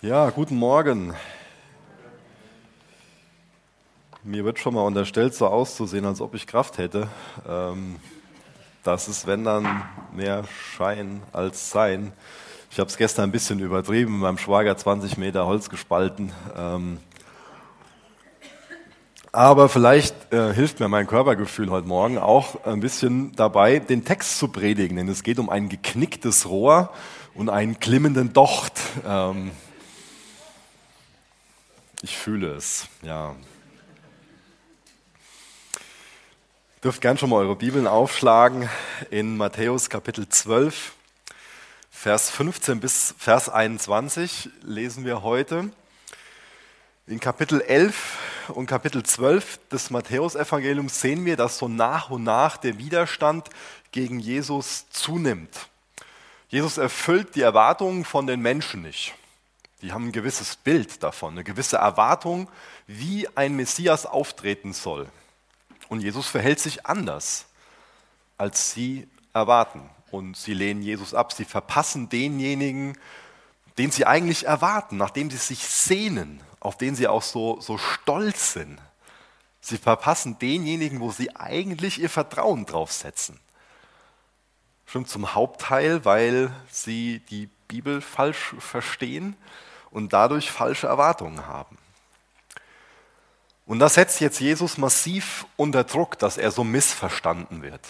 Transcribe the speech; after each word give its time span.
Ja, 0.00 0.30
guten 0.30 0.54
Morgen. 0.54 1.12
Mir 4.22 4.44
wird 4.44 4.60
schon 4.60 4.74
mal 4.74 4.82
unterstellt, 4.82 5.34
so 5.34 5.48
auszusehen, 5.48 6.04
als 6.04 6.20
ob 6.20 6.36
ich 6.36 6.46
Kraft 6.46 6.78
hätte. 6.78 7.08
Ähm, 7.48 7.96
das 8.84 9.08
ist, 9.08 9.26
wenn 9.26 9.42
dann, 9.42 9.82
mehr 10.12 10.44
Schein 10.46 11.20
als 11.32 11.72
Sein. 11.72 12.12
Ich 12.70 12.78
habe 12.78 12.88
es 12.88 12.96
gestern 12.96 13.24
ein 13.24 13.32
bisschen 13.32 13.58
übertrieben, 13.58 14.12
mit 14.12 14.20
meinem 14.20 14.38
Schwager 14.38 14.76
20 14.76 15.18
Meter 15.18 15.46
Holz 15.46 15.68
gespalten. 15.68 16.30
Ähm, 16.56 16.98
aber 19.32 19.68
vielleicht 19.68 20.32
äh, 20.32 20.54
hilft 20.54 20.78
mir 20.78 20.86
mein 20.86 21.08
Körpergefühl 21.08 21.70
heute 21.70 21.88
Morgen 21.88 22.18
auch 22.18 22.64
ein 22.64 22.78
bisschen 22.78 23.34
dabei, 23.34 23.80
den 23.80 24.04
Text 24.04 24.38
zu 24.38 24.46
predigen, 24.46 24.96
denn 24.96 25.08
es 25.08 25.24
geht 25.24 25.40
um 25.40 25.50
ein 25.50 25.68
geknicktes 25.68 26.48
Rohr 26.48 26.90
und 27.34 27.50
einen 27.50 27.80
klimmenden 27.80 28.32
Docht. 28.32 28.74
Ähm, 29.04 29.50
ich 32.02 32.16
fühle 32.16 32.54
es, 32.54 32.86
ja. 33.02 33.34
Ihr 36.76 36.82
dürft 36.82 37.00
gern 37.00 37.18
schon 37.18 37.30
mal 37.30 37.36
eure 37.36 37.56
Bibeln 37.56 37.88
aufschlagen 37.88 38.68
in 39.10 39.36
Matthäus 39.36 39.90
Kapitel 39.90 40.28
12, 40.28 40.92
Vers 41.90 42.30
15 42.30 42.78
bis 42.78 43.14
Vers 43.18 43.48
21 43.48 44.50
lesen 44.62 45.04
wir 45.04 45.22
heute. 45.22 45.70
In 47.08 47.18
Kapitel 47.18 47.60
11 47.60 48.18
und 48.50 48.66
Kapitel 48.66 49.02
12 49.02 49.58
des 49.68 49.90
Matthäusevangeliums 49.90 51.00
sehen 51.00 51.24
wir, 51.24 51.36
dass 51.36 51.58
so 51.58 51.66
nach 51.66 52.10
und 52.10 52.22
nach 52.22 52.56
der 52.56 52.78
Widerstand 52.78 53.48
gegen 53.90 54.20
Jesus 54.20 54.88
zunimmt. 54.90 55.68
Jesus 56.48 56.78
erfüllt 56.78 57.34
die 57.34 57.42
Erwartungen 57.42 58.04
von 58.04 58.28
den 58.28 58.40
Menschen 58.40 58.82
nicht. 58.82 59.14
Die 59.82 59.92
haben 59.92 60.08
ein 60.08 60.12
gewisses 60.12 60.56
Bild 60.56 61.02
davon, 61.02 61.34
eine 61.34 61.44
gewisse 61.44 61.76
Erwartung, 61.76 62.50
wie 62.86 63.28
ein 63.36 63.54
Messias 63.54 64.06
auftreten 64.06 64.72
soll. 64.72 65.08
Und 65.88 66.00
Jesus 66.00 66.26
verhält 66.26 66.58
sich 66.58 66.84
anders, 66.86 67.46
als 68.36 68.72
sie 68.72 69.06
erwarten. 69.32 69.88
Und 70.10 70.36
sie 70.36 70.54
lehnen 70.54 70.82
Jesus 70.82 71.14
ab. 71.14 71.32
Sie 71.32 71.44
verpassen 71.44 72.08
denjenigen, 72.08 72.98
den 73.78 73.92
sie 73.92 74.04
eigentlich 74.04 74.46
erwarten, 74.46 74.96
nach 74.96 75.10
dem 75.10 75.30
sie 75.30 75.36
sich 75.36 75.60
sehnen, 75.60 76.40
auf 76.58 76.76
den 76.76 76.96
sie 76.96 77.06
auch 77.06 77.22
so, 77.22 77.60
so 77.60 77.78
stolz 77.78 78.54
sind. 78.54 78.80
Sie 79.60 79.78
verpassen 79.78 80.38
denjenigen, 80.38 81.00
wo 81.00 81.12
sie 81.12 81.36
eigentlich 81.36 82.00
ihr 82.00 82.10
Vertrauen 82.10 82.66
drauf 82.66 82.90
setzen. 82.90 83.38
Stimmt 84.86 85.08
zum 85.08 85.34
Hauptteil, 85.34 86.04
weil 86.04 86.50
sie 86.70 87.20
die 87.30 87.48
Bibel 87.68 88.00
falsch 88.00 88.54
verstehen 88.58 89.36
und 89.90 90.12
dadurch 90.12 90.50
falsche 90.50 90.86
Erwartungen 90.86 91.46
haben. 91.46 91.78
Und 93.66 93.80
das 93.80 93.94
setzt 93.94 94.20
jetzt 94.20 94.40
Jesus 94.40 94.78
massiv 94.78 95.46
unter 95.56 95.84
Druck, 95.84 96.18
dass 96.18 96.38
er 96.38 96.50
so 96.50 96.64
missverstanden 96.64 97.62
wird. 97.62 97.86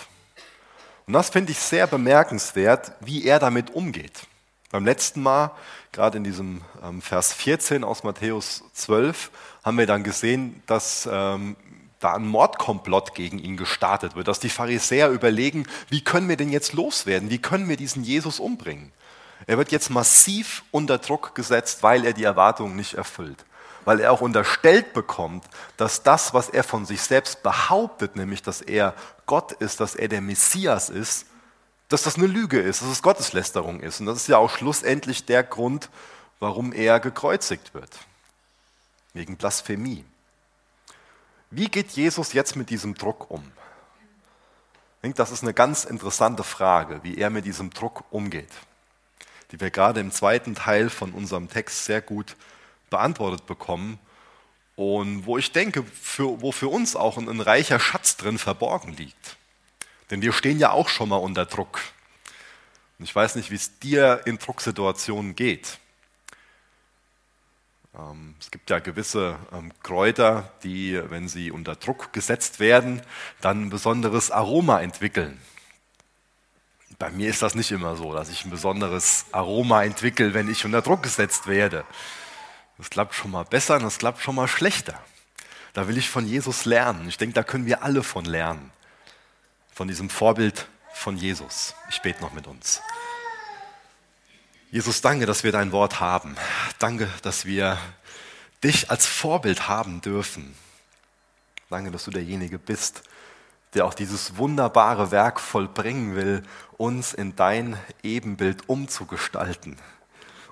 Und 1.06 1.12
das 1.12 1.30
finde 1.30 1.52
ich 1.52 1.58
sehr 1.58 1.86
bemerkenswert, 1.86 2.92
wie 3.00 3.24
er 3.24 3.38
damit 3.38 3.70
umgeht. 3.70 4.26
Beim 4.70 4.84
letzten 4.84 5.22
Mal, 5.22 5.52
gerade 5.92 6.18
in 6.18 6.24
diesem 6.24 6.62
ähm, 6.82 7.00
Vers 7.00 7.32
14 7.32 7.84
aus 7.84 8.02
Matthäus 8.02 8.64
12, 8.74 9.30
haben 9.64 9.78
wir 9.78 9.86
dann 9.86 10.04
gesehen, 10.04 10.62
dass 10.66 11.08
ähm, 11.10 11.56
da 12.00 12.14
ein 12.14 12.26
Mordkomplott 12.26 13.14
gegen 13.14 13.38
ihn 13.38 13.56
gestartet 13.56 14.14
wird, 14.14 14.28
dass 14.28 14.40
die 14.40 14.50
Pharisäer 14.50 15.10
überlegen, 15.10 15.66
wie 15.88 16.02
können 16.02 16.28
wir 16.28 16.36
denn 16.36 16.50
jetzt 16.50 16.72
loswerden, 16.72 17.30
wie 17.30 17.38
können 17.38 17.68
wir 17.68 17.76
diesen 17.76 18.04
Jesus 18.04 18.40
umbringen. 18.40 18.92
Er 19.46 19.58
wird 19.58 19.72
jetzt 19.72 19.90
massiv 19.90 20.64
unter 20.70 20.98
Druck 20.98 21.34
gesetzt, 21.34 21.82
weil 21.82 22.04
er 22.04 22.12
die 22.12 22.24
Erwartungen 22.24 22.76
nicht 22.76 22.94
erfüllt. 22.94 23.44
Weil 23.84 24.00
er 24.00 24.12
auch 24.12 24.20
unterstellt 24.20 24.92
bekommt, 24.92 25.44
dass 25.76 26.02
das, 26.02 26.34
was 26.34 26.48
er 26.48 26.64
von 26.64 26.84
sich 26.84 27.00
selbst 27.00 27.42
behauptet, 27.42 28.16
nämlich 28.16 28.42
dass 28.42 28.60
er 28.60 28.94
Gott 29.26 29.52
ist, 29.52 29.80
dass 29.80 29.94
er 29.94 30.08
der 30.08 30.20
Messias 30.20 30.90
ist, 30.90 31.26
dass 31.88 32.02
das 32.02 32.16
eine 32.16 32.26
Lüge 32.26 32.60
ist, 32.60 32.82
dass 32.82 32.88
es 32.88 33.02
Gotteslästerung 33.02 33.80
ist. 33.80 34.00
Und 34.00 34.06
das 34.06 34.18
ist 34.18 34.28
ja 34.28 34.36
auch 34.36 34.50
schlussendlich 34.50 35.24
der 35.24 35.42
Grund, 35.42 35.88
warum 36.38 36.72
er 36.72 37.00
gekreuzigt 37.00 37.72
wird. 37.72 37.90
Wegen 39.14 39.36
Blasphemie. 39.36 40.04
Wie 41.50 41.68
geht 41.68 41.92
Jesus 41.92 42.34
jetzt 42.34 42.56
mit 42.56 42.68
diesem 42.68 42.94
Druck 42.94 43.30
um? 43.30 43.42
Ich 44.96 45.02
denke, 45.02 45.16
das 45.16 45.30
ist 45.30 45.42
eine 45.42 45.54
ganz 45.54 45.84
interessante 45.84 46.44
Frage, 46.44 47.00
wie 47.04 47.16
er 47.16 47.30
mit 47.30 47.46
diesem 47.46 47.70
Druck 47.70 48.04
umgeht 48.10 48.50
die 49.50 49.60
wir 49.60 49.70
gerade 49.70 50.00
im 50.00 50.10
zweiten 50.10 50.54
Teil 50.54 50.90
von 50.90 51.12
unserem 51.12 51.48
Text 51.48 51.84
sehr 51.84 52.00
gut 52.00 52.36
beantwortet 52.90 53.46
bekommen 53.46 53.98
und 54.76 55.26
wo 55.26 55.38
ich 55.38 55.52
denke, 55.52 55.82
für, 55.82 56.40
wo 56.40 56.52
für 56.52 56.68
uns 56.68 56.94
auch 56.94 57.18
ein, 57.18 57.28
ein 57.28 57.40
reicher 57.40 57.80
Schatz 57.80 58.16
drin 58.16 58.38
verborgen 58.38 58.92
liegt. 58.92 59.36
Denn 60.10 60.22
wir 60.22 60.32
stehen 60.32 60.58
ja 60.58 60.70
auch 60.70 60.88
schon 60.88 61.08
mal 61.08 61.16
unter 61.16 61.46
Druck. 61.46 61.80
Und 62.98 63.04
ich 63.04 63.14
weiß 63.14 63.34
nicht, 63.34 63.50
wie 63.50 63.56
es 63.56 63.78
dir 63.80 64.22
in 64.24 64.38
Drucksituationen 64.38 65.34
geht. 65.34 65.78
Ähm, 67.98 68.34
es 68.40 68.50
gibt 68.50 68.70
ja 68.70 68.78
gewisse 68.78 69.36
ähm, 69.52 69.72
Kräuter, 69.82 70.52
die, 70.62 71.00
wenn 71.10 71.28
sie 71.28 71.50
unter 71.50 71.74
Druck 71.76 72.12
gesetzt 72.12 72.60
werden, 72.60 73.02
dann 73.40 73.64
ein 73.64 73.70
besonderes 73.70 74.30
Aroma 74.30 74.80
entwickeln. 74.80 75.40
Bei 76.98 77.10
mir 77.10 77.30
ist 77.30 77.42
das 77.42 77.54
nicht 77.54 77.70
immer 77.70 77.96
so, 77.96 78.12
dass 78.12 78.28
ich 78.28 78.44
ein 78.44 78.50
besonderes 78.50 79.26
Aroma 79.30 79.84
entwickle, 79.84 80.34
wenn 80.34 80.50
ich 80.50 80.64
unter 80.64 80.82
Druck 80.82 81.02
gesetzt 81.02 81.46
werde. 81.46 81.84
Das 82.76 82.90
klappt 82.90 83.14
schon 83.14 83.30
mal 83.30 83.44
besser 83.44 83.76
und 83.76 83.84
das 83.84 83.98
klappt 83.98 84.20
schon 84.20 84.34
mal 84.34 84.48
schlechter. 84.48 85.00
Da 85.74 85.86
will 85.86 85.96
ich 85.96 86.08
von 86.10 86.26
Jesus 86.26 86.64
lernen. 86.64 87.08
Ich 87.08 87.16
denke, 87.16 87.34
da 87.34 87.44
können 87.44 87.66
wir 87.66 87.82
alle 87.84 88.02
von 88.02 88.24
lernen. 88.24 88.72
Von 89.72 89.86
diesem 89.86 90.10
Vorbild 90.10 90.66
von 90.92 91.16
Jesus. 91.16 91.74
Ich 91.88 92.02
bete 92.02 92.20
noch 92.20 92.32
mit 92.32 92.48
uns. 92.48 92.82
Jesus, 94.72 95.00
danke, 95.00 95.24
dass 95.24 95.44
wir 95.44 95.52
dein 95.52 95.70
Wort 95.70 96.00
haben. 96.00 96.36
Danke, 96.78 97.08
dass 97.22 97.44
wir 97.44 97.78
dich 98.64 98.90
als 98.90 99.06
Vorbild 99.06 99.68
haben 99.68 100.00
dürfen. 100.00 100.54
Danke, 101.70 101.90
dass 101.90 102.04
du 102.04 102.10
derjenige 102.10 102.58
bist, 102.58 103.02
der 103.74 103.84
auch 103.84 103.94
dieses 103.94 104.36
wunderbare 104.36 105.10
Werk 105.10 105.40
vollbringen 105.40 106.16
will, 106.16 106.42
uns 106.76 107.12
in 107.12 107.36
dein 107.36 107.76
Ebenbild 108.02 108.68
umzugestalten. 108.68 109.76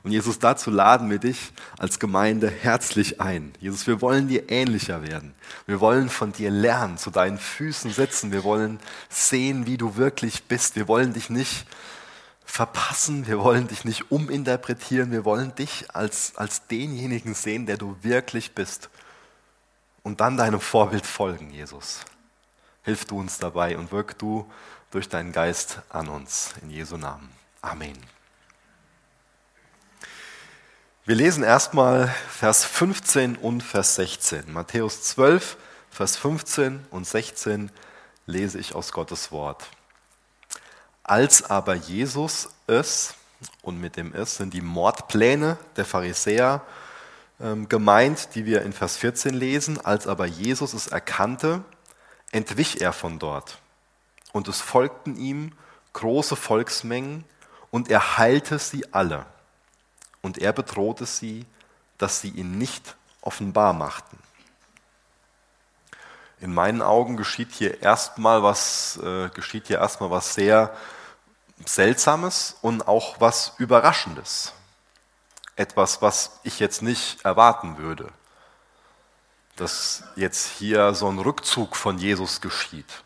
Und 0.07 0.13
Jesus, 0.13 0.39
dazu 0.39 0.71
laden 0.71 1.11
wir 1.11 1.19
dich 1.19 1.53
als 1.79 1.99
Gemeinde 1.99 2.49
herzlich 2.49 3.21
ein. 3.21 3.53
Jesus, 3.59 3.89
wir 3.89 4.01
wollen 4.01 4.29
dir 4.29 4.51
ähnlicher 4.51 5.03
werden. 5.03 5.35
Wir 5.67 5.81
wollen 5.81 6.11
von 6.11 6.31
dir 6.31 6.49
lernen, 6.49 6.97
zu 6.97 7.11
deinen 7.11 7.39
Füßen 7.39 7.91
sitzen. 7.91 8.31
Wir 8.31 8.45
wollen 8.45 8.79
sehen, 9.09 9.67
wie 9.67 9.77
du 9.77 9.97
wirklich 9.97 10.45
bist. 10.45 10.77
Wir 10.77 10.87
wollen 10.87 11.13
dich 11.13 11.29
nicht 11.29 11.67
verpassen. 12.45 13.27
Wir 13.27 13.41
wollen 13.41 13.67
dich 13.67 13.85
nicht 13.85 14.13
uminterpretieren. 14.13 15.11
Wir 15.11 15.25
wollen 15.25 15.53
dich 15.57 15.93
als, 15.93 16.35
als 16.37 16.69
denjenigen 16.69 17.35
sehen, 17.35 17.67
der 17.67 17.77
du 17.77 17.97
wirklich 18.03 18.55
bist. 18.55 18.91
Und 20.05 20.21
dann 20.21 20.37
deinem 20.37 20.61
Vorbild 20.61 21.05
folgen, 21.05 21.51
Jesus. 21.51 22.05
Hilf 22.87 23.05
du 23.05 23.19
uns 23.19 23.39
dabei 23.39 23.77
und 23.77 23.91
wirk 23.91 24.17
du 24.17 24.49
durch 24.93 25.09
deinen 25.09 25.33
Geist 25.33 25.81
an 25.89 26.07
uns. 26.07 26.55
In 26.63 26.71
Jesu 26.71 26.97
Namen. 26.97 27.29
Amen. 27.61 27.99
Wir 31.05 31.17
lesen 31.17 31.43
erstmal 31.43 32.15
Vers 32.31 32.65
15 32.65 33.35
und 33.35 33.65
Vers 33.65 33.97
16. 33.97 34.53
Matthäus 34.53 35.03
12, 35.03 35.57
Vers 35.91 36.17
15 36.17 36.87
und 36.93 37.05
16 37.09 37.73
lese 38.27 38.61
ich 38.61 38.77
aus 38.77 38.93
Gottes 38.93 39.33
Wort. 39.33 39.67
Als 41.03 41.43
aber 41.43 41.75
Jesus 41.75 42.51
es, 42.69 43.15
und 43.63 43.81
mit 43.81 43.97
dem 43.97 44.15
es 44.15 44.37
sind 44.37 44.55
die 44.55 44.61
Mordpläne 44.61 45.59
der 45.75 45.87
Pharisäer 45.87 46.63
ähm, 47.41 47.69
gemeint, 47.69 48.37
die 48.37 48.47
wir 48.47 48.63
in 48.63 48.73
Vers 48.73 48.97
14 48.97 49.35
lesen, 49.35 49.85
als 49.85 50.07
aber 50.07 50.27
Jesus 50.27 50.73
es 50.73 50.87
erkannte, 50.87 51.65
entwich 52.33 52.81
er 52.81 52.93
von 52.93 53.19
dort. 53.19 53.59
Und 54.33 54.49
es 54.49 54.61
folgten 54.61 55.17
ihm 55.17 55.53
große 55.93 56.37
Volksmengen, 56.37 57.25
und 57.71 57.91
er 57.91 58.17
heilte 58.17 58.59
sie 58.59 58.93
alle. 58.95 59.27
Und 60.23 60.39
er 60.39 60.53
bedrohte 60.53 61.05
sie, 61.05 61.45
dass 61.99 62.21
sie 62.21 62.31
ihn 62.31 62.59
nicht 62.59 62.97
offenbar 63.21 63.73
machten. 63.73 64.19
In 66.41 66.55
meinen 66.55 66.81
Augen 66.81 67.17
geschieht 67.17 67.53
hier 67.53 67.83
erstmal 67.83 68.43
was, 68.43 68.99
äh, 69.03 69.29
geschieht 69.31 69.67
hier 69.67 69.79
erstmal 69.79 70.11
was 70.11 70.35
sehr 70.35 70.75
Seltsames 71.65 72.57
und 72.63 72.87
auch 72.87 73.21
was 73.21 73.55
Überraschendes. 73.59 74.53
Etwas, 75.57 76.03
was 76.03 76.41
ich 76.45 76.61
jetzt 76.61 76.83
nicht 76.83 77.25
erwarten 77.25 77.79
würde 77.79 78.13
dass 79.57 80.05
jetzt 80.17 80.47
hier 80.59 80.95
so 80.95 81.09
ein 81.09 81.19
Rückzug 81.19 81.77
von 81.77 81.99
Jesus 81.99 82.41
geschieht 82.41 83.03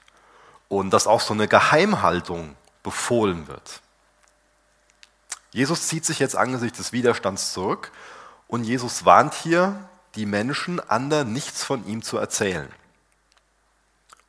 und 0.69 0.91
dass 0.91 1.06
auch 1.06 1.20
so 1.20 1.32
eine 1.32 1.49
Geheimhaltung 1.49 2.56
befohlen 2.82 3.49
wird. 3.49 3.81
Jesus 5.52 5.88
zieht 5.88 6.05
sich 6.05 6.19
jetzt 6.19 6.37
angesichts 6.37 6.79
des 6.79 6.93
Widerstands 6.93 7.52
zurück 7.52 7.91
Und 8.47 8.64
Jesus 8.64 9.05
warnt 9.05 9.35
hier 9.35 9.88
die 10.17 10.26
Menschen, 10.26 10.81
anderen 10.81 11.32
nichts 11.32 11.62
von 11.62 11.87
ihm 11.87 12.02
zu 12.02 12.19
erzählen. 12.19 12.69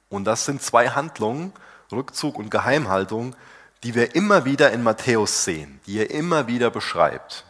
Und 0.09 0.25
das 0.25 0.45
sind 0.45 0.61
zwei 0.61 0.89
Handlungen, 0.89 1.53
Rückzug 1.91 2.37
und 2.37 2.51
Geheimhaltung, 2.51 3.35
die 3.83 3.95
wir 3.95 4.13
immer 4.15 4.45
wieder 4.45 4.71
in 4.71 4.83
Matthäus 4.83 5.43
sehen, 5.43 5.79
die 5.87 5.97
er 5.97 6.11
immer 6.11 6.45
wieder 6.45 6.69
beschreibt, 6.69 7.45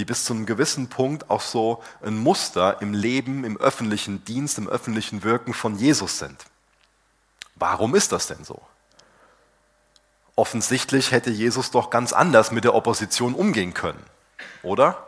die 0.00 0.06
bis 0.06 0.24
zu 0.24 0.32
einem 0.32 0.46
gewissen 0.46 0.88
Punkt 0.88 1.28
auch 1.28 1.42
so 1.42 1.82
ein 2.02 2.16
Muster 2.16 2.80
im 2.80 2.94
Leben, 2.94 3.44
im 3.44 3.58
öffentlichen 3.58 4.24
Dienst, 4.24 4.56
im 4.56 4.66
öffentlichen 4.66 5.24
Wirken 5.24 5.52
von 5.52 5.76
Jesus 5.76 6.18
sind. 6.18 6.46
Warum 7.56 7.94
ist 7.94 8.10
das 8.10 8.26
denn 8.26 8.42
so? 8.42 8.62
Offensichtlich 10.36 11.10
hätte 11.10 11.28
Jesus 11.28 11.70
doch 11.70 11.90
ganz 11.90 12.14
anders 12.14 12.50
mit 12.50 12.64
der 12.64 12.74
Opposition 12.74 13.34
umgehen 13.34 13.74
können, 13.74 14.02
oder? 14.62 15.06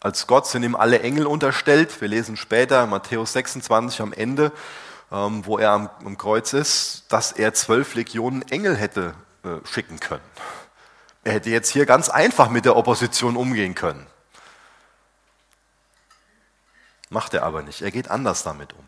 Als 0.00 0.26
Gott 0.26 0.46
sind 0.46 0.62
ihm 0.62 0.76
alle 0.76 1.00
Engel 1.00 1.26
unterstellt. 1.26 2.00
Wir 2.00 2.08
lesen 2.08 2.38
später 2.38 2.86
Matthäus 2.86 3.34
26 3.34 4.00
am 4.00 4.14
Ende, 4.14 4.50
ähm, 5.12 5.44
wo 5.44 5.58
er 5.58 5.72
am, 5.72 5.90
am 6.02 6.16
Kreuz 6.16 6.54
ist, 6.54 7.04
dass 7.10 7.32
er 7.32 7.52
zwölf 7.52 7.94
Legionen 7.94 8.48
Engel 8.48 8.76
hätte 8.76 9.12
äh, 9.44 9.58
schicken 9.70 10.00
können. 10.00 10.24
Er 11.26 11.32
hätte 11.32 11.50
jetzt 11.50 11.70
hier 11.70 11.86
ganz 11.86 12.08
einfach 12.08 12.50
mit 12.50 12.66
der 12.66 12.76
Opposition 12.76 13.34
umgehen 13.36 13.74
können. 13.74 14.06
Macht 17.08 17.34
er 17.34 17.42
aber 17.42 17.62
nicht. 17.62 17.82
Er 17.82 17.90
geht 17.90 18.08
anders 18.12 18.44
damit 18.44 18.74
um. 18.74 18.84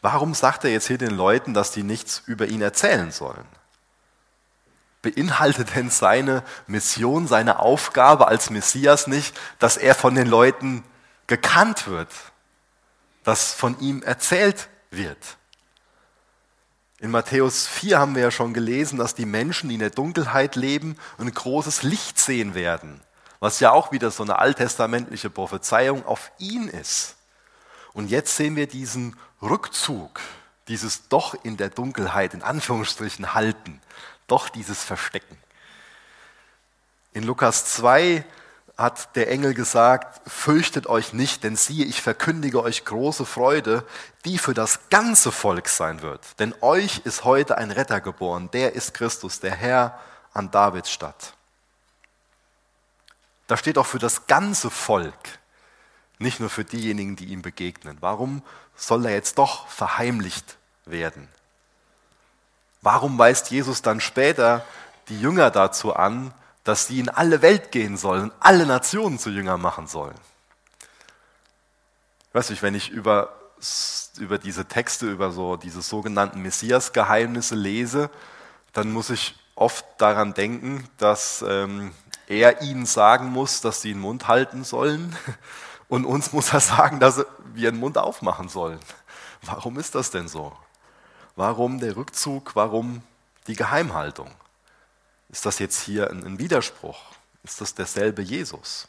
Warum 0.00 0.32
sagt 0.32 0.64
er 0.64 0.70
jetzt 0.70 0.86
hier 0.86 0.96
den 0.96 1.14
Leuten, 1.14 1.52
dass 1.52 1.72
die 1.72 1.82
nichts 1.82 2.22
über 2.24 2.46
ihn 2.46 2.62
erzählen 2.62 3.10
sollen? 3.10 3.44
Beinhaltet 5.02 5.76
denn 5.76 5.90
seine 5.90 6.42
Mission, 6.66 7.28
seine 7.28 7.58
Aufgabe 7.58 8.28
als 8.28 8.48
Messias 8.48 9.06
nicht, 9.06 9.38
dass 9.58 9.76
er 9.76 9.94
von 9.94 10.14
den 10.14 10.28
Leuten 10.28 10.84
gekannt 11.26 11.86
wird, 11.86 12.14
dass 13.24 13.52
von 13.52 13.78
ihm 13.80 14.02
erzählt 14.02 14.70
wird? 14.90 15.36
In 16.98 17.10
Matthäus 17.10 17.66
4 17.66 17.98
haben 17.98 18.14
wir 18.14 18.22
ja 18.22 18.30
schon 18.30 18.54
gelesen, 18.54 18.98
dass 18.98 19.14
die 19.14 19.26
Menschen, 19.26 19.68
die 19.68 19.74
in 19.74 19.80
der 19.80 19.90
Dunkelheit 19.90 20.56
leben, 20.56 20.96
ein 21.18 21.32
großes 21.32 21.82
Licht 21.82 22.18
sehen 22.18 22.54
werden, 22.54 23.02
was 23.38 23.60
ja 23.60 23.70
auch 23.72 23.92
wieder 23.92 24.10
so 24.10 24.22
eine 24.22 24.38
alttestamentliche 24.38 25.28
Prophezeiung 25.28 26.06
auf 26.06 26.32
ihn 26.38 26.68
ist. 26.68 27.16
Und 27.92 28.08
jetzt 28.08 28.36
sehen 28.36 28.56
wir 28.56 28.66
diesen 28.66 29.16
Rückzug, 29.42 30.20
dieses 30.68 31.08
doch 31.08 31.34
in 31.44 31.58
der 31.58 31.68
Dunkelheit, 31.68 32.32
in 32.32 32.42
Anführungsstrichen, 32.42 33.34
halten, 33.34 33.80
doch 34.26 34.48
dieses 34.48 34.82
Verstecken. 34.82 35.36
In 37.12 37.24
Lukas 37.24 37.66
2 37.66 38.24
hat 38.76 39.16
der 39.16 39.30
Engel 39.30 39.54
gesagt, 39.54 40.20
fürchtet 40.28 40.86
euch 40.86 41.14
nicht, 41.14 41.44
denn 41.44 41.56
siehe, 41.56 41.86
ich 41.86 42.02
verkündige 42.02 42.62
euch 42.62 42.84
große 42.84 43.24
Freude, 43.24 43.86
die 44.24 44.36
für 44.38 44.52
das 44.52 44.90
ganze 44.90 45.32
Volk 45.32 45.68
sein 45.68 46.02
wird. 46.02 46.38
Denn 46.40 46.54
euch 46.60 47.00
ist 47.04 47.24
heute 47.24 47.56
ein 47.56 47.70
Retter 47.70 48.02
geboren, 48.02 48.50
der 48.52 48.74
ist 48.74 48.92
Christus, 48.92 49.40
der 49.40 49.54
Herr 49.54 49.98
an 50.34 50.50
Davids 50.50 50.90
Stadt. 50.90 51.32
Da 53.46 53.56
steht 53.56 53.78
auch 53.78 53.86
für 53.86 53.98
das 53.98 54.26
ganze 54.26 54.68
Volk, 54.70 55.38
nicht 56.18 56.40
nur 56.40 56.50
für 56.50 56.64
diejenigen, 56.64 57.16
die 57.16 57.26
ihm 57.26 57.40
begegnen. 57.40 57.96
Warum 58.00 58.42
soll 58.74 59.06
er 59.06 59.12
jetzt 59.12 59.38
doch 59.38 59.68
verheimlicht 59.68 60.58
werden? 60.84 61.28
Warum 62.82 63.18
weist 63.18 63.50
Jesus 63.50 63.80
dann 63.80 64.00
später 64.00 64.64
die 65.08 65.20
Jünger 65.20 65.50
dazu 65.50 65.94
an, 65.94 66.34
dass 66.66 66.88
sie 66.88 66.98
in 66.98 67.08
alle 67.08 67.42
Welt 67.42 67.70
gehen 67.70 67.96
sollen, 67.96 68.32
alle 68.40 68.66
Nationen 68.66 69.20
zu 69.20 69.30
Jünger 69.30 69.56
machen 69.56 69.86
sollen. 69.86 70.16
Weiß 72.32 72.50
nicht, 72.50 72.62
wenn 72.62 72.74
ich 72.74 72.90
über, 72.90 73.32
über 74.18 74.36
diese 74.38 74.64
Texte, 74.66 75.06
über 75.06 75.30
so 75.30 75.56
diese 75.56 75.80
sogenannten 75.80 76.42
Messias-Geheimnisse 76.42 77.54
lese, 77.54 78.10
dann 78.72 78.92
muss 78.92 79.10
ich 79.10 79.36
oft 79.54 79.84
daran 79.98 80.34
denken, 80.34 80.88
dass 80.98 81.44
ähm, 81.46 81.92
er 82.26 82.62
ihnen 82.62 82.84
sagen 82.84 83.28
muss, 83.28 83.60
dass 83.60 83.80
sie 83.80 83.92
den 83.92 84.00
Mund 84.00 84.26
halten 84.26 84.64
sollen 84.64 85.16
und 85.88 86.04
uns 86.04 86.32
muss 86.32 86.52
er 86.52 86.60
sagen, 86.60 86.98
dass 86.98 87.24
wir 87.54 87.70
den 87.70 87.78
Mund 87.78 87.96
aufmachen 87.96 88.48
sollen. 88.48 88.80
Warum 89.42 89.78
ist 89.78 89.94
das 89.94 90.10
denn 90.10 90.26
so? 90.26 90.52
Warum 91.36 91.78
der 91.78 91.96
Rückzug? 91.96 92.56
Warum 92.56 93.02
die 93.46 93.54
Geheimhaltung? 93.54 94.30
Ist 95.36 95.44
das 95.44 95.58
jetzt 95.58 95.82
hier 95.82 96.10
ein 96.10 96.38
Widerspruch? 96.38 96.98
Ist 97.44 97.60
das 97.60 97.74
derselbe 97.74 98.22
Jesus? 98.22 98.88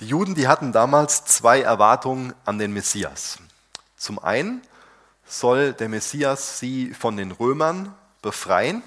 Die 0.00 0.06
Juden, 0.06 0.34
die 0.34 0.48
hatten 0.48 0.72
damals 0.72 1.26
zwei 1.26 1.60
Erwartungen 1.60 2.32
an 2.46 2.58
den 2.58 2.72
Messias. 2.72 3.36
Zum 3.98 4.18
einen 4.18 4.62
soll 5.26 5.74
der 5.74 5.90
Messias 5.90 6.58
sie 6.58 6.94
von 6.94 7.18
den 7.18 7.30
Römern 7.30 7.94
befreien 8.22 8.82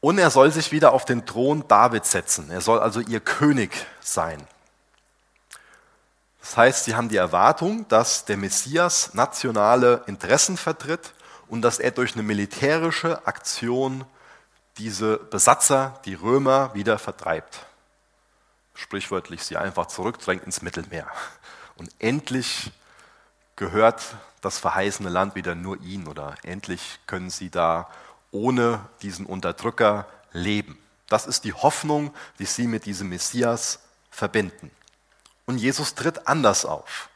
und 0.00 0.18
er 0.18 0.30
soll 0.30 0.50
sich 0.50 0.72
wieder 0.72 0.92
auf 0.92 1.04
den 1.04 1.24
Thron 1.24 1.68
David 1.68 2.04
setzen. 2.04 2.50
Er 2.50 2.60
soll 2.60 2.80
also 2.80 2.98
ihr 2.98 3.20
König 3.20 3.70
sein. 4.00 4.44
Das 6.40 6.56
heißt, 6.56 6.84
sie 6.86 6.96
haben 6.96 7.08
die 7.08 7.18
Erwartung, 7.18 7.86
dass 7.86 8.24
der 8.24 8.36
Messias 8.36 9.14
nationale 9.14 10.02
Interessen 10.08 10.56
vertritt 10.56 11.14
und 11.52 11.60
dass 11.60 11.78
er 11.78 11.90
durch 11.90 12.14
eine 12.14 12.22
militärische 12.22 13.26
Aktion 13.26 14.06
diese 14.78 15.18
Besatzer, 15.18 16.00
die 16.06 16.14
Römer, 16.14 16.72
wieder 16.72 16.98
vertreibt. 16.98 17.66
Sprichwörtlich 18.72 19.42
sie 19.42 19.58
einfach 19.58 19.84
zurückdrängt 19.84 20.44
ins 20.44 20.62
Mittelmeer. 20.62 21.06
Und 21.76 21.90
endlich 21.98 22.72
gehört 23.54 24.16
das 24.40 24.58
verheißene 24.58 25.10
Land 25.10 25.34
wieder 25.34 25.54
nur 25.54 25.78
ihnen 25.82 26.08
oder 26.08 26.36
endlich 26.42 27.00
können 27.06 27.28
sie 27.28 27.50
da 27.50 27.90
ohne 28.30 28.88
diesen 29.02 29.26
Unterdrücker 29.26 30.06
leben. 30.32 30.78
Das 31.10 31.26
ist 31.26 31.44
die 31.44 31.52
Hoffnung, 31.52 32.14
die 32.38 32.46
sie 32.46 32.66
mit 32.66 32.86
diesem 32.86 33.10
Messias 33.10 33.80
verbinden. 34.10 34.70
Und 35.44 35.58
Jesus 35.58 35.94
tritt 35.94 36.26
anders 36.26 36.64
auf. 36.64 37.10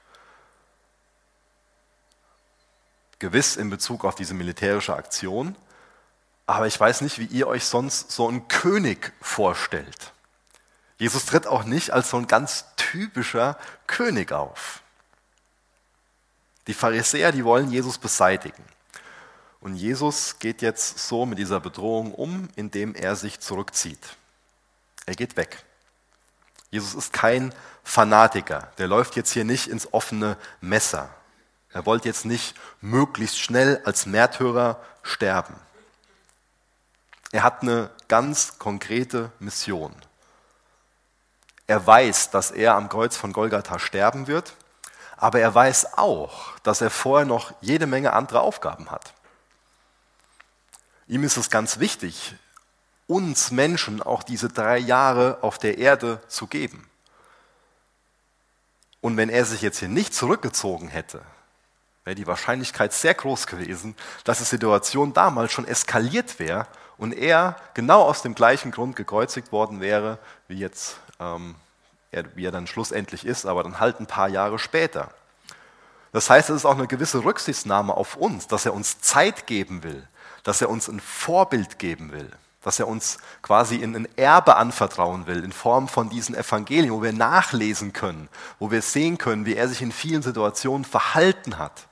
Gewiss 3.18 3.56
in 3.56 3.70
Bezug 3.70 4.04
auf 4.04 4.14
diese 4.14 4.34
militärische 4.34 4.94
Aktion, 4.94 5.56
aber 6.46 6.66
ich 6.66 6.78
weiß 6.78 7.00
nicht, 7.00 7.18
wie 7.18 7.26
ihr 7.26 7.48
euch 7.48 7.64
sonst 7.64 8.12
so 8.12 8.28
einen 8.28 8.46
König 8.48 9.12
vorstellt. 9.20 10.12
Jesus 10.98 11.26
tritt 11.26 11.46
auch 11.46 11.64
nicht 11.64 11.90
als 11.90 12.10
so 12.10 12.16
ein 12.16 12.26
ganz 12.26 12.64
typischer 12.76 13.58
König 13.86 14.32
auf. 14.32 14.80
Die 16.66 16.74
Pharisäer, 16.74 17.32
die 17.32 17.44
wollen 17.44 17.70
Jesus 17.70 17.98
beseitigen. 17.98 18.64
Und 19.60 19.74
Jesus 19.74 20.38
geht 20.38 20.62
jetzt 20.62 20.98
so 20.98 21.26
mit 21.26 21.38
dieser 21.38 21.60
Bedrohung 21.60 22.14
um, 22.14 22.48
indem 22.56 22.94
er 22.94 23.16
sich 23.16 23.40
zurückzieht. 23.40 24.16
Er 25.06 25.14
geht 25.14 25.36
weg. 25.36 25.64
Jesus 26.70 26.94
ist 26.94 27.12
kein 27.12 27.54
Fanatiker. 27.84 28.72
Der 28.78 28.88
läuft 28.88 29.16
jetzt 29.16 29.32
hier 29.32 29.44
nicht 29.44 29.68
ins 29.68 29.92
offene 29.92 30.36
Messer. 30.60 31.10
Er 31.76 31.84
wollte 31.84 32.08
jetzt 32.08 32.24
nicht 32.24 32.54
möglichst 32.80 33.38
schnell 33.38 33.82
als 33.84 34.06
Märtyrer 34.06 34.80
sterben. 35.02 35.54
Er 37.32 37.42
hat 37.42 37.60
eine 37.60 37.90
ganz 38.08 38.58
konkrete 38.58 39.30
Mission. 39.40 39.94
Er 41.66 41.86
weiß, 41.86 42.30
dass 42.30 42.50
er 42.50 42.76
am 42.76 42.88
Kreuz 42.88 43.14
von 43.14 43.34
Golgatha 43.34 43.78
sterben 43.78 44.26
wird, 44.26 44.54
aber 45.18 45.40
er 45.40 45.54
weiß 45.54 45.98
auch, 45.98 46.58
dass 46.60 46.80
er 46.80 46.88
vorher 46.88 47.26
noch 47.26 47.52
jede 47.60 47.86
Menge 47.86 48.14
andere 48.14 48.40
Aufgaben 48.40 48.90
hat. 48.90 49.12
Ihm 51.08 51.24
ist 51.24 51.36
es 51.36 51.50
ganz 51.50 51.78
wichtig, 51.78 52.36
uns 53.06 53.50
Menschen 53.50 54.02
auch 54.02 54.22
diese 54.22 54.48
drei 54.48 54.78
Jahre 54.78 55.40
auf 55.42 55.58
der 55.58 55.76
Erde 55.76 56.22
zu 56.26 56.46
geben. 56.46 56.88
Und 59.02 59.18
wenn 59.18 59.28
er 59.28 59.44
sich 59.44 59.60
jetzt 59.60 59.80
hier 59.80 59.88
nicht 59.88 60.14
zurückgezogen 60.14 60.88
hätte, 60.88 61.20
wäre 62.06 62.14
die 62.14 62.26
Wahrscheinlichkeit 62.26 62.92
sehr 62.92 63.14
groß 63.14 63.48
gewesen, 63.48 63.96
dass 64.24 64.38
die 64.38 64.44
Situation 64.44 65.12
damals 65.12 65.52
schon 65.52 65.66
eskaliert 65.66 66.38
wäre 66.38 66.66
und 66.98 67.12
er 67.12 67.56
genau 67.74 68.02
aus 68.02 68.22
dem 68.22 68.36
gleichen 68.36 68.70
Grund 68.70 68.94
gekreuzigt 68.94 69.50
worden 69.50 69.80
wäre, 69.80 70.18
wie 70.46 70.58
jetzt 70.58 70.98
ähm, 71.18 71.56
er, 72.12 72.24
wie 72.36 72.46
er 72.46 72.52
dann 72.52 72.68
schlussendlich 72.68 73.26
ist, 73.26 73.44
aber 73.44 73.64
dann 73.64 73.80
halt 73.80 73.98
ein 73.98 74.06
paar 74.06 74.28
Jahre 74.28 74.60
später. 74.60 75.10
Das 76.12 76.30
heißt, 76.30 76.48
es 76.48 76.56
ist 76.56 76.64
auch 76.64 76.78
eine 76.78 76.86
gewisse 76.86 77.24
Rücksichtnahme 77.24 77.94
auf 77.94 78.14
uns, 78.14 78.46
dass 78.46 78.64
er 78.64 78.72
uns 78.72 79.00
Zeit 79.00 79.48
geben 79.48 79.82
will, 79.82 80.06
dass 80.44 80.62
er 80.62 80.70
uns 80.70 80.88
ein 80.88 81.00
Vorbild 81.00 81.80
geben 81.80 82.12
will, 82.12 82.30
dass 82.62 82.78
er 82.78 82.86
uns 82.86 83.18
quasi 83.42 83.76
in 83.76 83.96
ein 83.96 84.08
Erbe 84.16 84.54
anvertrauen 84.54 85.26
will, 85.26 85.42
in 85.42 85.52
Form 85.52 85.88
von 85.88 86.08
diesen 86.08 86.36
Evangelien, 86.36 86.92
wo 86.92 87.02
wir 87.02 87.12
nachlesen 87.12 87.92
können, 87.92 88.28
wo 88.60 88.70
wir 88.70 88.80
sehen 88.80 89.18
können, 89.18 89.44
wie 89.44 89.56
er 89.56 89.66
sich 89.66 89.82
in 89.82 89.90
vielen 89.90 90.22
Situationen 90.22 90.84
verhalten 90.84 91.58
hat. 91.58 91.85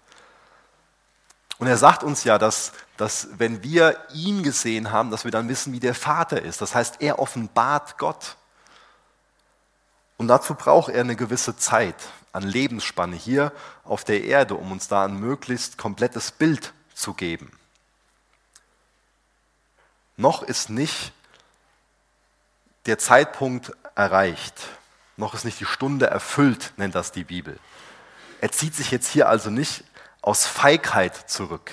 Und 1.59 1.67
er 1.67 1.77
sagt 1.77 2.03
uns 2.03 2.25
ja, 2.25 2.39
dass, 2.39 2.73
dass 2.97 3.29
wenn 3.39 3.63
wir 3.63 3.97
ihn 4.13 4.43
gesehen 4.43 4.91
haben, 4.91 5.11
dass 5.11 5.25
wir 5.25 5.31
dann 5.31 5.49
wissen, 5.49 5.73
wie 5.73 5.81
der 5.81 5.95
Vater 5.95 6.43
ist. 6.43 6.61
Das 6.61 6.75
heißt, 6.75 6.97
er 7.01 7.19
offenbart 7.19 7.97
Gott. 7.99 8.37
Und 10.17 10.29
dazu 10.29 10.55
braucht 10.55 10.91
er 10.91 11.01
eine 11.01 11.17
gewisse 11.17 11.57
Zeit 11.57 11.97
an 12.33 12.43
Lebensspanne 12.43 13.17
hier 13.17 13.53
auf 13.85 14.05
der 14.05 14.25
Erde, 14.25 14.57
um 14.57 14.73
uns 14.73 14.89
da 14.89 15.05
ein 15.05 15.19
möglichst 15.19 15.79
komplettes 15.79 16.33
Bild 16.33 16.73
zu 16.95 17.15
geben. 17.15 17.53
Noch 20.17 20.43
ist 20.43 20.71
nicht 20.71 21.13
der 22.87 22.99
Zeitpunkt 22.99 23.73
erreicht, 23.95 24.55
noch 25.17 25.35
ist 25.35 25.45
nicht 25.45 25.61
die 25.61 25.67
Stunde 25.67 26.07
erfüllt, 26.07 26.73
nennt 26.77 26.95
das 26.95 27.13
die 27.13 27.25
Bibel. 27.25 27.59
Er 28.41 28.53
zieht 28.53 28.75
sich 28.75 28.91
jetzt 28.91 29.09
hier 29.09 29.29
also 29.29 29.51
nicht 29.51 29.85
aus 30.25 30.47
Feigheit 30.47 31.15
zurück. 31.31 31.71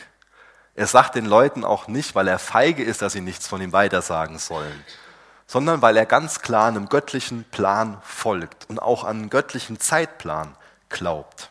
Er 0.75 0.85
sagt 0.87 1.15
den 1.15 1.25
Leuten 1.25 1.63
auch 1.63 1.87
nicht, 1.87 2.15
weil 2.15 2.27
er 2.27 2.37
feige 2.37 2.83
ist, 2.83 3.01
dass 3.01 3.13
sie 3.13 3.21
nichts 3.21 3.47
von 3.47 3.61
ihm 3.61 3.71
weitersagen 3.71 4.39
sollen, 4.39 4.83
sondern 5.47 5.81
weil 5.81 5.95
er 5.95 6.05
ganz 6.05 6.41
klar 6.41 6.67
einem 6.67 6.89
göttlichen 6.89 7.45
Plan 7.45 7.97
folgt 8.03 8.69
und 8.69 8.81
auch 8.81 9.05
an 9.05 9.19
einen 9.19 9.29
göttlichen 9.29 9.79
Zeitplan 9.79 10.55
glaubt. 10.89 11.49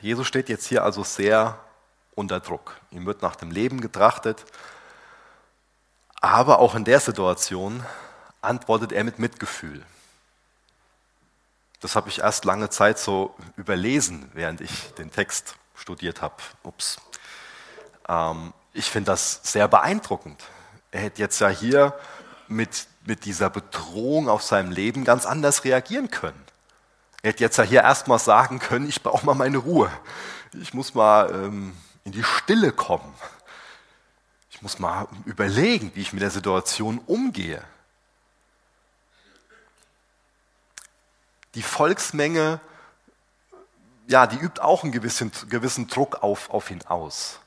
Jesus 0.00 0.26
steht 0.26 0.48
jetzt 0.48 0.66
hier 0.66 0.84
also 0.84 1.04
sehr 1.04 1.58
unter 2.14 2.40
Druck. 2.40 2.80
Ihm 2.90 3.04
wird 3.04 3.20
nach 3.20 3.36
dem 3.36 3.50
Leben 3.50 3.80
getrachtet, 3.80 4.46
aber 6.20 6.60
auch 6.60 6.74
in 6.74 6.84
der 6.84 7.00
Situation 7.00 7.84
antwortet 8.40 8.92
er 8.92 9.04
mit 9.04 9.18
Mitgefühl. 9.18 9.84
Das 11.80 11.94
habe 11.94 12.08
ich 12.08 12.20
erst 12.20 12.44
lange 12.44 12.70
Zeit 12.70 12.98
so 12.98 13.34
überlesen, 13.56 14.30
während 14.34 14.60
ich 14.60 14.92
den 14.94 15.12
Text 15.12 15.54
studiert 15.74 16.22
habe. 16.22 16.34
Ups. 16.62 16.98
Ähm, 18.08 18.52
ich 18.72 18.90
finde 18.90 19.12
das 19.12 19.40
sehr 19.44 19.68
beeindruckend. 19.68 20.42
Er 20.90 21.00
hätte 21.02 21.20
jetzt 21.20 21.40
ja 21.40 21.48
hier 21.48 21.94
mit, 22.48 22.86
mit 23.04 23.24
dieser 23.24 23.50
Bedrohung 23.50 24.28
auf 24.28 24.42
seinem 24.42 24.72
Leben 24.72 25.04
ganz 25.04 25.26
anders 25.26 25.64
reagieren 25.64 26.10
können. 26.10 26.42
Er 27.22 27.30
hätte 27.30 27.44
jetzt 27.44 27.58
ja 27.58 27.64
hier 27.64 27.82
erstmal 27.82 28.18
sagen 28.18 28.58
können, 28.58 28.88
ich 28.88 29.02
brauche 29.02 29.26
mal 29.26 29.34
meine 29.34 29.58
Ruhe. 29.58 29.90
Ich 30.54 30.72
muss 30.74 30.94
mal 30.94 31.30
ähm, 31.30 31.76
in 32.04 32.12
die 32.12 32.24
Stille 32.24 32.72
kommen. 32.72 33.12
Ich 34.50 34.62
muss 34.62 34.78
mal 34.78 35.06
überlegen, 35.24 35.92
wie 35.94 36.00
ich 36.00 36.12
mit 36.12 36.22
der 36.22 36.30
Situation 36.30 36.98
umgehe. 37.06 37.62
Die 41.58 41.62
Volksmenge, 41.62 42.60
ja, 44.06 44.28
die 44.28 44.36
übt 44.36 44.62
auch 44.62 44.84
einen 44.84 44.92
gewissen, 44.92 45.32
gewissen 45.48 45.88
Druck 45.88 46.22
auf, 46.22 46.50
auf 46.50 46.70
ihn 46.70 46.82
aus. 46.86 47.40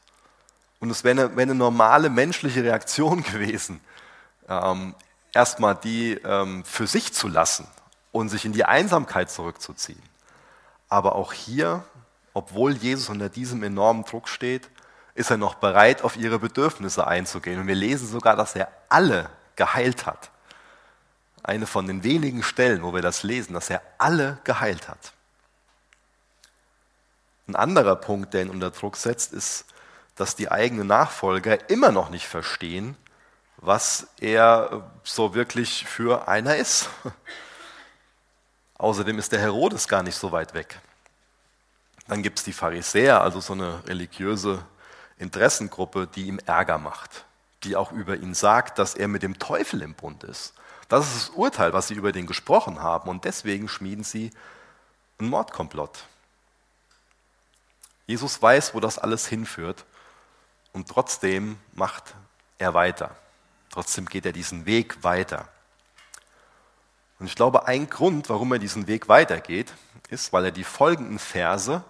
Und 0.82 0.90
es 0.90 1.06
wäre 1.06 1.18
eine, 1.18 1.38
wär 1.38 1.44
eine 1.44 1.56
normale 1.56 2.10
menschliche 2.10 2.62
Reaktion 2.62 3.24
gewesen, 3.32 3.80
ähm, 4.50 4.96
erstmal 5.34 5.76
die 5.76 6.16
ähm, 6.26 6.66
für 6.66 6.88
sich 6.88 7.14
zu 7.14 7.30
lassen 7.30 7.66
und 8.12 8.28
sich 8.28 8.44
in 8.44 8.52
die 8.52 8.66
Einsamkeit 8.66 9.32
zurückzuziehen. 9.32 10.04
Aber 10.90 11.16
auch 11.16 11.32
hier, 11.32 11.82
obwohl 12.34 12.74
Jesus 12.74 13.08
unter 13.08 13.30
diesem 13.30 13.64
enormen 13.64 14.04
Druck 14.04 14.28
steht, 14.28 14.70
ist 15.16 15.32
er 15.32 15.38
noch 15.38 15.56
bereit, 15.56 16.02
auf 16.02 16.18
ihre 16.18 16.38
Bedürfnisse 16.38 17.08
einzugehen. 17.08 17.62
Und 17.62 17.68
wir 17.68 17.76
lesen 17.76 18.10
sogar, 18.10 18.36
dass 18.36 18.58
er 18.58 18.68
alle 18.90 19.30
geheilt 19.56 20.06
hat. 20.06 20.32
Eine 21.44 21.66
von 21.66 21.88
den 21.88 22.04
wenigen 22.04 22.44
Stellen, 22.44 22.84
wo 22.84 22.94
wir 22.94 23.02
das 23.02 23.24
lesen, 23.24 23.54
dass 23.54 23.70
er 23.70 23.82
alle 23.98 24.38
geheilt 24.44 24.88
hat. 24.88 25.14
Ein 27.48 27.56
anderer 27.56 27.96
Punkt, 27.96 28.34
der 28.34 28.44
ihn 28.44 28.50
unter 28.50 28.72
Druck 28.72 28.96
setzt, 28.96 29.34
ist, 29.34 29.66
dass 30.16 30.36
die 30.36 30.52
eigenen 30.52 30.88
Nachfolger 30.88 31.70
immer 31.70 31.92
noch 31.92 32.10
nicht 32.10 32.28
verstehen, 32.28 32.96
was 33.58 34.08
er 34.20 34.90
so 35.04 35.34
wirklich 35.34 35.86
für 35.86 36.28
einer 36.28 36.56
ist. 36.56 36.90
Außerdem 38.78 39.20
ist 39.20 39.32
der 39.32 39.40
Herodes 39.40 39.88
gar 39.88 40.04
nicht 40.04 40.16
so 40.16 40.32
weit 40.32 40.54
weg. 40.54 40.80
Dann 42.08 42.24
gibt 42.24 42.40
es 42.40 42.46
die 42.46 42.54
Pharisäer, 42.54 43.22
also 43.22 43.40
so 43.40 43.54
eine 43.54 43.88
religiöse 43.88 44.66
Interessengruppe, 45.18 46.08
die 46.08 46.28
ihm 46.28 46.40
Ärger 46.46 46.78
macht, 46.78 47.26
die 47.64 47.76
auch 47.76 47.92
über 47.92 48.16
ihn 48.16 48.34
sagt, 48.34 48.80
dass 48.80 48.96
er 48.96 49.08
mit 49.08 49.24
dem 49.24 49.38
Teufel 49.38 49.82
im 49.82 49.94
Bund 49.94 50.24
ist. 50.24 50.54
Das 50.92 51.08
ist 51.08 51.30
das 51.30 51.36
Urteil, 51.38 51.72
was 51.72 51.88
sie 51.88 51.94
über 51.94 52.12
den 52.12 52.28
gesprochen 52.28 52.84
haben 52.84 53.10
und 53.10 53.24
deswegen 53.24 53.70
schmieden 53.70 54.04
sie 54.04 54.30
einen 55.20 55.30
Mordkomplott. 55.30 56.04
Jesus 58.08 58.42
weiß, 58.42 58.74
wo 58.74 58.82
das 58.82 59.00
alles 59.00 59.26
hinführt 59.26 59.86
und 60.74 60.90
trotzdem 60.90 61.58
macht 61.72 62.14
er 62.58 62.74
weiter. 62.74 63.16
Trotzdem 63.70 64.06
geht 64.06 64.26
er 64.26 64.34
diesen 64.34 64.66
Weg 64.66 65.02
weiter. 65.02 65.48
Und 67.20 67.28
ich 67.28 67.36
glaube, 67.36 67.68
ein 67.68 67.90
Grund, 67.90 68.28
warum 68.28 68.52
er 68.52 68.60
diesen 68.60 68.88
Weg 68.88 69.08
weitergeht, 69.08 69.74
ist, 70.10 70.34
weil 70.34 70.44
er 70.44 70.52
die 70.52 70.66
folgenden 70.66 71.20
Verse 71.20 71.86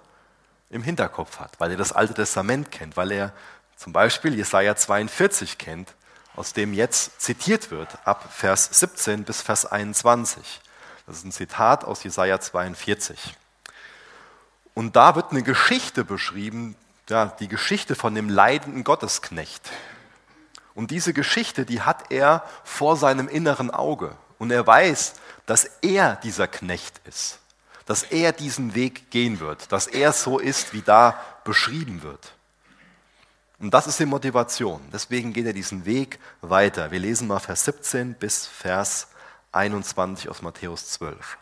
im 0.70 0.84
Hinterkopf 0.84 1.39
hat, 1.39 1.60
weil 1.60 1.72
er 1.72 1.77
das 1.77 1.91
Alte 1.91 2.13
Testament 2.13 2.70
kennt, 2.70 2.98
weil 2.98 3.12
er 3.12 3.34
zum 3.77 3.93
Beispiel 3.93 4.36
Jesaja 4.36 4.75
42 4.75 5.58
kennt, 5.58 5.96
aus 6.35 6.53
dem 6.53 6.73
jetzt 6.73 7.21
zitiert 7.21 7.71
wird, 7.71 7.89
ab 8.05 8.31
Vers 8.31 8.69
17 8.71 9.23
bis 9.23 9.41
Vers 9.41 9.65
21. 9.65 10.61
Das 11.05 11.17
ist 11.17 11.25
ein 11.25 11.31
Zitat 11.31 11.83
aus 11.83 12.03
Jesaja 12.03 12.39
42. 12.39 13.38
Und 14.73 14.95
da 14.95 15.15
wird 15.15 15.31
eine 15.31 15.43
Geschichte 15.43 16.03
beschrieben, 16.03 16.75
ja, 17.09 17.25
die 17.25 17.47
Geschichte 17.47 17.95
von 17.95 18.15
dem 18.15 18.29
leidenden 18.29 18.83
Gottesknecht. 18.83 19.69
Und 20.73 20.91
diese 20.91 21.13
Geschichte, 21.13 21.65
die 21.65 21.81
hat 21.81 22.11
er 22.11 22.43
vor 22.63 22.95
seinem 22.95 23.27
inneren 23.27 23.69
Auge. 23.69 24.15
Und 24.38 24.51
er 24.51 24.65
weiß, 24.65 25.15
dass 25.45 25.65
er 25.81 26.15
dieser 26.17 26.47
Knecht 26.47 27.01
ist 27.05 27.41
dass 27.91 28.03
er 28.03 28.31
diesen 28.31 28.73
Weg 28.73 29.11
gehen 29.11 29.41
wird, 29.41 29.71
dass 29.73 29.85
er 29.85 30.13
so 30.13 30.39
ist, 30.39 30.73
wie 30.73 30.81
da 30.81 31.19
beschrieben 31.43 32.03
wird. 32.03 32.33
Und 33.62 33.74
das 33.74 33.88
ist 33.88 34.00
die 34.00 34.06
Motivation. 34.06 34.82
Deswegen 34.91 35.34
geht 35.34 35.46
er 35.46 35.53
diesen 35.53 35.86
Weg 35.86 36.20
weiter. 36.41 36.91
Wir 36.91 37.00
lesen 37.00 37.27
mal 37.27 37.39
Vers 37.39 37.63
17 37.65 38.15
bis 38.15 38.48
Vers 38.48 39.08
21 39.51 40.30
aus 40.30 40.41
Matthäus 40.41 40.89
12. 40.89 41.38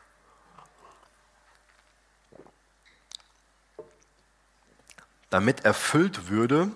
Damit 5.30 5.64
erfüllt 5.64 6.28
würde, 6.28 6.70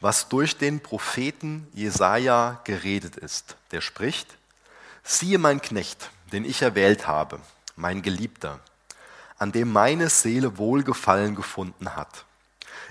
was 0.00 0.28
durch 0.28 0.58
den 0.58 0.80
Propheten 0.80 1.66
Jesaja 1.72 2.60
geredet 2.64 3.16
ist. 3.16 3.56
Der 3.72 3.80
spricht: 3.80 4.36
Siehe 5.02 5.38
mein 5.38 5.62
Knecht, 5.62 6.10
den 6.32 6.44
ich 6.44 6.62
erwählt 6.62 7.06
habe, 7.06 7.40
mein 7.76 8.02
Geliebter 8.02 8.60
an 9.40 9.52
dem 9.52 9.72
meine 9.72 10.10
Seele 10.10 10.58
Wohlgefallen 10.58 11.34
gefunden 11.34 11.96
hat. 11.96 12.26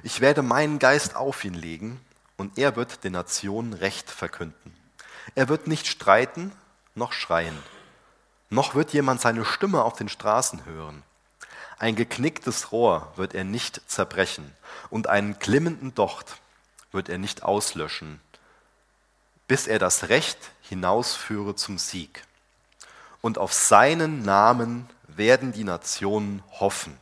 Ich 0.03 0.21
werde 0.21 0.41
meinen 0.41 0.79
Geist 0.79 1.15
auf 1.15 1.43
ihn 1.43 1.53
legen 1.53 1.99
und 2.37 2.57
er 2.57 2.75
wird 2.75 3.03
den 3.03 3.13
Nationen 3.13 3.73
Recht 3.73 4.09
verkünden. 4.09 4.73
Er 5.35 5.49
wird 5.49 5.67
nicht 5.67 5.87
streiten 5.87 6.51
noch 6.95 7.13
schreien, 7.13 7.57
noch 8.49 8.75
wird 8.75 8.93
jemand 8.93 9.21
seine 9.21 9.45
Stimme 9.45 9.83
auf 9.83 9.95
den 9.95 10.09
Straßen 10.09 10.65
hören. 10.65 11.03
Ein 11.77 11.95
geknicktes 11.95 12.71
Rohr 12.71 13.11
wird 13.15 13.33
er 13.33 13.43
nicht 13.43 13.81
zerbrechen 13.87 14.53
und 14.89 15.07
einen 15.07 15.39
klimmenden 15.39 15.95
Docht 15.95 16.37
wird 16.91 17.09
er 17.09 17.17
nicht 17.17 17.43
auslöschen, 17.43 18.19
bis 19.47 19.67
er 19.67 19.79
das 19.79 20.09
Recht 20.09 20.37
hinausführe 20.61 21.55
zum 21.55 21.77
Sieg. 21.77 22.23
Und 23.21 23.37
auf 23.37 23.53
seinen 23.53 24.23
Namen 24.23 24.89
werden 25.07 25.51
die 25.51 25.63
Nationen 25.63 26.43
hoffen. 26.59 26.97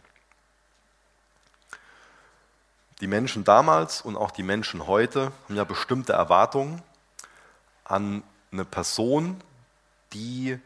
Die 3.00 3.08
Menschen 3.08 3.44
damals 3.44 4.02
und 4.02 4.16
auch 4.16 4.32
die 4.32 4.44
Menschen 4.44 4.88
heute 4.88 5.32
haben 5.46 5.56
ja 5.56 5.64
bestimmte 5.64 6.14
Erwartungen 6.14 6.82
an 7.84 8.24
eine 8.52 8.66
Person, 8.66 9.40
die 10.14 10.60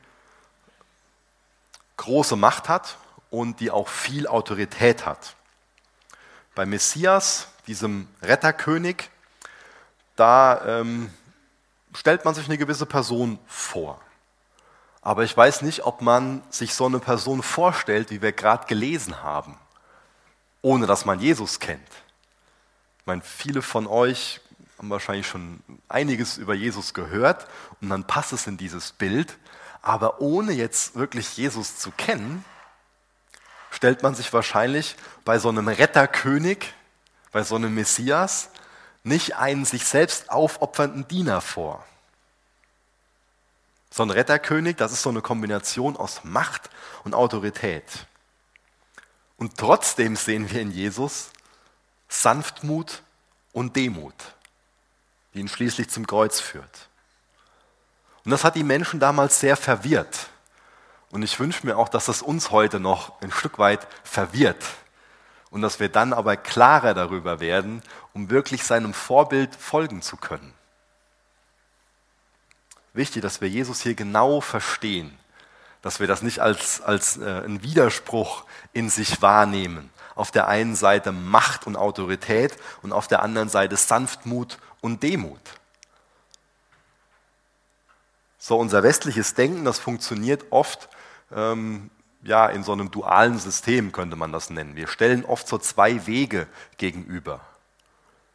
große 1.98 2.36
Macht 2.38 2.70
hat 2.70 2.98
und 3.30 3.60
die 3.60 3.70
auch 3.70 3.90
viel 3.90 4.28
Autorität 4.28 5.06
hat. 5.06 5.36
Bei 6.56 6.66
Messias, 6.66 7.48
diesem 7.68 8.08
Retterkönig, 8.22 9.10
da 10.16 10.80
ähm, 10.80 11.14
stellt 11.94 12.24
man 12.24 12.34
sich 12.34 12.46
eine 12.46 12.58
gewisse 12.58 12.86
Person 12.86 13.40
vor. 13.46 14.00
Aber 15.02 15.24
ich 15.24 15.36
weiß 15.36 15.64
nicht, 15.64 15.86
ob 15.86 16.02
man 16.02 16.44
sich 16.50 16.76
so 16.76 16.86
eine 16.86 17.00
Person 17.00 17.44
vorstellt, 17.44 18.10
wie 18.12 18.22
wir 18.22 18.32
gerade 18.32 18.68
gelesen 18.68 19.22
haben, 19.22 19.58
ohne 20.62 20.86
dass 20.86 21.06
man 21.06 21.20
Jesus 21.20 21.60
kennt. 21.60 21.82
Ich 23.02 23.08
meine, 23.08 23.24
viele 23.24 23.64
von 23.64 23.88
euch 23.88 24.42
haben 24.78 24.92
wahrscheinlich 24.92 25.28
schon 25.28 25.60
einiges 25.90 26.38
über 26.38 26.54
Jesus 26.54 26.94
gehört 26.94 27.48
und 27.82 27.90
dann 27.90 28.06
passt 28.06 28.32
es 28.32 28.46
in 28.46 28.58
dieses 28.58 28.92
Bild. 28.92 29.38
Aber 29.82 30.22
ohne 30.22 30.52
jetzt 30.52 30.96
wirklich 30.96 31.36
Jesus 31.36 31.78
zu 31.78 31.90
kennen, 31.92 32.46
stellt 33.72 34.04
man 34.04 34.14
sich 34.14 34.32
wahrscheinlich 34.32 34.96
bei 35.26 35.40
so 35.40 35.50
einem 35.50 35.68
Retterkönig, 35.68 36.74
bei 37.32 37.42
so 37.42 37.56
einem 37.56 37.74
Messias, 37.74 38.50
nicht 39.04 39.36
einen 39.36 39.66
sich 39.66 39.86
selbst 39.86 40.30
aufopfernden 40.30 41.08
Diener 41.08 41.42
vor 41.42 41.84
So 43.90 44.04
ein 44.04 44.12
Retterkönig, 44.12 44.76
das 44.76 44.92
ist 44.92 45.02
so 45.02 45.10
eine 45.10 45.22
Kombination 45.22 45.98
aus 45.98 46.24
Macht 46.24 46.70
und 47.04 47.16
Autorität. 47.16 47.84
Und 49.38 49.58
trotzdem 49.58 50.16
sehen 50.16 50.52
wir 50.52 50.62
in 50.62 50.70
Jesus 50.70 51.32
Sanftmut 52.12 53.02
und 53.54 53.78
Demut, 53.78 54.14
die 55.34 55.40
ihn 55.40 55.48
schließlich 55.48 55.90
zum 55.90 56.06
Kreuz 56.06 56.42
führt. 56.42 56.90
Und 58.26 58.32
das 58.32 58.44
hat 58.44 58.56
die 58.56 58.66
Menschen 58.66 59.00
damals 59.00 59.40
sehr 59.40 59.56
verwirrt. 59.56 60.28
Und 61.10 61.24
ich 61.24 61.40
wünsche 61.40 61.66
mir 61.66 61.78
auch, 61.78 61.90
dass 61.90 62.06
das 62.06 62.22
uns 62.22 62.52
heute 62.52 62.80
noch 62.80 63.20
ein 63.22 63.32
Stück 63.32 63.60
weit 63.60 63.88
verwirrt. 64.04 64.64
Und 65.50 65.62
dass 65.62 65.80
wir 65.80 65.90
dann 65.90 66.14
aber 66.14 66.38
klarer 66.38 66.94
darüber 66.94 67.40
werden, 67.40 67.82
um 68.14 68.30
wirklich 68.30 68.64
seinem 68.64 68.94
Vorbild 68.94 69.56
folgen 69.56 70.02
zu 70.02 70.18
können. 70.18 70.54
Wichtig, 72.94 73.22
dass 73.22 73.40
wir 73.40 73.50
Jesus 73.50 73.82
hier 73.82 73.96
genau 73.96 74.42
verstehen, 74.42 75.18
dass 75.82 76.02
wir 76.02 76.08
das 76.08 76.22
nicht 76.22 76.40
als, 76.40 76.82
als 76.82 77.18
äh, 77.18 77.24
einen 77.24 77.64
Widerspruch 77.64 78.46
in 78.74 78.90
sich 78.90 79.22
wahrnehmen. 79.22 79.90
Auf 80.16 80.32
der 80.32 80.48
einen 80.48 80.76
Seite 80.76 81.12
Macht 81.12 81.68
und 81.68 81.76
Autorität 81.76 82.58
und 82.82 82.92
auf 82.92 83.08
der 83.08 83.22
anderen 83.22 83.50
Seite 83.50 83.78
Sanftmut 83.78 84.58
und 84.82 85.04
Demut. 85.04 85.40
So 88.38 88.58
unser 88.58 88.84
westliches 88.84 89.36
Denken, 89.36 89.66
das 89.66 89.80
funktioniert 89.80 90.46
oft 90.50 90.90
ähm, 91.32 91.92
ja, 92.24 92.48
in 92.48 92.64
so 92.64 92.72
einem 92.72 92.92
dualen 92.92 93.40
System, 93.40 93.92
könnte 93.92 94.16
man 94.16 94.32
das 94.32 94.50
nennen. 94.50 94.76
Wir 94.76 94.88
stellen 94.88 95.26
oft 95.26 95.48
so 95.48 95.58
zwei 95.58 96.06
Wege 96.08 96.48
gegenüber 96.78 97.42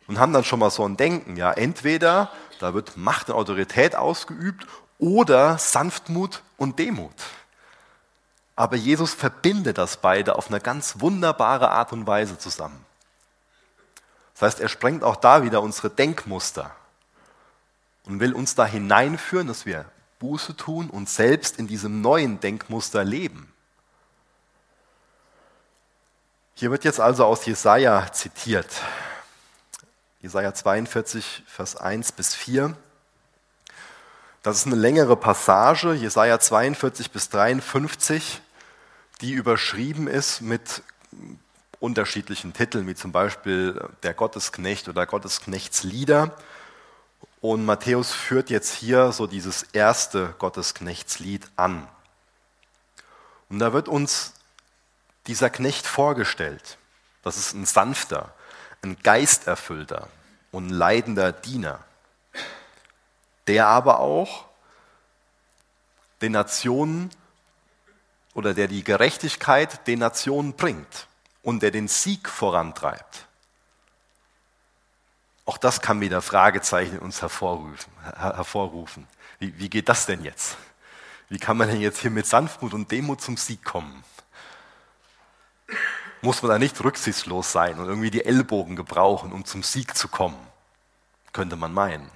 und 0.07 0.19
haben 0.19 0.33
dann 0.33 0.45
schon 0.45 0.59
mal 0.59 0.71
so 0.71 0.85
ein 0.85 0.97
Denken. 0.97 1.37
Ja, 1.37 1.53
entweder 1.53 2.31
da 2.59 2.75
wird 2.75 2.97
Macht 2.97 3.31
und 3.31 3.37
Autorität 3.37 3.97
ausgeübt 3.97 4.67
oder 4.99 5.59
Sanftmut 5.59 6.43
und 6.57 6.79
Demut. 6.79 7.13
Aber 8.57 8.77
Jesus 8.77 9.13
verbindet 9.13 9.77
das 9.77 9.99
beide 9.99 10.37
auf 10.37 10.49
eine 10.49 10.61
ganz 10.61 11.01
wunderbare 11.01 11.71
Art 11.71 11.93
und 11.93 12.07
Weise 12.07 12.39
zusammen. 12.39 12.85
Das 14.33 14.43
heißt, 14.43 14.61
er 14.61 14.69
sprengt 14.69 15.05
auch 15.05 15.17
da 15.17 15.43
wieder 15.43 15.63
unsere 15.63 15.91
Denkmuster 15.91 16.75
und 18.05 18.19
will 18.19 18.33
uns 18.33 18.55
da 18.55 18.67
hineinführen, 18.67 19.47
dass 19.47 19.67
wir 19.67 19.85
Buße 20.19 20.57
tun 20.57 20.89
und 20.89 21.09
selbst 21.09 21.59
in 21.59 21.67
diesem 21.67 22.01
neuen 22.01 22.41
Denkmuster 22.41 23.05
leben. 23.05 23.53
Hier 26.55 26.71
wird 26.71 26.85
jetzt 26.85 27.01
also 27.01 27.27
aus 27.27 27.45
Jesaja 27.45 28.11
zitiert. 28.13 28.71
Jesaja 30.23 30.55
42, 30.55 31.43
Vers 31.47 31.77
1 31.77 32.13
bis 32.13 32.35
4. 32.35 32.75
Das 34.43 34.57
ist 34.57 34.67
eine 34.67 34.77
längere 34.77 35.17
Passage, 35.17 35.93
Jesaja 35.93 36.39
42 36.39 37.11
bis 37.11 37.29
53, 37.29 38.41
die 39.21 39.33
überschrieben 39.33 40.09
ist 40.09 40.41
mit 40.41 40.83
unterschiedlichen 41.81 42.53
Titeln, 42.53 42.87
wie 42.87 42.95
zum 42.95 43.13
Beispiel 43.13 43.89
der 44.03 44.15
Gottesknecht 44.15 44.89
oder 44.89 45.07
Gottesknechtslieder. 45.07 46.37
Und 47.41 47.65
Matthäus 47.65 48.13
führt 48.13 48.51
jetzt 48.51 48.75
hier 48.75 49.13
so 49.13 49.27
dieses 49.27 49.63
erste 49.73 50.35
Gottesknechtslied 50.39 51.49
an. 51.57 51.87
Und 53.49 53.59
da 53.59 53.73
wird 53.73 53.89
uns 53.89 54.33
dieser 55.27 55.51
Knecht 55.51 55.87
vorgestellt. 55.87 56.79
Das 57.23 57.37
ist 57.37 57.55
ein 57.55 57.67
sanfter, 57.67 58.35
ein 58.83 58.97
geisterfüllter 59.03 60.09
und 60.53 60.71
leidender 60.71 61.33
Diener, 61.33 61.81
der 63.47 63.67
aber 63.67 64.01
auch 64.01 64.47
den 66.21 66.33
Nationen 66.33 67.11
oder 68.37 68.53
der 68.53 68.69
die 68.69 68.85
Gerechtigkeit 68.85 69.87
den 69.87 69.99
Nationen 69.99 70.53
bringt 70.53 71.09
und 71.43 71.63
der 71.63 71.71
den 71.71 71.89
Sieg 71.89 72.29
vorantreibt. 72.29 73.27
Auch 75.47 75.57
das 75.57 75.81
kann 75.81 76.03
wieder 76.03 76.21
Fragezeichen 76.21 76.97
in 76.97 76.99
uns 76.99 77.23
hervorrufen. 77.23 77.91
hervorrufen. 78.15 79.09
Wie, 79.39 79.59
wie 79.59 79.71
geht 79.71 79.89
das 79.89 80.05
denn 80.05 80.23
jetzt? 80.23 80.59
Wie 81.31 81.39
kann 81.39 81.57
man 81.57 81.69
denn 81.69 81.81
jetzt 81.81 82.01
hier 82.01 82.11
mit 82.11 82.27
Sanftmut 82.27 82.75
und 82.75 82.91
Demut 82.91 83.23
zum 83.23 83.39
Sieg 83.39 83.65
kommen? 83.65 84.05
Muss 86.21 86.43
man 86.43 86.51
da 86.51 86.59
nicht 86.59 86.85
rücksichtslos 86.85 87.53
sein 87.53 87.79
und 87.79 87.87
irgendwie 87.87 88.11
die 88.11 88.25
Ellbogen 88.27 88.77
gebrauchen, 88.77 89.33
um 89.33 89.47
zum 89.47 89.63
Sieg 89.63 89.97
zu 89.97 90.09
kommen? 90.09 90.39
Könnte 91.33 91.57
man 91.57 91.73
meinen. 91.73 92.11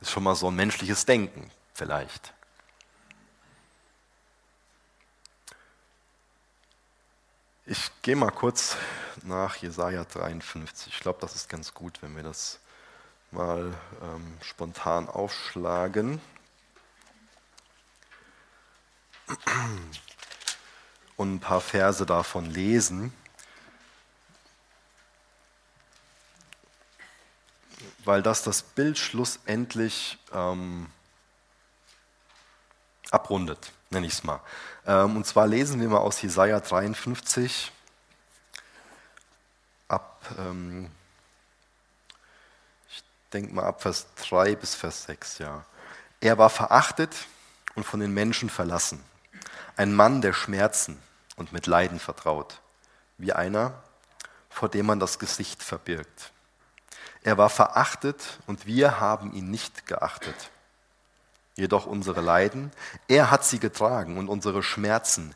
Das 0.00 0.08
ist 0.08 0.12
schon 0.12 0.22
mal 0.22 0.34
so 0.34 0.48
ein 0.48 0.54
menschliches 0.54 1.06
Denken 1.06 1.50
vielleicht. 1.72 2.34
Ich 7.64 7.92
gehe 8.02 8.16
mal 8.16 8.32
kurz 8.32 8.76
nach 9.22 9.54
Jesaja 9.54 10.04
53. 10.04 10.92
Ich 10.94 10.98
glaube, 10.98 11.20
das 11.20 11.36
ist 11.36 11.48
ganz 11.48 11.72
gut, 11.72 12.02
wenn 12.02 12.16
wir 12.16 12.24
das 12.24 12.58
mal 13.30 13.72
ähm, 14.02 14.36
spontan 14.42 15.08
aufschlagen. 15.08 16.20
Und 21.16 21.34
ein 21.34 21.40
paar 21.40 21.60
Verse 21.60 22.04
davon 22.04 22.46
lesen. 22.46 23.12
Weil 28.04 28.24
das 28.24 28.42
das 28.42 28.64
Bild 28.64 28.98
schlussendlich 28.98 30.18
ähm, 30.32 30.90
abrundet, 33.12 33.70
nenne 33.92 34.06
ich 34.06 34.14
es 34.14 34.24
mal. 34.24 34.40
Ähm, 34.86 35.16
und 35.16 35.26
zwar 35.26 35.46
lesen 35.46 35.80
wir 35.80 35.88
mal 35.88 35.98
aus 35.98 36.20
Jesaja 36.20 36.60
53 36.60 37.70
ab. 39.88 40.24
Ähm, 40.38 40.90
denke 43.32 43.54
mal 43.54 43.64
ab 43.64 43.82
Vers 43.82 44.06
3 44.28 44.56
bis 44.56 44.74
Vers 44.74 45.04
6, 45.04 45.38
ja. 45.38 45.64
Er 46.20 46.38
war 46.38 46.50
verachtet 46.50 47.26
und 47.74 47.84
von 47.84 48.00
den 48.00 48.12
Menschen 48.12 48.50
verlassen. 48.50 49.02
Ein 49.76 49.94
Mann 49.94 50.20
der 50.20 50.32
Schmerzen 50.32 50.98
und 51.36 51.52
mit 51.52 51.66
Leiden 51.66 51.98
vertraut. 51.98 52.60
Wie 53.18 53.32
einer, 53.32 53.82
vor 54.50 54.68
dem 54.68 54.86
man 54.86 55.00
das 55.00 55.18
Gesicht 55.18 55.62
verbirgt. 55.62 56.32
Er 57.22 57.38
war 57.38 57.50
verachtet 57.50 58.38
und 58.46 58.66
wir 58.66 59.00
haben 59.00 59.32
ihn 59.32 59.50
nicht 59.50 59.86
geachtet. 59.86 60.50
Jedoch 61.54 61.86
unsere 61.86 62.20
Leiden, 62.20 62.70
er 63.08 63.30
hat 63.30 63.44
sie 63.44 63.58
getragen 63.58 64.16
und 64.16 64.28
unsere 64.28 64.62
Schmerzen, 64.62 65.34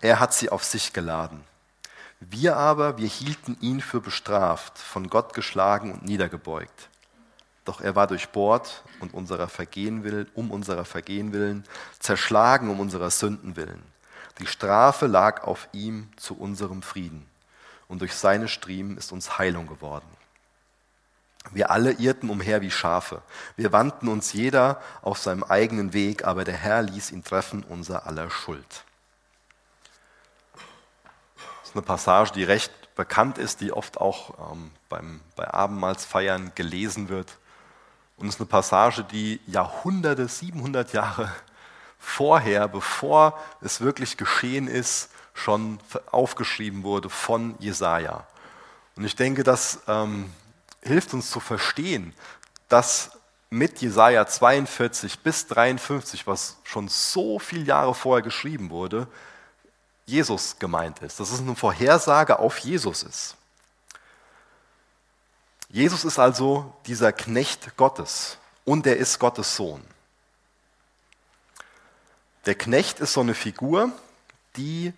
er 0.00 0.20
hat 0.20 0.32
sie 0.32 0.50
auf 0.50 0.64
sich 0.64 0.92
geladen. 0.92 1.44
Wir 2.20 2.56
aber, 2.56 2.98
wir 2.98 3.06
hielten 3.06 3.56
ihn 3.60 3.80
für 3.80 4.00
bestraft, 4.00 4.78
von 4.78 5.08
Gott 5.08 5.34
geschlagen 5.34 5.92
und 5.92 6.04
niedergebeugt. 6.04 6.88
Doch 7.64 7.80
er 7.80 7.94
war 7.94 8.06
durchbohrt 8.06 8.82
und 9.00 9.14
unserer 9.14 9.48
Vergehen 9.48 10.02
willen, 10.02 10.26
um 10.34 10.50
unserer 10.50 10.84
Vergehen 10.84 11.32
willen, 11.32 11.64
zerschlagen 11.98 12.70
um 12.70 12.80
unserer 12.80 13.10
Sünden 13.10 13.56
willen. 13.56 13.82
Die 14.40 14.46
Strafe 14.46 15.06
lag 15.06 15.44
auf 15.44 15.68
ihm 15.72 16.08
zu 16.16 16.36
unserem 16.36 16.82
Frieden. 16.82 17.26
Und 17.88 18.00
durch 18.00 18.14
seine 18.14 18.48
Striemen 18.48 18.96
ist 18.96 19.12
uns 19.12 19.38
Heilung 19.38 19.66
geworden. 19.66 20.06
Wir 21.52 21.70
alle 21.70 21.92
irrten 21.92 22.30
umher 22.30 22.60
wie 22.60 22.70
Schafe. 22.70 23.22
Wir 23.56 23.72
wandten 23.72 24.08
uns 24.08 24.32
jeder 24.32 24.80
auf 25.02 25.18
seinem 25.18 25.44
eigenen 25.44 25.92
Weg, 25.92 26.24
aber 26.24 26.44
der 26.44 26.56
Herr 26.56 26.82
ließ 26.82 27.10
ihn 27.10 27.24
treffen, 27.24 27.64
unser 27.68 28.06
aller 28.06 28.30
Schuld. 28.30 28.84
Das 31.60 31.70
ist 31.70 31.76
eine 31.76 31.82
Passage, 31.82 32.32
die 32.32 32.44
recht 32.44 32.72
bekannt 32.94 33.38
ist, 33.38 33.60
die 33.60 33.72
oft 33.72 34.00
auch 34.00 34.52
ähm, 34.52 34.70
beim, 34.88 35.20
bei 35.36 35.52
Abendmahlsfeiern 35.52 36.52
gelesen 36.54 37.08
wird. 37.08 37.38
Und 38.16 38.26
es 38.26 38.34
ist 38.34 38.40
eine 38.40 38.48
Passage, 38.48 39.04
die 39.04 39.40
Jahrhunderte, 39.46 40.26
700 40.26 40.92
Jahre 40.92 41.30
vorher, 41.98 42.68
bevor 42.68 43.38
es 43.60 43.80
wirklich 43.80 44.16
geschehen 44.16 44.66
ist, 44.66 45.10
schon 45.34 45.78
aufgeschrieben 46.10 46.82
wurde 46.82 47.08
von 47.10 47.54
Jesaja. 47.60 48.26
Und 48.96 49.04
ich 49.04 49.14
denke, 49.14 49.44
das 49.44 49.80
ähm, 49.86 50.32
hilft 50.82 51.14
uns 51.14 51.30
zu 51.30 51.40
verstehen, 51.40 52.14
dass 52.68 53.10
mit 53.50 53.80
Jesaja 53.80 54.26
42 54.26 55.20
bis 55.20 55.46
53, 55.46 56.26
was 56.26 56.56
schon 56.64 56.88
so 56.88 57.38
viele 57.38 57.64
Jahre 57.64 57.94
vorher 57.94 58.22
geschrieben 58.22 58.70
wurde, 58.70 59.06
Jesus 60.04 60.58
gemeint 60.58 61.00
ist. 61.00 61.20
Dass 61.20 61.30
es 61.30 61.40
eine 61.40 61.56
Vorhersage 61.56 62.38
auf 62.38 62.58
Jesus 62.58 63.02
ist. 63.02 63.36
Jesus 65.70 66.04
ist 66.04 66.18
also 66.18 66.74
dieser 66.86 67.12
Knecht 67.12 67.76
Gottes 67.76 68.38
und 68.64 68.86
er 68.86 68.96
ist 68.96 69.18
Gottes 69.18 69.54
Sohn. 69.56 69.82
Der 72.46 72.54
Knecht 72.54 73.00
ist 73.00 73.12
so 73.12 73.20
eine 73.20 73.34
Figur, 73.34 73.92
die 74.56 74.94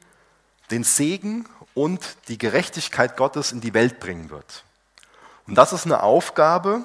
den 0.70 0.84
Segen 0.84 1.48
und 1.74 2.16
die 2.28 2.38
Gerechtigkeit 2.38 3.16
Gottes 3.16 3.50
in 3.50 3.60
die 3.60 3.74
Welt 3.74 3.98
bringen 3.98 4.30
wird. 4.30 4.64
Und 5.50 5.56
das 5.56 5.72
ist 5.72 5.84
eine 5.84 6.04
Aufgabe, 6.04 6.84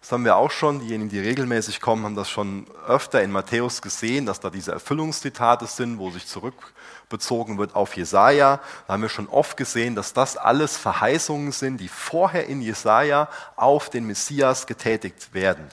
Das 0.00 0.10
haben 0.10 0.24
wir 0.24 0.34
auch 0.34 0.50
schon, 0.50 0.80
diejenigen, 0.80 1.10
die 1.10 1.20
regelmäßig 1.20 1.80
kommen, 1.80 2.04
haben 2.04 2.16
das 2.16 2.28
schon 2.28 2.66
öfter 2.88 3.22
in 3.22 3.30
Matthäus 3.30 3.82
gesehen, 3.82 4.26
dass 4.26 4.40
da 4.40 4.50
diese 4.50 4.72
Erfüllungszitate 4.72 5.66
sind, 5.66 5.98
wo 5.98 6.10
sich 6.10 6.26
zurückbezogen 6.26 7.56
wird 7.56 7.76
auf 7.76 7.96
Jesaja. 7.96 8.58
Da 8.88 8.94
haben 8.94 9.02
wir 9.02 9.10
schon 9.10 9.28
oft 9.28 9.56
gesehen, 9.56 9.94
dass 9.94 10.12
das 10.12 10.36
alles 10.36 10.76
Verheißungen 10.76 11.52
sind, 11.52 11.76
die 11.76 11.86
vorher 11.86 12.48
in 12.48 12.62
Jesaja 12.62 13.28
auf 13.54 13.90
den 13.90 14.08
Messias 14.08 14.66
getätigt 14.66 15.32
werden. 15.32 15.68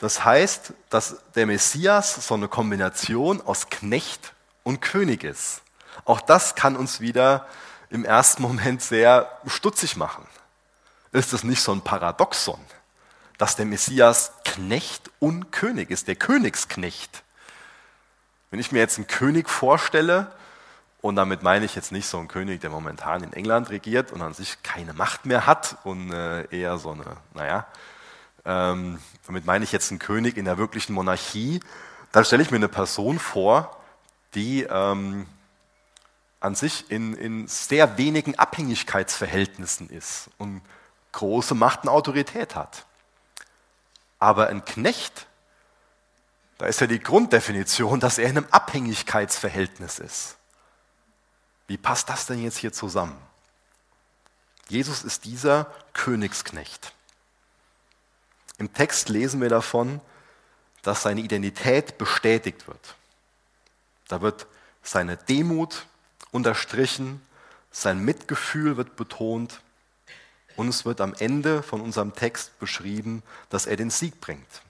Das 0.00 0.22
heißt, 0.22 0.74
dass 0.90 1.16
der 1.34 1.46
Messias 1.46 2.26
so 2.26 2.34
eine 2.34 2.48
Kombination 2.48 3.40
aus 3.40 3.70
Knecht 3.70 4.34
und 4.64 4.82
König 4.82 5.24
ist. 5.24 5.62
Auch 6.04 6.20
das 6.20 6.56
kann 6.56 6.76
uns 6.76 7.00
wieder 7.00 7.46
im 7.88 8.04
ersten 8.04 8.42
Moment 8.42 8.82
sehr 8.82 9.30
stutzig 9.46 9.96
machen. 9.96 10.26
Ist 11.14 11.32
das 11.32 11.44
nicht 11.44 11.62
so 11.62 11.72
ein 11.72 11.80
Paradoxon? 11.80 12.60
dass 13.38 13.56
der 13.56 13.66
Messias 13.66 14.32
Knecht 14.44 15.10
und 15.18 15.50
König 15.50 15.90
ist, 15.90 16.08
der 16.08 16.16
Königsknecht. 16.16 17.22
Wenn 18.50 18.60
ich 18.60 18.72
mir 18.72 18.78
jetzt 18.78 18.98
einen 18.98 19.06
König 19.06 19.48
vorstelle, 19.48 20.30
und 21.00 21.16
damit 21.16 21.42
meine 21.42 21.66
ich 21.66 21.74
jetzt 21.74 21.92
nicht 21.92 22.06
so 22.06 22.18
einen 22.18 22.28
König, 22.28 22.60
der 22.60 22.70
momentan 22.70 23.22
in 23.22 23.32
England 23.32 23.68
regiert 23.70 24.12
und 24.12 24.22
an 24.22 24.32
sich 24.32 24.62
keine 24.62 24.94
Macht 24.94 25.26
mehr 25.26 25.46
hat 25.46 25.76
und 25.84 26.12
äh, 26.12 26.46
eher 26.46 26.78
so 26.78 26.92
eine, 26.92 27.04
naja, 27.34 27.66
ähm, 28.46 28.98
damit 29.26 29.44
meine 29.44 29.64
ich 29.64 29.72
jetzt 29.72 29.90
einen 29.90 29.98
König 29.98 30.36
in 30.36 30.44
der 30.44 30.56
wirklichen 30.56 30.94
Monarchie, 30.94 31.60
dann 32.12 32.24
stelle 32.24 32.42
ich 32.42 32.50
mir 32.50 32.56
eine 32.56 32.68
Person 32.68 33.18
vor, 33.18 33.76
die 34.34 34.62
ähm, 34.62 35.26
an 36.40 36.54
sich 36.54 36.90
in, 36.90 37.14
in 37.14 37.48
sehr 37.48 37.98
wenigen 37.98 38.38
Abhängigkeitsverhältnissen 38.38 39.90
ist 39.90 40.30
und 40.38 40.62
große 41.14 41.54
Macht 41.54 41.84
und 41.84 41.88
Autorität 41.88 42.54
hat. 42.54 42.86
Aber 44.18 44.48
ein 44.48 44.64
Knecht, 44.64 45.26
da 46.58 46.66
ist 46.66 46.80
ja 46.80 46.86
die 46.86 47.00
Grunddefinition, 47.00 48.00
dass 48.00 48.18
er 48.18 48.28
in 48.28 48.38
einem 48.38 48.46
Abhängigkeitsverhältnis 48.50 49.98
ist. 49.98 50.36
Wie 51.66 51.76
passt 51.78 52.08
das 52.08 52.26
denn 52.26 52.42
jetzt 52.42 52.58
hier 52.58 52.72
zusammen? 52.72 53.16
Jesus 54.68 55.02
ist 55.02 55.24
dieser 55.24 55.66
Königsknecht. 55.92 56.92
Im 58.58 58.72
Text 58.72 59.08
lesen 59.08 59.40
wir 59.40 59.48
davon, 59.48 60.00
dass 60.82 61.02
seine 61.02 61.20
Identität 61.20 61.98
bestätigt 61.98 62.68
wird. 62.68 62.94
Da 64.08 64.20
wird 64.20 64.46
seine 64.82 65.16
Demut 65.16 65.86
unterstrichen, 66.30 67.24
sein 67.70 67.98
Mitgefühl 68.04 68.76
wird 68.76 68.96
betont 68.96 69.60
und 70.56 70.68
es 70.68 70.84
wird 70.84 71.00
am 71.00 71.14
Ende 71.14 71.62
von 71.62 71.80
unserem 71.80 72.14
Text 72.14 72.58
beschrieben, 72.58 73.22
dass 73.50 73.66
er 73.66 73.76
den 73.76 73.90
Sieg 73.90 74.20
bringt. 74.20 74.62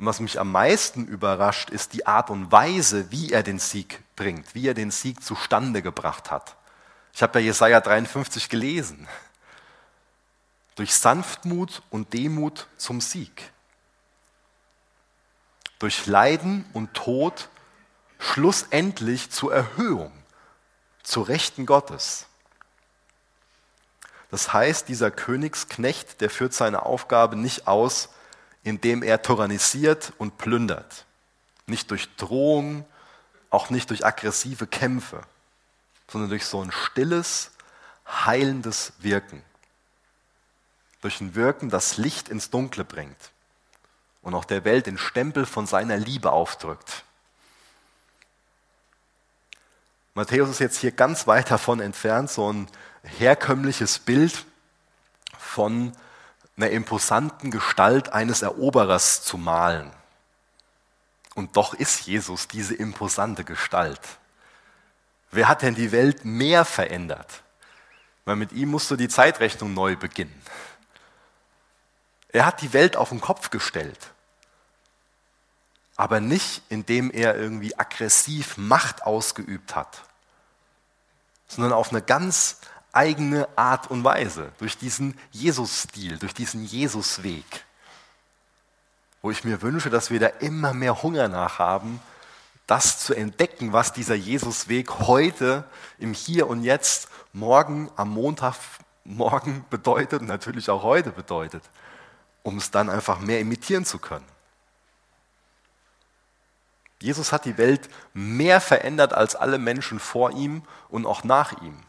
Und 0.00 0.06
was 0.06 0.20
mich 0.20 0.40
am 0.40 0.50
meisten 0.50 1.06
überrascht, 1.06 1.68
ist 1.68 1.92
die 1.92 2.06
Art 2.06 2.30
und 2.30 2.50
Weise, 2.50 3.10
wie 3.10 3.32
er 3.32 3.42
den 3.42 3.58
Sieg 3.58 4.00
bringt, 4.16 4.54
wie 4.54 4.66
er 4.66 4.72
den 4.72 4.90
Sieg 4.90 5.22
zustande 5.22 5.82
gebracht 5.82 6.30
hat. 6.30 6.56
Ich 7.12 7.22
habe 7.22 7.40
ja 7.40 7.46
Jesaja 7.46 7.80
53 7.80 8.48
gelesen. 8.48 9.06
Durch 10.74 10.94
Sanftmut 10.94 11.82
und 11.90 12.14
Demut 12.14 12.66
zum 12.78 13.02
Sieg. 13.02 13.50
Durch 15.78 16.06
Leiden 16.06 16.64
und 16.72 16.94
Tod 16.94 17.50
schlussendlich 18.18 19.30
zur 19.30 19.52
Erhöhung, 19.52 20.12
zur 21.02 21.28
Rechten 21.28 21.66
Gottes. 21.66 22.26
Das 24.30 24.52
heißt, 24.52 24.88
dieser 24.88 25.10
Königsknecht, 25.10 26.20
der 26.20 26.30
führt 26.30 26.54
seine 26.54 26.84
Aufgabe 26.86 27.36
nicht 27.36 27.66
aus, 27.66 28.10
indem 28.62 29.02
er 29.02 29.22
tyrannisiert 29.22 30.12
und 30.18 30.38
plündert. 30.38 31.06
Nicht 31.66 31.90
durch 31.90 32.14
Drohung, 32.16 32.84
auch 33.50 33.70
nicht 33.70 33.90
durch 33.90 34.04
aggressive 34.04 34.66
Kämpfe, 34.66 35.22
sondern 36.08 36.30
durch 36.30 36.46
so 36.46 36.62
ein 36.62 36.70
stilles, 36.70 37.50
heilendes 38.06 38.92
Wirken. 38.98 39.42
Durch 41.00 41.20
ein 41.20 41.34
Wirken, 41.34 41.70
das 41.70 41.96
Licht 41.96 42.28
ins 42.28 42.50
Dunkle 42.50 42.84
bringt 42.84 43.30
und 44.22 44.34
auch 44.34 44.44
der 44.44 44.64
Welt 44.64 44.86
den 44.86 44.98
Stempel 44.98 45.46
von 45.46 45.66
seiner 45.66 45.96
Liebe 45.96 46.30
aufdrückt. 46.30 47.04
Matthäus 50.14 50.50
ist 50.50 50.58
jetzt 50.58 50.78
hier 50.78 50.92
ganz 50.92 51.26
weit 51.26 51.50
davon 51.50 51.80
entfernt, 51.80 52.30
so 52.30 52.52
ein 52.52 52.68
herkömmliches 53.02 53.98
Bild 53.98 54.44
von 55.38 55.92
einer 56.56 56.70
imposanten 56.70 57.50
Gestalt 57.50 58.12
eines 58.12 58.42
Eroberers 58.42 59.22
zu 59.22 59.38
malen. 59.38 59.92
Und 61.34 61.56
doch 61.56 61.74
ist 61.74 62.06
Jesus 62.06 62.48
diese 62.48 62.74
imposante 62.74 63.44
Gestalt. 63.44 64.00
Wer 65.30 65.48
hat 65.48 65.62
denn 65.62 65.74
die 65.74 65.92
Welt 65.92 66.24
mehr 66.24 66.64
verändert? 66.64 67.42
Weil 68.24 68.36
mit 68.36 68.52
ihm 68.52 68.70
musst 68.70 68.90
du 68.90 68.96
die 68.96 69.08
Zeitrechnung 69.08 69.72
neu 69.72 69.96
beginnen. 69.96 70.42
Er 72.28 72.46
hat 72.46 72.60
die 72.62 72.72
Welt 72.72 72.96
auf 72.96 73.08
den 73.08 73.20
Kopf 73.20 73.50
gestellt. 73.50 74.10
Aber 75.96 76.20
nicht, 76.20 76.62
indem 76.68 77.10
er 77.10 77.36
irgendwie 77.36 77.78
aggressiv 77.78 78.56
Macht 78.56 79.02
ausgeübt 79.02 79.74
hat, 79.76 80.02
sondern 81.46 81.72
auf 81.72 81.90
eine 81.90 82.02
ganz 82.02 82.58
eigene 82.92 83.48
Art 83.56 83.90
und 83.90 84.04
Weise, 84.04 84.52
durch 84.58 84.76
diesen 84.76 85.18
Jesus-Stil, 85.30 86.18
durch 86.18 86.34
diesen 86.34 86.64
Jesus-Weg, 86.64 87.64
wo 89.22 89.30
ich 89.30 89.44
mir 89.44 89.62
wünsche, 89.62 89.90
dass 89.90 90.10
wir 90.10 90.20
da 90.20 90.26
immer 90.26 90.72
mehr 90.72 91.02
Hunger 91.02 91.28
nach 91.28 91.58
haben, 91.58 92.00
das 92.66 93.00
zu 93.00 93.14
entdecken, 93.14 93.72
was 93.72 93.92
dieser 93.92 94.14
Jesus-Weg 94.14 95.00
heute 95.00 95.64
im 95.98 96.14
Hier 96.14 96.48
und 96.48 96.62
Jetzt, 96.62 97.08
morgen, 97.32 97.90
am 97.96 98.10
Montagmorgen 98.10 99.64
bedeutet 99.70 100.22
und 100.22 100.28
natürlich 100.28 100.70
auch 100.70 100.82
heute 100.82 101.10
bedeutet, 101.10 101.62
um 102.42 102.58
es 102.58 102.70
dann 102.70 102.88
einfach 102.88 103.20
mehr 103.20 103.40
imitieren 103.40 103.84
zu 103.84 103.98
können. 103.98 104.26
Jesus 107.02 107.32
hat 107.32 107.44
die 107.44 107.56
Welt 107.56 107.88
mehr 108.12 108.60
verändert 108.60 109.14
als 109.14 109.34
alle 109.34 109.58
Menschen 109.58 109.98
vor 109.98 110.32
ihm 110.32 110.62
und 110.90 111.06
auch 111.06 111.24
nach 111.24 111.60
ihm 111.62 111.82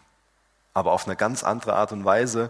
aber 0.73 0.91
auf 0.91 1.05
eine 1.05 1.15
ganz 1.15 1.43
andere 1.43 1.75
Art 1.75 1.91
und 1.91 2.05
Weise, 2.05 2.49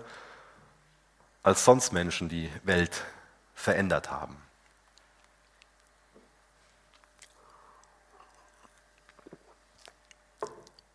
als 1.43 1.65
sonst 1.65 1.91
Menschen 1.91 2.29
die 2.29 2.49
Welt 2.63 3.03
verändert 3.55 4.11
haben. 4.11 4.37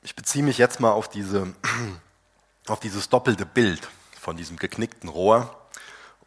Ich 0.03 0.15
beziehe 0.15 0.45
mich 0.45 0.59
jetzt 0.59 0.79
mal 0.79 0.93
auf, 0.93 1.09
diese, 1.09 1.53
auf 2.69 2.79
dieses 2.79 3.09
doppelte 3.09 3.45
Bild 3.45 3.89
von 4.21 4.37
diesem 4.37 4.57
geknickten 4.57 5.09
Rohr 5.09 5.69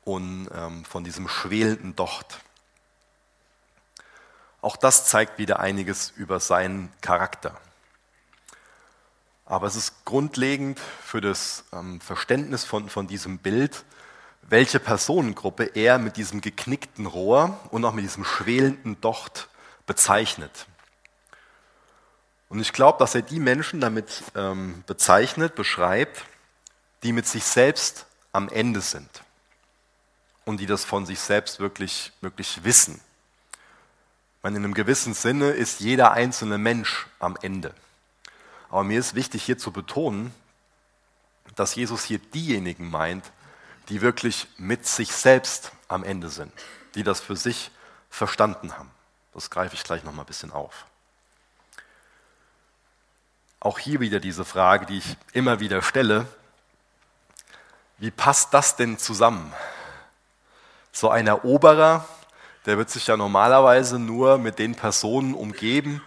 und 0.04 0.50
ähm, 0.54 0.84
von 0.84 1.04
diesem 1.04 1.28
schwelenden 1.30 1.96
Docht. 1.96 2.40
Auch 4.62 4.76
das 4.76 5.06
zeigt 5.06 5.38
wieder 5.38 5.60
einiges 5.60 6.12
über 6.12 6.40
seinen 6.42 6.92
Charakter. 7.00 7.60
Aber 9.50 9.66
es 9.66 9.76
ist 9.76 10.06
grundlegend 10.06 10.80
für 11.04 11.22
das 11.22 11.66
ähm, 11.74 12.00
Verständnis 12.02 12.64
von, 12.64 12.88
von 12.88 13.08
diesem 13.08 13.40
Bild, 13.40 13.84
welche 14.44 14.80
Personengruppe 14.80 15.72
er 15.74 15.98
mit 15.98 16.18
diesem 16.18 16.40
geknickten 16.40 17.08
Rohr 17.08 17.60
und 17.72 17.84
auch 17.84 17.94
mit 17.94 18.04
diesem 18.04 18.24
schwelenden 18.24 19.02
Docht 19.02 19.50
bezeichnet. 19.88 20.68
Und 22.48 22.60
ich 22.60 22.74
glaube, 22.74 23.00
dass 23.00 23.16
er 23.16 23.24
die 23.24 23.40
Menschen 23.40 23.82
damit 23.82 24.24
ähm, 24.36 24.84
bezeichnet, 24.86 25.56
beschreibt, 25.56 26.26
die 27.02 27.12
mit 27.12 27.26
sich 27.26 27.44
selbst 27.44 28.06
am 28.32 28.50
Ende 28.50 28.82
sind 28.82 29.10
und 30.46 30.60
die 30.60 30.68
das 30.68 30.86
von 30.86 31.08
sich 31.08 31.20
selbst 31.20 31.60
wirklich, 31.60 32.12
wirklich 32.22 32.64
wissen. 32.64 33.02
Meine, 34.44 34.58
in 34.58 34.64
einem 34.64 34.76
gewissen 34.76 35.16
Sinne 35.16 35.50
ist 35.50 35.80
jeder 35.80 36.12
einzelne 36.12 36.60
Mensch 36.60 37.08
am 37.18 37.36
Ende. 37.42 37.74
Aber 38.70 38.84
mir 38.84 39.00
ist 39.00 39.16
wichtig 39.16 39.44
hier 39.44 39.58
zu 39.58 39.72
betonen, 39.72 40.34
dass 41.56 41.76
Jesus 41.76 42.04
hier 42.04 42.20
diejenigen 42.20 42.90
meint, 42.90 43.32
die 43.90 44.02
wirklich 44.02 44.48
mit 44.58 44.86
sich 44.86 45.12
selbst 45.12 45.72
am 45.88 46.04
Ende 46.04 46.30
sind, 46.30 46.54
die 46.96 47.04
das 47.04 47.20
für 47.20 47.36
sich 47.36 47.72
verstanden 48.10 48.78
haben. 48.78 48.92
Das 49.34 49.50
greife 49.50 49.76
ich 49.76 49.84
gleich 49.84 50.04
noch 50.04 50.14
mal 50.14 50.24
ein 50.24 50.28
bisschen 50.28 50.52
auf. 50.52 50.86
Auch 53.60 53.80
hier 53.80 54.00
wieder 54.00 54.20
diese 54.20 54.46
Frage, 54.46 54.86
die 54.86 55.00
ich 55.00 55.18
immer 55.34 55.60
wieder 55.60 55.82
stelle. 55.82 56.28
Wie 57.98 58.12
passt 58.12 58.54
das 58.54 58.76
denn 58.76 58.98
zusammen? 58.98 59.54
So 60.92 61.10
ein 61.10 61.28
Eroberer, 61.28 62.08
der 62.66 62.78
wird 62.78 62.90
sich 62.90 63.08
ja 63.08 63.18
normalerweise 63.18 64.00
nur 64.00 64.38
mit 64.38 64.60
den 64.60 64.76
Personen 64.76 65.34
umgeben, 65.34 66.02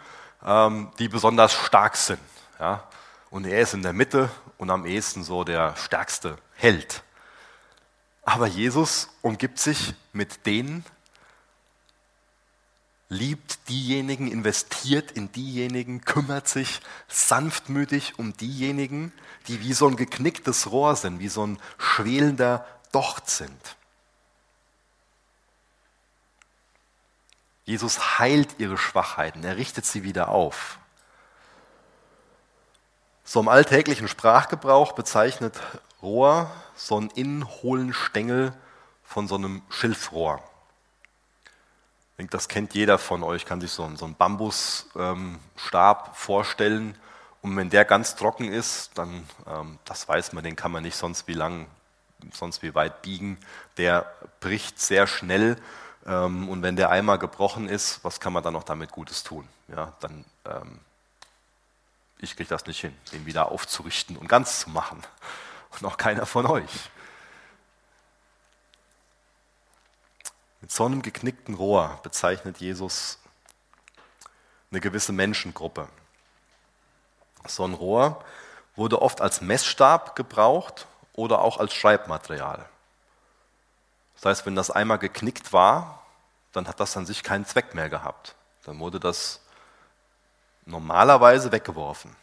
ähm, 0.44 0.92
die 0.98 1.08
besonders 1.08 1.52
stark 1.52 1.96
sind. 1.96 2.20
Ja? 2.62 2.84
Und 3.28 3.44
er 3.44 3.60
ist 3.60 3.74
in 3.74 3.82
der 3.82 3.92
Mitte 3.92 4.30
und 4.56 4.70
am 4.70 4.86
ehesten 4.86 5.24
so 5.24 5.42
der 5.42 5.74
stärkste 5.74 6.38
Held. 6.54 7.02
Aber 8.22 8.46
Jesus 8.46 9.08
umgibt 9.20 9.58
sich 9.58 9.94
mit 10.12 10.46
denen, 10.46 10.84
liebt 13.08 13.68
diejenigen, 13.68 14.30
investiert 14.30 15.10
in 15.10 15.32
diejenigen, 15.32 16.02
kümmert 16.02 16.46
sich 16.46 16.80
sanftmütig 17.08 18.16
um 18.16 18.36
diejenigen, 18.36 19.12
die 19.48 19.60
wie 19.60 19.72
so 19.72 19.88
ein 19.88 19.96
geknicktes 19.96 20.70
Rohr 20.70 20.94
sind, 20.94 21.18
wie 21.18 21.28
so 21.28 21.44
ein 21.44 21.58
schwelender 21.78 22.64
Docht 22.92 23.28
sind. 23.28 23.76
Jesus 27.64 28.20
heilt 28.20 28.54
ihre 28.58 28.78
Schwachheiten, 28.78 29.42
er 29.42 29.56
richtet 29.56 29.84
sie 29.84 30.04
wieder 30.04 30.28
auf. 30.28 30.78
So 33.24 33.40
im 33.40 33.48
alltäglichen 33.48 34.08
Sprachgebrauch 34.08 34.92
bezeichnet 34.92 35.58
Rohr 36.02 36.50
so 36.74 36.96
einen 36.96 37.10
innen 37.10 37.48
hohlen 37.62 37.92
Stängel 37.92 38.52
von 39.04 39.28
so 39.28 39.36
einem 39.36 39.62
Schilfrohr. 39.68 40.42
Ich 42.12 42.16
denke, 42.18 42.32
das 42.32 42.48
kennt 42.48 42.74
jeder 42.74 42.98
von 42.98 43.22
euch, 43.22 43.46
kann 43.46 43.60
sich 43.60 43.70
so 43.70 43.84
einen, 43.84 43.96
so 43.96 44.04
einen 44.04 44.16
Bambusstab 44.16 46.08
ähm, 46.08 46.14
vorstellen. 46.14 46.98
Und 47.40 47.56
wenn 47.56 47.70
der 47.70 47.84
ganz 47.84 48.16
trocken 48.16 48.52
ist, 48.52 48.90
dann, 48.96 49.28
ähm, 49.46 49.78
das 49.84 50.08
weiß 50.08 50.32
man, 50.32 50.44
den 50.44 50.56
kann 50.56 50.72
man 50.72 50.82
nicht 50.82 50.96
sonst 50.96 51.26
wie 51.26 51.34
lang, 51.34 51.66
sonst 52.32 52.62
wie 52.62 52.74
weit 52.74 53.02
biegen. 53.02 53.38
Der 53.76 54.12
bricht 54.40 54.80
sehr 54.80 55.06
schnell. 55.06 55.56
Ähm, 56.06 56.48
und 56.48 56.62
wenn 56.62 56.76
der 56.76 56.90
einmal 56.90 57.18
gebrochen 57.18 57.68
ist, 57.68 58.04
was 58.04 58.20
kann 58.20 58.32
man 58.32 58.42
dann 58.42 58.52
noch 58.52 58.64
damit 58.64 58.90
Gutes 58.92 59.22
tun? 59.22 59.48
Ja, 59.68 59.92
dann, 60.00 60.24
ähm, 60.44 60.80
ich 62.22 62.36
kriege 62.36 62.48
das 62.48 62.66
nicht 62.66 62.80
hin, 62.80 62.96
den 63.12 63.26
wieder 63.26 63.50
aufzurichten 63.50 64.16
und 64.16 64.28
ganz 64.28 64.60
zu 64.60 64.70
machen. 64.70 65.02
Und 65.80 65.86
auch 65.86 65.96
keiner 65.96 66.26
von 66.26 66.44
euch. 66.44 66.90
Mit 70.60 70.70
so 70.70 70.84
einem 70.84 71.00
geknickten 71.00 71.54
Rohr 71.54 71.98
bezeichnet 72.02 72.58
Jesus 72.58 73.18
eine 74.70 74.80
gewisse 74.80 75.12
Menschengruppe. 75.12 75.88
So 77.46 77.64
ein 77.64 77.72
Rohr 77.72 78.22
wurde 78.76 79.00
oft 79.00 79.22
als 79.22 79.40
Messstab 79.40 80.14
gebraucht 80.14 80.86
oder 81.14 81.40
auch 81.40 81.58
als 81.58 81.72
Schreibmaterial. 81.74 82.68
Das 84.14 84.26
heißt, 84.26 84.46
wenn 84.46 84.54
das 84.54 84.70
einmal 84.70 84.98
geknickt 84.98 85.52
war, 85.52 86.02
dann 86.52 86.68
hat 86.68 86.80
das 86.80 86.96
an 86.96 87.06
sich 87.06 87.22
keinen 87.22 87.46
Zweck 87.46 87.74
mehr 87.74 87.88
gehabt. 87.88 88.34
Dann 88.64 88.78
wurde 88.78 89.00
das 89.00 89.41
normalerweise 90.66 91.52
weggeworfen. 91.52 92.14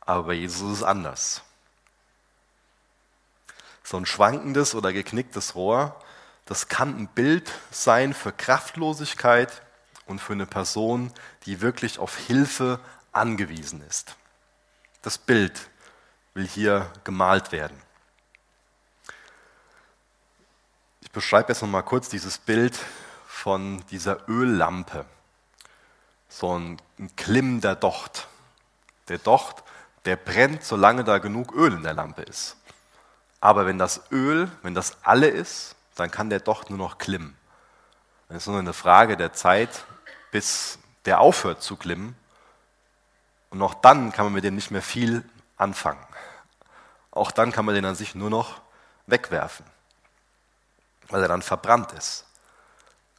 Aber 0.00 0.24
bei 0.24 0.34
Jesus 0.34 0.72
ist 0.72 0.78
es 0.78 0.82
anders. 0.82 1.42
So 3.82 3.96
ein 3.96 4.06
schwankendes 4.06 4.74
oder 4.74 4.92
geknicktes 4.92 5.54
Rohr, 5.54 5.98
das 6.44 6.68
kann 6.68 6.96
ein 6.96 7.08
Bild 7.08 7.52
sein 7.70 8.14
für 8.14 8.32
Kraftlosigkeit 8.32 9.62
und 10.06 10.20
für 10.20 10.32
eine 10.32 10.46
Person, 10.46 11.12
die 11.44 11.60
wirklich 11.60 11.98
auf 11.98 12.16
Hilfe 12.16 12.80
angewiesen 13.12 13.82
ist. 13.82 14.16
Das 15.02 15.18
Bild 15.18 15.70
will 16.34 16.46
hier 16.46 16.90
gemalt 17.04 17.52
werden. 17.52 17.80
Ich 21.00 21.10
beschreibe 21.10 21.52
jetzt 21.52 21.62
noch 21.62 21.68
mal 21.68 21.82
kurz 21.82 22.08
dieses 22.08 22.38
Bild 22.38 22.78
von 23.26 23.84
dieser 23.90 24.28
Öllampe. 24.28 25.04
So 26.28 26.58
ein, 26.58 26.80
ein 26.98 27.14
klimmender 27.16 27.74
Docht. 27.74 28.28
Der 29.08 29.18
Docht, 29.18 29.62
der 30.04 30.16
brennt, 30.16 30.64
solange 30.64 31.04
da 31.04 31.18
genug 31.18 31.54
Öl 31.54 31.72
in 31.72 31.82
der 31.82 31.94
Lampe 31.94 32.22
ist. 32.22 32.56
Aber 33.40 33.66
wenn 33.66 33.78
das 33.78 34.10
Öl, 34.10 34.50
wenn 34.62 34.74
das 34.74 34.96
alle 35.02 35.28
ist, 35.28 35.76
dann 35.94 36.10
kann 36.10 36.30
der 36.30 36.40
Docht 36.40 36.70
nur 36.70 36.78
noch 36.78 36.98
klimmen. 36.98 37.36
Es 38.28 38.38
ist 38.38 38.46
nur 38.46 38.58
eine 38.58 38.72
Frage 38.72 39.16
der 39.16 39.32
Zeit, 39.32 39.84
bis 40.30 40.78
der 41.04 41.20
aufhört 41.20 41.62
zu 41.62 41.76
klimmen. 41.76 42.16
Und 43.50 43.62
auch 43.62 43.74
dann 43.74 44.12
kann 44.12 44.26
man 44.26 44.34
mit 44.34 44.44
dem 44.44 44.54
nicht 44.54 44.70
mehr 44.70 44.82
viel 44.82 45.24
anfangen. 45.56 46.04
Auch 47.10 47.30
dann 47.30 47.52
kann 47.52 47.64
man 47.64 47.74
den 47.74 47.84
an 47.84 47.94
sich 47.94 48.14
nur 48.14 48.30
noch 48.30 48.60
wegwerfen, 49.06 49.64
weil 51.08 51.22
er 51.22 51.28
dann 51.28 51.42
verbrannt 51.42 51.92
ist. 51.92 52.26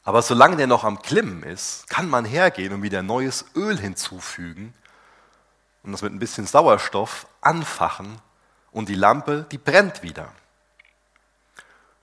Aber 0.02 0.22
solange 0.22 0.56
der 0.56 0.66
noch 0.66 0.84
am 0.84 1.02
Klimmen 1.02 1.42
ist, 1.42 1.88
kann 1.88 2.08
man 2.08 2.24
hergehen 2.24 2.72
und 2.72 2.82
wieder 2.82 3.02
neues 3.02 3.44
Öl 3.54 3.78
hinzufügen 3.78 4.74
und 5.82 5.92
das 5.92 6.02
mit 6.02 6.12
ein 6.12 6.18
bisschen 6.18 6.46
Sauerstoff 6.46 7.26
anfachen 7.40 8.20
und 8.70 8.88
die 8.88 8.94
Lampe, 8.94 9.46
die 9.50 9.58
brennt 9.58 10.02
wieder. 10.02 10.32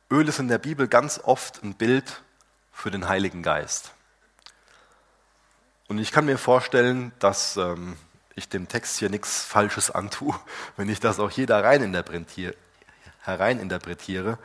Öl 0.10 0.28
ist 0.28 0.40
in 0.40 0.48
der 0.48 0.58
Bibel 0.58 0.88
ganz 0.88 1.20
oft 1.24 1.64
ein 1.64 1.74
Bild 1.74 2.22
für 2.72 2.92
den 2.92 3.10
Heiligen 3.10 3.44
Geist. 3.44 3.92
Und 5.88 6.00
ich 6.00 6.12
kann 6.12 6.26
mir 6.26 6.38
vorstellen, 6.38 7.12
dass 7.20 7.58
ähm, 7.58 7.98
ich 8.36 8.50
dem 8.50 8.68
Text 8.68 8.98
hier 8.98 9.10
nichts 9.10 9.44
Falsches 9.44 9.90
antue, 9.90 10.36
wenn 10.78 10.90
ich 10.90 11.00
das 11.00 11.20
auch 11.20 11.32
hier 11.32 11.48
da 11.48 11.60
rein 11.60 11.82
interpretiere, 11.82 12.56
hereininterpretiere. 13.22 14.38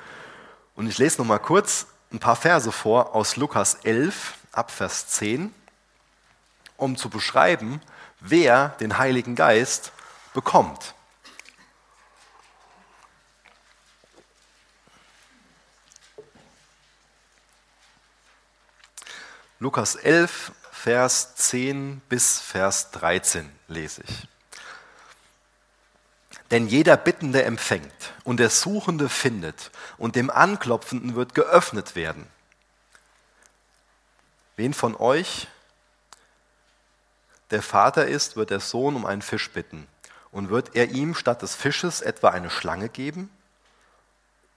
Und 0.74 0.86
ich 0.88 0.98
lese 0.98 1.18
noch 1.18 1.26
mal 1.26 1.38
kurz 1.38 1.86
ein 2.12 2.18
paar 2.18 2.36
Verse 2.36 2.70
vor 2.70 3.14
aus 3.14 3.36
Lukas 3.36 3.74
11 3.84 4.34
ab 4.52 4.70
Vers 4.70 5.08
10, 5.08 5.52
um 6.76 6.96
zu 6.96 7.08
beschreiben, 7.08 7.80
wer 8.20 8.70
den 8.80 8.98
Heiligen 8.98 9.34
Geist 9.34 9.92
bekommt. 10.34 10.94
Lukas 19.58 19.94
11, 19.94 20.52
Vers 20.72 21.36
10 21.36 22.00
bis 22.08 22.40
Vers 22.40 22.90
13 22.90 23.48
lese 23.68 24.02
ich. 24.02 24.31
Denn 26.52 26.68
jeder 26.68 26.98
Bittende 26.98 27.44
empfängt 27.44 28.12
und 28.24 28.36
der 28.38 28.50
Suchende 28.50 29.08
findet 29.08 29.70
und 29.96 30.16
dem 30.16 30.28
Anklopfenden 30.28 31.14
wird 31.14 31.34
geöffnet 31.34 31.96
werden. 31.96 32.26
Wen 34.56 34.74
von 34.74 34.94
euch 34.94 35.48
der 37.52 37.62
Vater 37.62 38.06
ist, 38.06 38.36
wird 38.36 38.50
der 38.50 38.60
Sohn 38.60 38.96
um 38.96 39.06
einen 39.06 39.22
Fisch 39.22 39.50
bitten. 39.50 39.88
Und 40.30 40.50
wird 40.50 40.76
er 40.76 40.90
ihm 40.90 41.14
statt 41.14 41.40
des 41.40 41.54
Fisches 41.54 42.02
etwa 42.02 42.28
eine 42.28 42.50
Schlange 42.50 42.90
geben? 42.90 43.30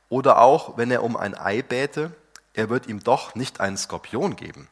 Oder 0.10 0.42
auch, 0.42 0.78
wenn 0.78 0.92
er 0.92 1.02
um 1.02 1.16
ein 1.16 1.34
Ei 1.34 1.62
bäte, 1.62 2.12
er 2.54 2.70
wird 2.70 2.88
ihm 2.88 3.06
doch 3.06 3.36
nicht 3.36 3.62
einen 3.62 3.78
Skorpion 3.78 4.36
geben. 4.36 4.68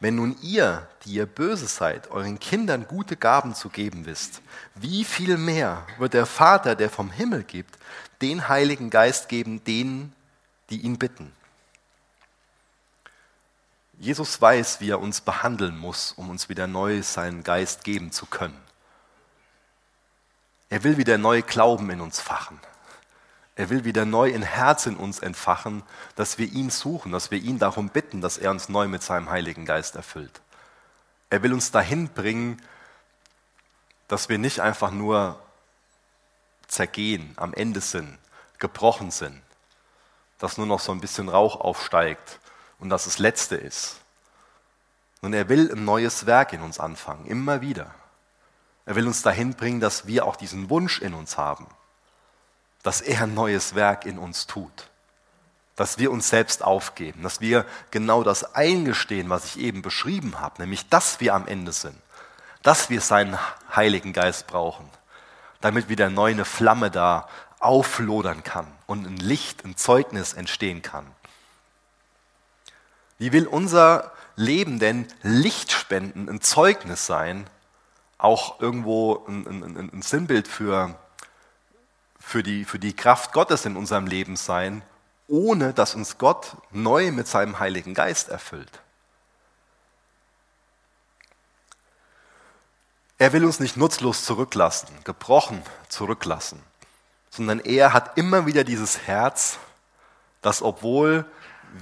Wenn 0.00 0.14
nun 0.14 0.34
ihr, 0.40 0.88
die 1.04 1.12
ihr 1.12 1.26
böse 1.26 1.66
seid, 1.66 2.10
euren 2.10 2.40
Kindern 2.40 2.88
gute 2.88 3.16
Gaben 3.16 3.54
zu 3.54 3.68
geben 3.68 4.06
wisst, 4.06 4.40
wie 4.74 5.04
viel 5.04 5.36
mehr 5.36 5.86
wird 5.98 6.14
der 6.14 6.24
Vater, 6.24 6.74
der 6.74 6.88
vom 6.88 7.10
Himmel 7.10 7.44
gibt, 7.44 7.78
den 8.22 8.48
Heiligen 8.48 8.88
Geist 8.88 9.28
geben 9.28 9.62
denen, 9.62 10.14
die 10.70 10.80
ihn 10.80 10.98
bitten? 10.98 11.30
Jesus 13.98 14.40
weiß, 14.40 14.80
wie 14.80 14.88
er 14.88 15.00
uns 15.00 15.20
behandeln 15.20 15.76
muss, 15.76 16.12
um 16.12 16.30
uns 16.30 16.48
wieder 16.48 16.66
neu 16.66 17.02
seinen 17.02 17.44
Geist 17.44 17.84
geben 17.84 18.10
zu 18.10 18.24
können. 18.24 18.58
Er 20.70 20.82
will 20.82 20.96
wieder 20.96 21.18
neu 21.18 21.42
Glauben 21.42 21.90
in 21.90 22.00
uns 22.00 22.20
fachen. 22.20 22.58
Er 23.60 23.68
will 23.68 23.84
wieder 23.84 24.06
neu 24.06 24.34
ein 24.34 24.40
Herz 24.40 24.86
in 24.86 24.96
uns 24.96 25.18
entfachen, 25.18 25.82
dass 26.16 26.38
wir 26.38 26.50
ihn 26.50 26.70
suchen, 26.70 27.12
dass 27.12 27.30
wir 27.30 27.36
ihn 27.38 27.58
darum 27.58 27.90
bitten, 27.90 28.22
dass 28.22 28.38
er 28.38 28.50
uns 28.52 28.70
neu 28.70 28.88
mit 28.88 29.02
seinem 29.02 29.28
Heiligen 29.28 29.66
Geist 29.66 29.96
erfüllt. 29.96 30.40
Er 31.28 31.42
will 31.42 31.52
uns 31.52 31.70
dahin 31.70 32.08
bringen, 32.08 32.62
dass 34.08 34.30
wir 34.30 34.38
nicht 34.38 34.60
einfach 34.60 34.90
nur 34.90 35.38
zergehen, 36.68 37.34
am 37.36 37.52
Ende 37.52 37.82
sind, 37.82 38.16
gebrochen 38.58 39.10
sind, 39.10 39.42
dass 40.38 40.56
nur 40.56 40.66
noch 40.66 40.80
so 40.80 40.92
ein 40.92 41.02
bisschen 41.02 41.28
Rauch 41.28 41.60
aufsteigt 41.60 42.40
und 42.78 42.88
dass 42.88 43.04
das 43.04 43.18
Letzte 43.18 43.56
ist. 43.56 44.00
Und 45.20 45.34
er 45.34 45.50
will 45.50 45.70
ein 45.70 45.84
neues 45.84 46.24
Werk 46.24 46.54
in 46.54 46.62
uns 46.62 46.80
anfangen, 46.80 47.26
immer 47.26 47.60
wieder. 47.60 47.94
Er 48.86 48.94
will 48.96 49.06
uns 49.06 49.20
dahin 49.20 49.52
bringen, 49.52 49.80
dass 49.80 50.06
wir 50.06 50.24
auch 50.24 50.36
diesen 50.36 50.70
Wunsch 50.70 51.02
in 51.02 51.12
uns 51.12 51.36
haben 51.36 51.66
dass 52.82 53.00
er 53.00 53.22
ein 53.22 53.34
neues 53.34 53.74
Werk 53.74 54.06
in 54.06 54.18
uns 54.18 54.46
tut. 54.46 54.88
Dass 55.76 55.98
wir 55.98 56.10
uns 56.10 56.28
selbst 56.28 56.62
aufgeben, 56.62 57.22
dass 57.22 57.40
wir 57.40 57.64
genau 57.90 58.22
das 58.22 58.54
eingestehen, 58.54 59.30
was 59.30 59.44
ich 59.44 59.58
eben 59.58 59.82
beschrieben 59.82 60.40
habe, 60.40 60.60
nämlich 60.62 60.88
dass 60.88 61.20
wir 61.20 61.34
am 61.34 61.46
Ende 61.46 61.72
sind, 61.72 61.96
dass 62.62 62.90
wir 62.90 63.00
seinen 63.00 63.38
Heiligen 63.74 64.12
Geist 64.12 64.46
brauchen, 64.46 64.88
damit 65.60 65.88
wieder 65.88 66.10
neu 66.10 66.30
eine 66.30 66.44
Flamme 66.44 66.90
da 66.90 67.28
auflodern 67.58 68.42
kann 68.42 68.66
und 68.86 69.06
ein 69.06 69.16
Licht, 69.16 69.64
ein 69.64 69.76
Zeugnis 69.76 70.32
entstehen 70.32 70.82
kann. 70.82 71.06
Wie 73.18 73.32
will 73.32 73.46
unser 73.46 74.12
Leben 74.36 74.78
denn 74.78 75.06
Licht 75.22 75.72
spenden, 75.72 76.28
ein 76.28 76.40
Zeugnis 76.40 77.06
sein, 77.06 77.46
auch 78.16 78.60
irgendwo 78.60 79.24
ein, 79.28 79.46
ein, 79.46 79.90
ein 79.92 80.02
Sinnbild 80.02 80.48
für 80.48 80.94
für 82.20 82.42
die, 82.42 82.64
für 82.64 82.78
die 82.78 82.94
Kraft 82.94 83.32
Gottes 83.32 83.64
in 83.64 83.76
unserem 83.76 84.06
Leben 84.06 84.36
sein, 84.36 84.82
ohne 85.26 85.72
dass 85.72 85.94
uns 85.94 86.18
Gott 86.18 86.56
neu 86.70 87.10
mit 87.10 87.26
seinem 87.26 87.58
Heiligen 87.58 87.94
Geist 87.94 88.28
erfüllt. 88.28 88.80
Er 93.18 93.32
will 93.32 93.44
uns 93.44 93.60
nicht 93.60 93.76
nutzlos 93.76 94.24
zurücklassen, 94.24 94.88
gebrochen 95.04 95.62
zurücklassen, 95.88 96.62
sondern 97.30 97.60
er 97.60 97.92
hat 97.92 98.16
immer 98.16 98.46
wieder 98.46 98.64
dieses 98.64 99.06
Herz, 99.06 99.58
dass 100.40 100.62
obwohl 100.62 101.24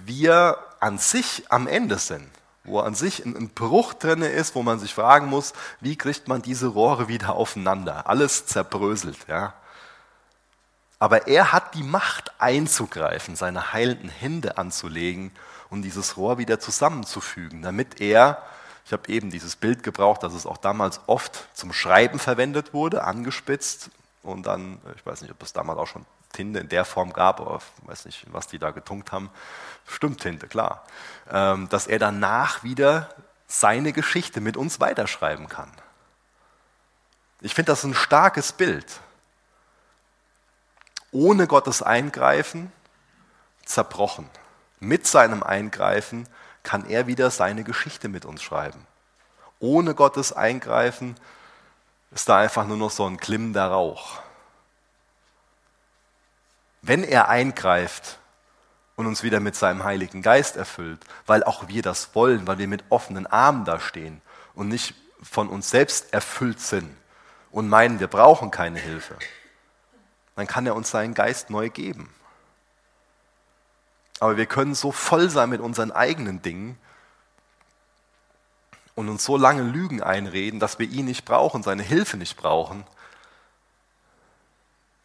wir 0.04 0.58
an 0.80 0.98
sich 0.98 1.44
am 1.48 1.66
Ende 1.66 1.98
sind, 1.98 2.28
wo 2.64 2.80
an 2.80 2.94
sich 2.94 3.24
ein, 3.24 3.50
Bruch 3.50 3.94
drin 3.94 4.22
ist, 4.22 4.54
wo 4.54 4.62
man 4.62 4.78
sich 4.78 4.94
fragen 4.94 5.26
muss, 5.26 5.52
wie 5.80 5.96
kriegt 5.96 6.28
man 6.28 6.42
diese 6.42 6.66
Rohre 6.66 7.08
wieder 7.08 7.34
aufeinander? 7.34 8.08
Alles 8.08 8.46
zerbröselt, 8.46 9.18
ja. 9.28 9.54
Aber 10.98 11.28
er 11.28 11.52
hat 11.52 11.74
die 11.74 11.82
Macht 11.82 12.32
einzugreifen, 12.38 13.36
seine 13.36 13.72
heilenden 13.72 14.08
Hände 14.08 14.58
anzulegen 14.58 15.30
und 15.70 15.82
dieses 15.82 16.16
Rohr 16.16 16.38
wieder 16.38 16.58
zusammenzufügen, 16.58 17.62
damit 17.62 18.00
er 18.00 18.42
ich 18.88 18.92
habe 18.94 19.12
eben 19.12 19.30
dieses 19.30 19.54
Bild 19.54 19.82
gebraucht, 19.82 20.22
dass 20.22 20.32
es 20.32 20.46
auch 20.46 20.56
damals 20.56 21.02
oft 21.08 21.46
zum 21.52 21.74
Schreiben 21.74 22.18
verwendet 22.18 22.72
wurde, 22.72 23.04
angespitzt 23.04 23.90
und 24.22 24.46
dann, 24.46 24.80
ich 24.96 25.04
weiß 25.04 25.20
nicht, 25.20 25.30
ob 25.30 25.42
es 25.42 25.52
damals 25.52 25.78
auch 25.78 25.86
schon 25.86 26.06
Tinte 26.32 26.58
in 26.60 26.70
der 26.70 26.86
Form 26.86 27.12
gab, 27.12 27.38
aber 27.42 27.60
ich 27.82 27.86
weiß 27.86 28.06
nicht, 28.06 28.24
was 28.32 28.46
die 28.46 28.58
da 28.58 28.70
getunkt 28.70 29.12
haben. 29.12 29.28
Stimmt 29.86 30.22
Tinte, 30.22 30.48
klar. 30.48 30.86
Ähm, 31.30 31.68
dass 31.68 31.86
er 31.86 31.98
danach 31.98 32.62
wieder 32.64 33.10
seine 33.46 33.92
Geschichte 33.92 34.40
mit 34.40 34.56
uns 34.56 34.80
weiterschreiben 34.80 35.48
kann. 35.48 35.70
Ich 37.42 37.54
finde 37.54 37.72
das 37.72 37.84
ein 37.84 37.92
starkes 37.92 38.52
Bild. 38.52 39.00
Ohne 41.10 41.46
Gottes 41.46 41.82
Eingreifen 41.82 42.72
zerbrochen. 43.64 44.28
Mit 44.80 45.06
seinem 45.06 45.42
Eingreifen 45.42 46.28
kann 46.62 46.86
er 46.86 47.06
wieder 47.06 47.30
seine 47.30 47.64
Geschichte 47.64 48.08
mit 48.08 48.24
uns 48.24 48.42
schreiben. 48.42 48.86
Ohne 49.58 49.94
Gottes 49.94 50.32
Eingreifen 50.32 51.16
ist 52.10 52.28
da 52.28 52.38
einfach 52.38 52.66
nur 52.66 52.76
noch 52.76 52.90
so 52.90 53.06
ein 53.06 53.16
glimmender 53.16 53.66
Rauch. 53.66 54.20
Wenn 56.82 57.02
er 57.02 57.28
eingreift 57.28 58.18
und 58.96 59.06
uns 59.06 59.22
wieder 59.22 59.40
mit 59.40 59.56
seinem 59.56 59.84
Heiligen 59.84 60.22
Geist 60.22 60.56
erfüllt, 60.56 61.00
weil 61.26 61.42
auch 61.44 61.68
wir 61.68 61.82
das 61.82 62.14
wollen, 62.14 62.46
weil 62.46 62.58
wir 62.58 62.68
mit 62.68 62.84
offenen 62.88 63.26
Armen 63.26 63.64
da 63.64 63.80
stehen 63.80 64.22
und 64.54 64.68
nicht 64.68 64.94
von 65.22 65.48
uns 65.48 65.70
selbst 65.70 66.12
erfüllt 66.12 66.60
sind 66.60 66.96
und 67.50 67.68
meinen, 67.68 68.00
wir 68.00 68.06
brauchen 68.06 68.50
keine 68.50 68.78
Hilfe, 68.78 69.16
dann 70.38 70.46
kann 70.46 70.68
er 70.68 70.76
uns 70.76 70.92
seinen 70.92 71.14
Geist 71.14 71.50
neu 71.50 71.68
geben. 71.68 72.08
Aber 74.20 74.36
wir 74.36 74.46
können 74.46 74.76
so 74.76 74.92
voll 74.92 75.30
sein 75.30 75.50
mit 75.50 75.60
unseren 75.60 75.90
eigenen 75.90 76.42
Dingen 76.42 76.78
und 78.94 79.08
uns 79.08 79.24
so 79.24 79.36
lange 79.36 79.62
Lügen 79.62 80.00
einreden, 80.00 80.60
dass 80.60 80.78
wir 80.78 80.88
ihn 80.88 81.06
nicht 81.06 81.24
brauchen, 81.24 81.64
seine 81.64 81.82
Hilfe 81.82 82.16
nicht 82.16 82.36
brauchen, 82.36 82.84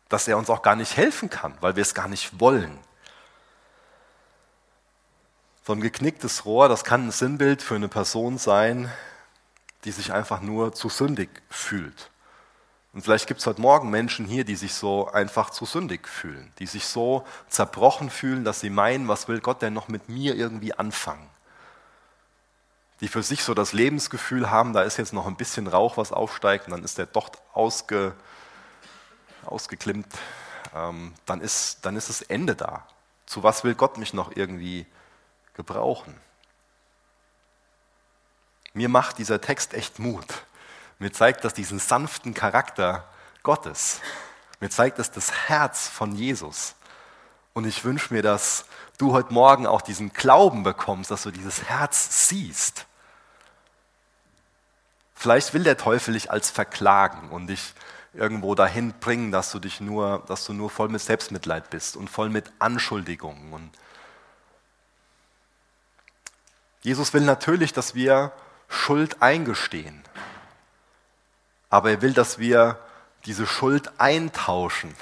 dass 0.07 0.27
er 0.27 0.37
uns 0.37 0.51
auch 0.51 0.61
gar 0.61 0.75
nicht 0.75 0.97
helfen 0.97 1.31
kann, 1.31 1.57
weil 1.61 1.75
wir 1.75 1.81
es 1.81 1.95
gar 1.95 2.07
nicht 2.07 2.39
wollen. 2.39 2.77
So 5.63 5.73
ein 5.73 5.81
geknicktes 5.81 6.45
Rohr, 6.45 6.69
das 6.69 6.83
kann 6.83 7.07
ein 7.07 7.11
Sinnbild 7.11 7.63
für 7.63 7.73
eine 7.73 7.87
Person 7.87 8.37
sein, 8.37 8.91
die 9.83 9.91
sich 9.91 10.13
einfach 10.13 10.41
nur 10.41 10.75
zu 10.75 10.89
sündig 10.89 11.41
fühlt. 11.49 12.11
Und 12.93 13.01
vielleicht 13.01 13.25
gibt 13.25 13.39
es 13.39 13.47
heute 13.47 13.59
Morgen 13.59 13.89
Menschen 13.89 14.27
hier, 14.27 14.45
die 14.45 14.55
sich 14.55 14.75
so 14.75 15.09
einfach 15.09 15.49
zu 15.49 15.65
sündig 15.65 16.07
fühlen, 16.07 16.53
die 16.59 16.67
sich 16.67 16.85
so 16.85 17.25
zerbrochen 17.49 18.11
fühlen, 18.11 18.43
dass 18.43 18.59
sie 18.59 18.69
meinen, 18.69 19.07
was 19.07 19.27
will 19.27 19.39
Gott 19.39 19.63
denn 19.63 19.73
noch 19.73 19.87
mit 19.87 20.09
mir 20.09 20.35
irgendwie 20.35 20.75
anfangen? 20.75 21.27
Die 23.01 23.07
für 23.07 23.23
sich 23.23 23.43
so 23.43 23.55
das 23.55 23.73
Lebensgefühl 23.73 24.51
haben, 24.51 24.73
da 24.73 24.83
ist 24.83 24.97
jetzt 24.97 25.11
noch 25.11 25.25
ein 25.25 25.35
bisschen 25.35 25.67
Rauch, 25.67 25.97
was 25.97 26.11
aufsteigt, 26.11 26.65
und 26.65 26.71
dann 26.71 26.83
ist 26.83 26.99
der 26.99 27.07
doch 27.07 27.31
ausge, 27.51 28.13
ausgeklimmt, 29.43 30.07
ähm, 30.75 31.15
dann, 31.25 31.41
ist, 31.41 31.83
dann 31.85 31.95
ist 31.95 32.09
das 32.09 32.21
Ende 32.21 32.55
da. 32.55 32.87
Zu 33.25 33.41
was 33.41 33.63
will 33.63 33.73
Gott 33.73 33.97
mich 33.97 34.13
noch 34.13 34.35
irgendwie 34.35 34.85
gebrauchen? 35.55 36.15
Mir 38.73 38.87
macht 38.87 39.17
dieser 39.17 39.41
Text 39.41 39.73
echt 39.73 39.97
Mut. 39.97 40.27
Mir 41.03 41.11
zeigt 41.11 41.43
das 41.43 41.53
diesen 41.53 41.79
sanften 41.79 42.33
Charakter 42.33 43.03
Gottes. 43.43 43.99
Mir 44.61 44.69
zeigt 44.69 44.99
das 44.99 45.11
das 45.11 45.49
Herz 45.49 45.89
von 45.89 46.15
Jesus. 46.15 46.75
Und 47.51 47.67
ich 47.67 47.83
wünsche 47.83 48.13
mir, 48.13 48.21
dass 48.21 48.63
du 48.97 49.11
heute 49.11 49.33
Morgen 49.33 49.67
auch 49.67 49.81
diesen 49.81 50.13
Glauben 50.13 50.63
bekommst, 50.63 51.11
dass 51.11 51.23
du 51.23 51.31
dieses 51.31 51.65
Herz 51.65 52.29
siehst. 52.29 52.85
Vielleicht 55.13 55.53
will 55.53 55.65
der 55.65 55.75
Teufel 55.75 56.13
dich 56.13 56.31
als 56.31 56.49
verklagen 56.49 57.31
und 57.31 57.47
dich 57.47 57.73
irgendwo 58.13 58.55
dahin 58.55 58.93
bringen, 59.01 59.33
dass 59.33 59.51
du 59.51 59.59
dich 59.59 59.81
nur, 59.81 60.23
dass 60.27 60.45
du 60.45 60.53
nur 60.53 60.69
voll 60.69 60.87
mit 60.87 61.01
Selbstmitleid 61.01 61.69
bist 61.69 61.97
und 61.97 62.09
voll 62.09 62.29
mit 62.29 62.49
Anschuldigungen. 62.59 63.51
Und 63.51 63.71
Jesus 66.81 67.13
will 67.13 67.23
natürlich, 67.23 67.73
dass 67.73 67.93
wir 67.93 68.31
Schuld 68.69 69.21
eingestehen. 69.21 70.01
Aber 71.73 71.89
er 71.89 72.03
will, 72.03 72.13
dass 72.13 72.37
wir 72.37 72.77
diese 73.25 73.47
Schuld 73.47 73.99
eintauschen, 73.99 74.93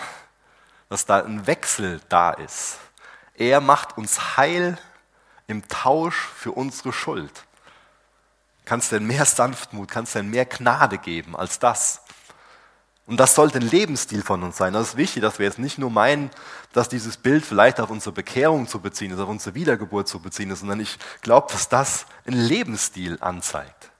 dass 0.88 1.05
da 1.05 1.19
ein 1.19 1.45
Wechsel 1.45 1.99
da 2.07 2.31
ist. 2.31 2.77
Er 3.34 3.60
macht 3.60 3.97
uns 3.97 4.38
heil 4.38 4.77
im 5.47 5.67
Tausch 5.67 6.29
für 6.34 6.53
unsere 6.53 6.93
Schuld. 6.93 7.43
Kannst 8.63 8.93
denn 8.93 9.05
mehr 9.05 9.25
Sanftmut, 9.25 9.91
kannst 9.91 10.15
denn 10.15 10.29
mehr 10.29 10.45
Gnade 10.45 10.97
geben 10.97 11.36
als 11.36 11.60
das? 11.60 12.03
Und 13.05 13.19
das 13.19 13.36
sollte 13.36 13.57
ein 13.57 13.67
Lebensstil 13.67 14.23
von 14.23 14.41
uns 14.41 14.55
sein. 14.55 14.71
Das 14.71 14.91
ist 14.91 14.97
wichtig, 14.97 15.23
dass 15.23 15.39
wir 15.39 15.47
jetzt 15.47 15.60
nicht 15.60 15.77
nur 15.77 15.89
meinen, 15.89 16.31
dass 16.71 16.88
dieses 16.88 17.17
Bild 17.17 17.45
vielleicht 17.45 17.81
auf 17.81 17.89
unsere 17.89 18.13
Bekehrung 18.13 18.69
zu 18.69 18.79
beziehen 18.79 19.12
ist, 19.12 19.19
auf 19.19 19.27
unsere 19.27 19.55
Wiedergeburt 19.55 20.07
zu 20.07 20.21
beziehen 20.21 20.51
ist, 20.51 20.60
sondern 20.60 20.79
ich 20.79 20.97
glaube, 21.21 21.51
dass 21.51 21.67
das 21.67 22.05
einen 22.25 22.39
Lebensstil 22.39 23.17
anzeigt, 23.19 23.91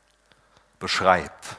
beschreibt 0.80 1.58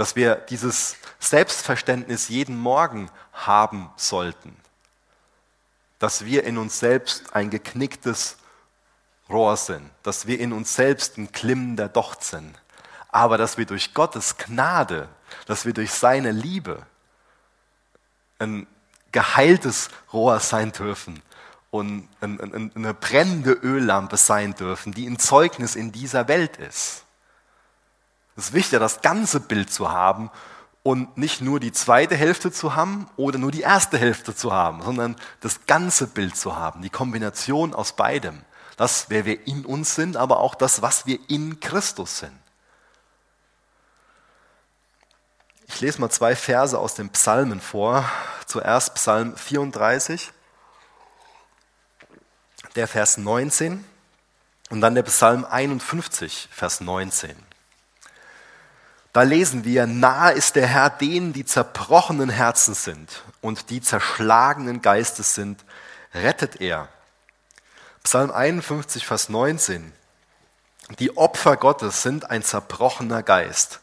dass 0.00 0.16
wir 0.16 0.36
dieses 0.36 0.96
Selbstverständnis 1.18 2.30
jeden 2.30 2.58
Morgen 2.58 3.10
haben 3.34 3.90
sollten, 3.96 4.56
dass 5.98 6.24
wir 6.24 6.44
in 6.44 6.56
uns 6.56 6.80
selbst 6.80 7.34
ein 7.36 7.50
geknicktes 7.50 8.38
Rohr 9.28 9.58
sind, 9.58 9.90
dass 10.02 10.26
wir 10.26 10.40
in 10.40 10.54
uns 10.54 10.74
selbst 10.74 11.18
ein 11.18 11.32
klimmender 11.32 11.90
Docht 11.90 12.24
sind, 12.24 12.58
aber 13.10 13.36
dass 13.36 13.58
wir 13.58 13.66
durch 13.66 13.92
Gottes 13.92 14.38
Gnade, 14.38 15.06
dass 15.44 15.66
wir 15.66 15.74
durch 15.74 15.92
seine 15.92 16.30
Liebe 16.30 16.86
ein 18.38 18.66
geheiltes 19.12 19.90
Rohr 20.14 20.40
sein 20.40 20.72
dürfen 20.72 21.20
und 21.70 22.08
eine 22.22 22.94
brennende 22.94 23.52
Öllampe 23.52 24.16
sein 24.16 24.54
dürfen, 24.54 24.92
die 24.92 25.06
ein 25.06 25.18
Zeugnis 25.18 25.76
in 25.76 25.92
dieser 25.92 26.26
Welt 26.26 26.56
ist. 26.56 27.04
Es 28.40 28.46
ist 28.46 28.54
wichtiger, 28.54 28.78
das 28.78 29.02
ganze 29.02 29.38
Bild 29.38 29.70
zu 29.70 29.90
haben 29.90 30.30
und 30.82 31.18
nicht 31.18 31.42
nur 31.42 31.60
die 31.60 31.72
zweite 31.72 32.16
Hälfte 32.16 32.50
zu 32.50 32.74
haben 32.74 33.06
oder 33.18 33.38
nur 33.38 33.50
die 33.50 33.60
erste 33.60 33.98
Hälfte 33.98 34.34
zu 34.34 34.50
haben, 34.50 34.80
sondern 34.80 35.16
das 35.40 35.66
ganze 35.66 36.06
Bild 36.06 36.38
zu 36.38 36.56
haben, 36.56 36.80
die 36.80 36.88
Kombination 36.88 37.74
aus 37.74 37.92
beidem. 37.92 38.42
Das, 38.78 39.10
wer 39.10 39.26
wir 39.26 39.46
in 39.46 39.66
uns 39.66 39.94
sind, 39.94 40.16
aber 40.16 40.40
auch 40.40 40.54
das, 40.54 40.80
was 40.80 41.04
wir 41.04 41.18
in 41.28 41.60
Christus 41.60 42.20
sind. 42.20 42.32
Ich 45.68 45.78
lese 45.82 46.00
mal 46.00 46.08
zwei 46.08 46.34
Verse 46.34 46.78
aus 46.78 46.94
den 46.94 47.10
Psalmen 47.10 47.60
vor. 47.60 48.10
Zuerst 48.46 48.94
Psalm 48.94 49.36
34, 49.36 50.32
der 52.74 52.88
Vers 52.88 53.18
19 53.18 53.84
und 54.70 54.80
dann 54.80 54.94
der 54.94 55.02
Psalm 55.02 55.44
51, 55.44 56.48
Vers 56.50 56.80
19. 56.80 57.49
Da 59.12 59.22
lesen 59.22 59.64
wir, 59.64 59.86
nahe 59.86 60.32
ist 60.32 60.54
der 60.54 60.68
Herr 60.68 60.90
denen, 60.90 61.32
die 61.32 61.44
zerbrochenen 61.44 62.30
Herzen 62.30 62.74
sind 62.74 63.22
und 63.40 63.70
die 63.70 63.80
zerschlagenen 63.80 64.82
Geistes 64.82 65.34
sind, 65.34 65.64
rettet 66.14 66.60
er. 66.60 66.88
Psalm 68.04 68.30
51, 68.30 69.04
Vers 69.06 69.28
19. 69.28 69.92
Die 70.98 71.16
Opfer 71.16 71.56
Gottes 71.56 72.02
sind 72.02 72.30
ein 72.30 72.42
zerbrochener 72.42 73.22
Geist. 73.22 73.80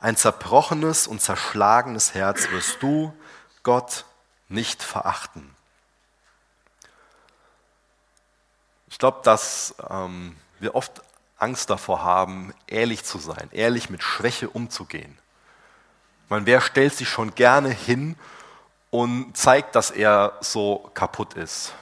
Ein 0.00 0.16
zerbrochenes 0.16 1.06
und 1.06 1.22
zerschlagenes 1.22 2.14
Herz 2.14 2.50
wirst 2.50 2.82
du, 2.82 3.14
Gott, 3.62 4.04
nicht 4.48 4.82
verachten. 4.82 5.54
Ich 8.88 8.98
glaube, 8.98 9.20
dass 9.24 9.74
ähm, 9.90 10.36
wir 10.60 10.74
oft 10.74 11.02
Angst 11.38 11.70
davor 11.70 12.02
haben, 12.02 12.54
ehrlich 12.66 13.04
zu 13.04 13.18
sein, 13.18 13.48
ehrlich 13.52 13.90
mit 13.90 14.02
Schwäche 14.02 14.48
umzugehen. 14.48 15.18
Meine, 16.28 16.46
wer 16.46 16.60
stellt 16.60 16.94
sich 16.94 17.08
schon 17.08 17.34
gerne 17.34 17.68
hin 17.68 18.16
und 18.90 19.36
zeigt, 19.36 19.74
dass 19.74 19.90
er 19.90 20.38
so 20.40 20.90
kaputt 20.94 21.34
ist, 21.34 21.72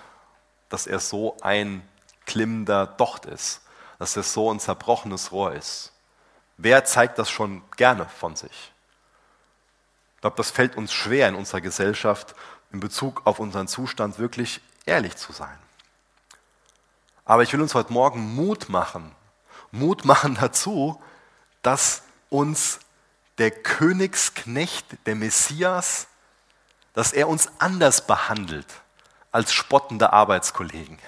dass 0.68 0.86
er 0.86 0.98
so 0.98 1.36
ein 1.40 1.86
klimmender 2.26 2.86
Docht 2.86 3.26
ist, 3.26 3.62
dass 3.98 4.16
er 4.16 4.22
so 4.22 4.52
ein 4.52 4.60
zerbrochenes 4.60 5.32
Rohr 5.32 5.52
ist. 5.52 5.92
Wer 6.56 6.84
zeigt 6.84 7.18
das 7.18 7.30
schon 7.30 7.62
gerne 7.76 8.06
von 8.06 8.36
sich? 8.36 8.72
Ich 10.16 10.20
glaube, 10.20 10.36
das 10.36 10.50
fällt 10.50 10.76
uns 10.76 10.92
schwer 10.92 11.28
in 11.28 11.34
unserer 11.34 11.60
Gesellschaft 11.60 12.34
in 12.72 12.80
Bezug 12.80 13.22
auf 13.24 13.38
unseren 13.38 13.68
Zustand 13.68 14.18
wirklich 14.18 14.60
ehrlich 14.84 15.16
zu 15.16 15.32
sein. 15.32 15.58
Aber 17.24 17.42
ich 17.42 17.52
will 17.52 17.62
uns 17.62 17.74
heute 17.74 17.92
Morgen 17.92 18.34
Mut 18.34 18.68
machen, 18.68 19.14
Mut 19.74 20.04
machen 20.04 20.36
dazu, 20.40 21.02
dass 21.62 22.02
uns 22.30 22.80
der 23.38 23.50
Königsknecht, 23.50 24.86
der 25.06 25.16
Messias, 25.16 26.06
dass 26.92 27.12
er 27.12 27.28
uns 27.28 27.48
anders 27.58 28.06
behandelt 28.06 28.66
als 29.32 29.52
spottende 29.52 30.12
Arbeitskollegen, 30.12 30.98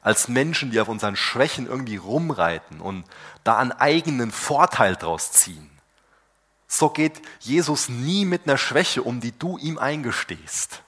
als 0.00 0.28
Menschen, 0.28 0.70
die 0.70 0.80
auf 0.80 0.88
unseren 0.88 1.16
Schwächen 1.16 1.66
irgendwie 1.66 1.96
rumreiten 1.96 2.80
und 2.80 3.04
da 3.44 3.58
einen 3.58 3.72
eigenen 3.72 4.32
Vorteil 4.32 4.96
draus 4.96 5.32
ziehen. 5.32 5.70
So 6.66 6.90
geht 6.90 7.20
Jesus 7.40 7.88
nie 7.88 8.24
mit 8.24 8.46
einer 8.46 8.58
Schwäche 8.58 9.02
um, 9.02 9.20
die 9.20 9.38
du 9.38 9.58
ihm 9.58 9.78
eingestehst. 9.78 10.82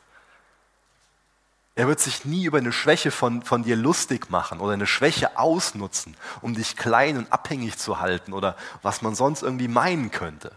Er 1.76 1.86
wird 1.86 2.00
sich 2.00 2.24
nie 2.24 2.44
über 2.44 2.58
eine 2.58 2.72
Schwäche 2.72 3.10
von, 3.10 3.42
von 3.42 3.62
dir 3.62 3.76
lustig 3.76 4.30
machen 4.30 4.60
oder 4.60 4.72
eine 4.72 4.86
Schwäche 4.86 5.38
ausnutzen, 5.38 6.16
um 6.40 6.54
dich 6.54 6.76
klein 6.76 7.16
und 7.16 7.32
abhängig 7.32 7.78
zu 7.78 8.00
halten 8.00 8.32
oder 8.32 8.56
was 8.82 9.02
man 9.02 9.14
sonst 9.14 9.42
irgendwie 9.42 9.68
meinen 9.68 10.10
könnte. 10.10 10.52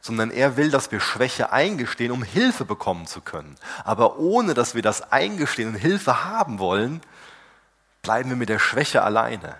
Sondern 0.00 0.30
er 0.30 0.56
will, 0.56 0.70
dass 0.70 0.90
wir 0.90 1.00
Schwäche 1.00 1.52
eingestehen, 1.52 2.12
um 2.12 2.22
Hilfe 2.22 2.64
bekommen 2.64 3.06
zu 3.06 3.20
können. 3.20 3.56
Aber 3.84 4.18
ohne 4.18 4.54
dass 4.54 4.74
wir 4.74 4.82
das 4.82 5.12
eingestehen 5.12 5.70
und 5.70 5.74
Hilfe 5.74 6.24
haben 6.24 6.58
wollen, 6.60 7.02
bleiben 8.00 8.30
wir 8.30 8.36
mit 8.36 8.48
der 8.48 8.60
Schwäche 8.60 9.02
alleine. 9.02 9.56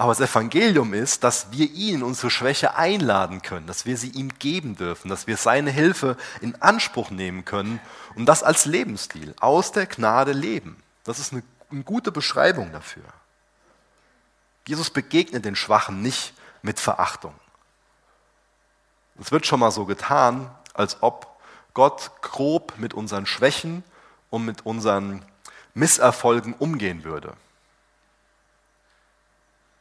Aber 0.00 0.12
das 0.12 0.30
Evangelium 0.30 0.94
ist, 0.94 1.24
dass 1.24 1.52
wir 1.52 1.70
ihn 1.72 1.96
in 1.96 2.02
unsere 2.02 2.30
Schwäche 2.30 2.74
einladen 2.74 3.42
können, 3.42 3.66
dass 3.66 3.84
wir 3.84 3.98
sie 3.98 4.08
ihm 4.08 4.30
geben 4.38 4.74
dürfen, 4.74 5.10
dass 5.10 5.26
wir 5.26 5.36
seine 5.36 5.70
Hilfe 5.70 6.16
in 6.40 6.54
Anspruch 6.62 7.10
nehmen 7.10 7.44
können 7.44 7.80
und 8.14 8.24
das 8.24 8.42
als 8.42 8.64
Lebensstil, 8.64 9.34
aus 9.40 9.72
der 9.72 9.84
Gnade 9.84 10.32
leben. 10.32 10.82
Das 11.04 11.18
ist 11.18 11.34
eine, 11.34 11.42
eine 11.70 11.82
gute 11.82 12.12
Beschreibung 12.12 12.72
dafür. 12.72 13.02
Jesus 14.66 14.88
begegnet 14.88 15.44
den 15.44 15.54
Schwachen 15.54 16.00
nicht 16.00 16.32
mit 16.62 16.80
Verachtung. 16.80 17.34
Es 19.20 19.30
wird 19.32 19.44
schon 19.44 19.60
mal 19.60 19.70
so 19.70 19.84
getan, 19.84 20.50
als 20.72 21.02
ob 21.02 21.38
Gott 21.74 22.10
grob 22.22 22.72
mit 22.78 22.94
unseren 22.94 23.26
Schwächen 23.26 23.84
und 24.30 24.46
mit 24.46 24.64
unseren 24.64 25.26
Misserfolgen 25.74 26.54
umgehen 26.54 27.04
würde. 27.04 27.34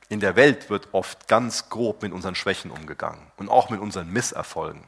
In 0.09 0.19
der 0.19 0.35
Welt 0.35 0.71
wird 0.71 0.89
oft 0.91 1.27
ganz 1.27 1.69
grob 1.69 2.01
mit 2.01 2.11
unseren 2.11 2.33
Schwächen 2.33 2.71
umgegangen 2.71 3.31
und 3.37 3.47
auch 3.47 3.69
mit 3.69 3.79
unseren 3.79 4.09
Misserfolgen. 4.09 4.83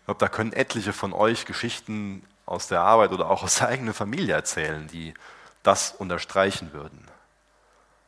Ich 0.00 0.04
glaube, 0.04 0.20
da 0.20 0.28
können 0.28 0.52
etliche 0.52 0.92
von 0.92 1.14
euch 1.14 1.46
Geschichten 1.46 2.24
aus 2.44 2.68
der 2.68 2.82
Arbeit 2.82 3.12
oder 3.12 3.30
auch 3.30 3.42
aus 3.42 3.56
der 3.56 3.68
eigenen 3.68 3.94
Familie 3.94 4.34
erzählen, 4.34 4.86
die 4.88 5.14
das 5.62 5.92
unterstreichen 5.92 6.72
würden. 6.72 7.06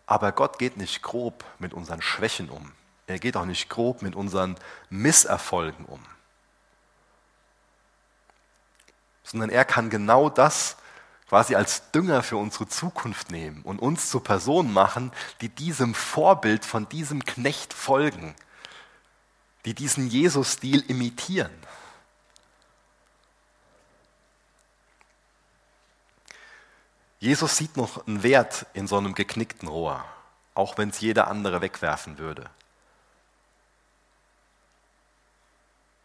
Aber 0.06 0.32
Gott 0.32 0.58
geht 0.58 0.76
nicht 0.76 1.02
grob 1.02 1.44
mit 1.58 1.72
unseren 1.72 2.02
Schwächen 2.02 2.50
um. 2.50 2.72
Er 3.06 3.18
geht 3.18 3.36
auch 3.36 3.44
nicht 3.44 3.68
grob 3.68 4.02
mit 4.02 4.14
unseren 4.14 4.56
Misserfolgen 4.88 5.84
um. 5.86 6.04
Sondern 9.24 9.50
er 9.50 9.64
kann 9.64 9.88
genau 9.88 10.28
das 10.28 10.76
quasi 11.30 11.54
als 11.54 11.92
Dünger 11.92 12.24
für 12.24 12.36
unsere 12.36 12.66
Zukunft 12.66 13.30
nehmen 13.30 13.62
und 13.62 13.78
uns 13.78 14.10
zu 14.10 14.18
Personen 14.18 14.72
machen, 14.72 15.12
die 15.40 15.48
diesem 15.48 15.94
Vorbild 15.94 16.64
von 16.64 16.88
diesem 16.88 17.24
Knecht 17.24 17.72
folgen, 17.72 18.34
die 19.64 19.72
diesen 19.72 20.08
Jesus-Stil 20.08 20.80
imitieren. 20.90 21.52
Jesus 27.20 27.56
sieht 27.56 27.76
noch 27.76 28.08
einen 28.08 28.24
Wert 28.24 28.66
in 28.72 28.88
so 28.88 28.98
einem 28.98 29.14
geknickten 29.14 29.68
Rohr, 29.68 30.04
auch 30.56 30.78
wenn 30.78 30.88
es 30.88 30.98
jeder 30.98 31.28
andere 31.28 31.60
wegwerfen 31.60 32.18
würde. 32.18 32.50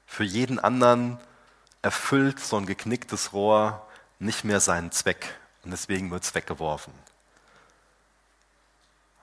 Für 0.06 0.24
jeden 0.24 0.60
anderen 0.60 1.18
erfüllt 1.82 2.40
so 2.40 2.58
ein 2.58 2.68
geknicktes 2.68 3.34
Rohr 3.34 3.85
nicht 4.20 4.44
mehr 4.44 4.60
seinen 4.60 4.92
Zweck 4.92 5.38
und 5.64 5.72
deswegen 5.72 6.12
wird 6.12 6.24
es 6.24 6.36
weggeworfen. 6.36 6.94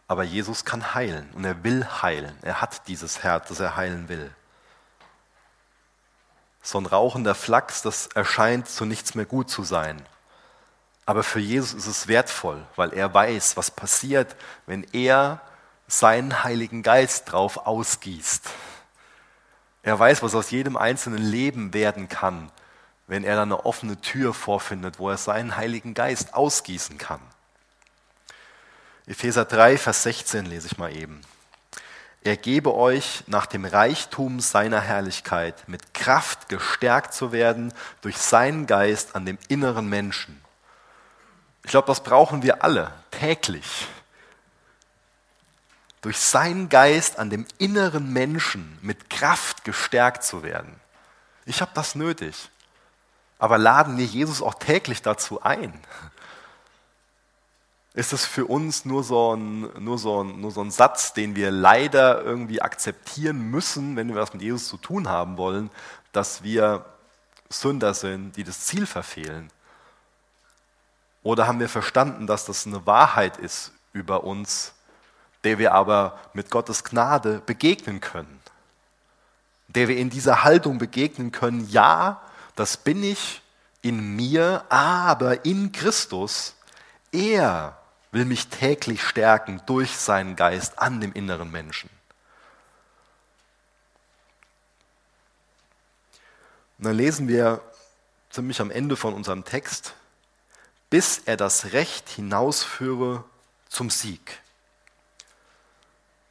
Aber 0.08 0.24
Jesus 0.24 0.64
kann 0.64 0.94
heilen 0.94 1.30
und 1.32 1.44
er 1.44 1.64
will 1.64 1.86
heilen. 2.02 2.36
Er 2.42 2.60
hat 2.60 2.86
dieses 2.88 3.22
Herz, 3.22 3.48
das 3.48 3.60
er 3.60 3.76
heilen 3.76 4.08
will. 4.08 4.30
So 6.60 6.78
ein 6.78 6.86
rauchender 6.86 7.34
Flachs, 7.34 7.82
das 7.82 8.08
erscheint 8.08 8.68
zu 8.68 8.84
nichts 8.84 9.14
mehr 9.14 9.24
gut 9.24 9.50
zu 9.50 9.64
sein. 9.64 10.04
Aber 11.06 11.22
für 11.22 11.40
Jesus 11.40 11.72
ist 11.72 11.86
es 11.86 12.08
wertvoll, 12.08 12.64
weil 12.76 12.92
er 12.92 13.12
weiß, 13.12 13.56
was 13.56 13.70
passiert, 13.70 14.36
wenn 14.66 14.84
er 14.92 15.40
seinen 15.88 16.44
Heiligen 16.44 16.82
Geist 16.82 17.32
drauf 17.32 17.66
ausgießt. 17.66 18.48
Er 19.82 19.98
weiß, 19.98 20.22
was 20.22 20.34
aus 20.34 20.50
jedem 20.50 20.76
einzelnen 20.76 21.22
Leben 21.22 21.74
werden 21.74 22.08
kann, 22.08 22.50
wenn 23.12 23.24
er 23.24 23.36
dann 23.36 23.52
eine 23.52 23.66
offene 23.66 24.00
Tür 24.00 24.32
vorfindet, 24.32 24.98
wo 24.98 25.10
er 25.10 25.18
seinen 25.18 25.58
Heiligen 25.58 25.92
Geist 25.92 26.32
ausgießen 26.32 26.96
kann. 26.96 27.20
Epheser 29.04 29.44
3, 29.44 29.76
Vers 29.76 30.04
16 30.04 30.46
lese 30.46 30.68
ich 30.68 30.78
mal 30.78 30.96
eben. 30.96 31.20
Er 32.22 32.38
gebe 32.38 32.72
euch 32.74 33.22
nach 33.26 33.44
dem 33.44 33.66
Reichtum 33.66 34.40
seiner 34.40 34.80
Herrlichkeit 34.80 35.68
mit 35.68 35.92
Kraft 35.92 36.48
gestärkt 36.48 37.12
zu 37.12 37.32
werden 37.32 37.74
durch 38.00 38.16
seinen 38.16 38.66
Geist 38.66 39.14
an 39.14 39.26
dem 39.26 39.38
inneren 39.46 39.90
Menschen. 39.90 40.42
Ich 41.64 41.70
glaube, 41.70 41.88
das 41.88 42.02
brauchen 42.02 42.42
wir 42.42 42.64
alle 42.64 42.94
täglich. 43.10 43.88
Durch 46.00 46.16
seinen 46.16 46.70
Geist 46.70 47.18
an 47.18 47.28
dem 47.28 47.44
inneren 47.58 48.10
Menschen 48.10 48.78
mit 48.80 49.10
Kraft 49.10 49.64
gestärkt 49.64 50.24
zu 50.24 50.42
werden. 50.42 50.80
Ich 51.44 51.60
habe 51.60 51.72
das 51.74 51.94
nötig. 51.94 52.48
Aber 53.42 53.58
laden 53.58 53.98
wir 53.98 54.04
Jesus 54.04 54.40
auch 54.40 54.54
täglich 54.54 55.02
dazu 55.02 55.42
ein? 55.42 55.74
Ist 57.92 58.12
es 58.12 58.24
für 58.24 58.46
uns 58.46 58.84
nur 58.84 59.02
so, 59.02 59.34
ein, 59.34 59.62
nur, 59.82 59.98
so 59.98 60.22
ein, 60.22 60.40
nur 60.40 60.52
so 60.52 60.60
ein 60.60 60.70
Satz, 60.70 61.12
den 61.12 61.34
wir 61.34 61.50
leider 61.50 62.22
irgendwie 62.22 62.62
akzeptieren 62.62 63.50
müssen, 63.50 63.96
wenn 63.96 64.06
wir 64.06 64.14
was 64.14 64.32
mit 64.32 64.42
Jesus 64.42 64.68
zu 64.68 64.76
tun 64.76 65.08
haben 65.08 65.38
wollen, 65.38 65.70
dass 66.12 66.44
wir 66.44 66.84
Sünder 67.48 67.94
sind, 67.94 68.36
die 68.36 68.44
das 68.44 68.60
Ziel 68.60 68.86
verfehlen? 68.86 69.50
Oder 71.24 71.48
haben 71.48 71.58
wir 71.58 71.68
verstanden, 71.68 72.28
dass 72.28 72.44
das 72.44 72.64
eine 72.64 72.86
Wahrheit 72.86 73.38
ist 73.38 73.72
über 73.92 74.22
uns, 74.22 74.72
der 75.42 75.58
wir 75.58 75.74
aber 75.74 76.16
mit 76.32 76.48
Gottes 76.48 76.84
Gnade 76.84 77.42
begegnen 77.44 78.00
können? 78.00 78.38
Der 79.66 79.88
wir 79.88 79.96
in 79.96 80.10
dieser 80.10 80.44
Haltung 80.44 80.78
begegnen 80.78 81.32
können, 81.32 81.68
ja, 81.68 82.20
das 82.54 82.76
bin 82.76 83.02
ich 83.02 83.42
in 83.82 84.14
mir, 84.16 84.64
aber 84.68 85.44
in 85.44 85.72
Christus. 85.72 86.54
Er 87.10 87.76
will 88.10 88.24
mich 88.24 88.48
täglich 88.48 89.02
stärken 89.02 89.62
durch 89.66 89.96
seinen 89.96 90.36
Geist 90.36 90.78
an 90.78 91.00
dem 91.00 91.12
inneren 91.12 91.50
Menschen. 91.50 91.90
Und 96.78 96.86
dann 96.86 96.96
lesen 96.96 97.28
wir 97.28 97.60
ziemlich 98.30 98.60
am 98.60 98.70
Ende 98.70 98.96
von 98.96 99.14
unserem 99.14 99.44
Text, 99.44 99.94
bis 100.90 101.18
er 101.24 101.36
das 101.36 101.72
Recht 101.72 102.08
hinausführe 102.08 103.24
zum 103.68 103.88
Sieg. 103.88 104.40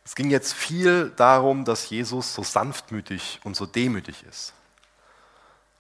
Es 0.04 0.16
ging 0.16 0.30
jetzt 0.30 0.54
viel 0.54 1.12
darum, 1.12 1.64
dass 1.64 1.90
Jesus 1.90 2.34
so 2.34 2.44
sanftmütig 2.44 3.40
und 3.44 3.56
so 3.56 3.66
demütig 3.66 4.24
ist. 4.30 4.54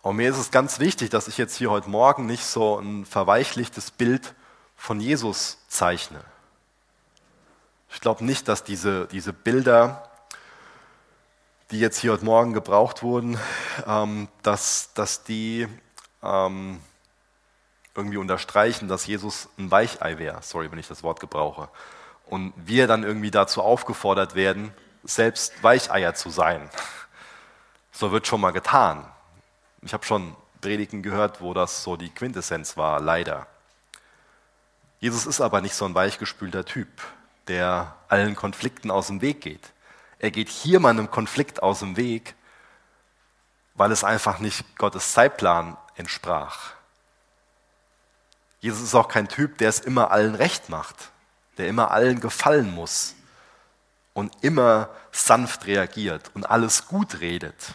Und 0.01 0.15
mir 0.15 0.31
ist 0.31 0.37
es 0.37 0.49
ganz 0.49 0.79
wichtig, 0.79 1.11
dass 1.11 1.27
ich 1.27 1.37
jetzt 1.37 1.55
hier 1.55 1.69
heute 1.69 1.89
Morgen 1.89 2.25
nicht 2.25 2.45
so 2.45 2.79
ein 2.79 3.05
verweichlichtes 3.05 3.91
Bild 3.91 4.33
von 4.75 4.99
Jesus 4.99 5.59
zeichne. 5.67 6.19
Ich 7.91 8.01
glaube 8.01 8.25
nicht, 8.25 8.47
dass 8.47 8.63
diese, 8.63 9.05
diese 9.07 9.31
Bilder, 9.31 10.09
die 11.69 11.79
jetzt 11.79 11.99
hier 11.99 12.13
heute 12.13 12.25
Morgen 12.25 12.53
gebraucht 12.53 13.03
wurden, 13.03 13.37
ähm, 13.85 14.27
dass, 14.41 14.91
dass 14.95 15.23
die 15.23 15.67
ähm, 16.23 16.81
irgendwie 17.93 18.17
unterstreichen, 18.17 18.87
dass 18.87 19.05
Jesus 19.05 19.49
ein 19.59 19.69
Weichei 19.69 20.17
wäre. 20.17 20.41
Sorry, 20.41 20.71
wenn 20.71 20.79
ich 20.79 20.87
das 20.87 21.03
Wort 21.03 21.19
gebrauche. 21.19 21.69
Und 22.25 22.53
wir 22.55 22.87
dann 22.87 23.03
irgendwie 23.03 23.29
dazu 23.29 23.61
aufgefordert 23.61 24.33
werden, 24.33 24.73
selbst 25.03 25.61
Weicheier 25.61 26.15
zu 26.15 26.31
sein. 26.31 26.71
So 27.91 28.11
wird 28.11 28.25
schon 28.25 28.41
mal 28.41 28.51
getan. 28.51 29.05
Ich 29.83 29.93
habe 29.93 30.05
schon 30.05 30.35
Predigen 30.61 31.01
gehört, 31.01 31.41
wo 31.41 31.53
das 31.53 31.83
so 31.83 31.97
die 31.97 32.09
Quintessenz 32.09 32.77
war, 32.77 33.01
leider. 33.01 33.47
Jesus 34.99 35.25
ist 35.25 35.41
aber 35.41 35.61
nicht 35.61 35.73
so 35.73 35.85
ein 35.85 35.95
weichgespülter 35.95 36.65
Typ, 36.65 36.87
der 37.47 37.95
allen 38.07 38.35
Konflikten 38.35 38.91
aus 38.91 39.07
dem 39.07 39.21
Weg 39.21 39.41
geht. 39.41 39.71
Er 40.19 40.29
geht 40.29 40.49
hier 40.49 40.79
mal 40.79 40.91
einem 40.91 41.09
Konflikt 41.09 41.63
aus 41.63 41.79
dem 41.79 41.97
Weg, 41.97 42.35
weil 43.73 43.91
es 43.91 44.03
einfach 44.03 44.37
nicht 44.37 44.77
Gottes 44.77 45.13
Zeitplan 45.13 45.75
entsprach. 45.95 46.73
Jesus 48.59 48.83
ist 48.83 48.93
auch 48.93 49.07
kein 49.07 49.27
Typ, 49.27 49.57
der 49.57 49.69
es 49.69 49.79
immer 49.79 50.11
allen 50.11 50.35
recht 50.35 50.69
macht, 50.69 51.09
der 51.57 51.67
immer 51.67 51.89
allen 51.89 52.19
gefallen 52.19 52.71
muss 52.71 53.15
und 54.13 54.31
immer 54.43 54.89
sanft 55.11 55.65
reagiert 55.65 56.29
und 56.35 56.45
alles 56.45 56.87
gut 56.87 57.19
redet. 57.21 57.73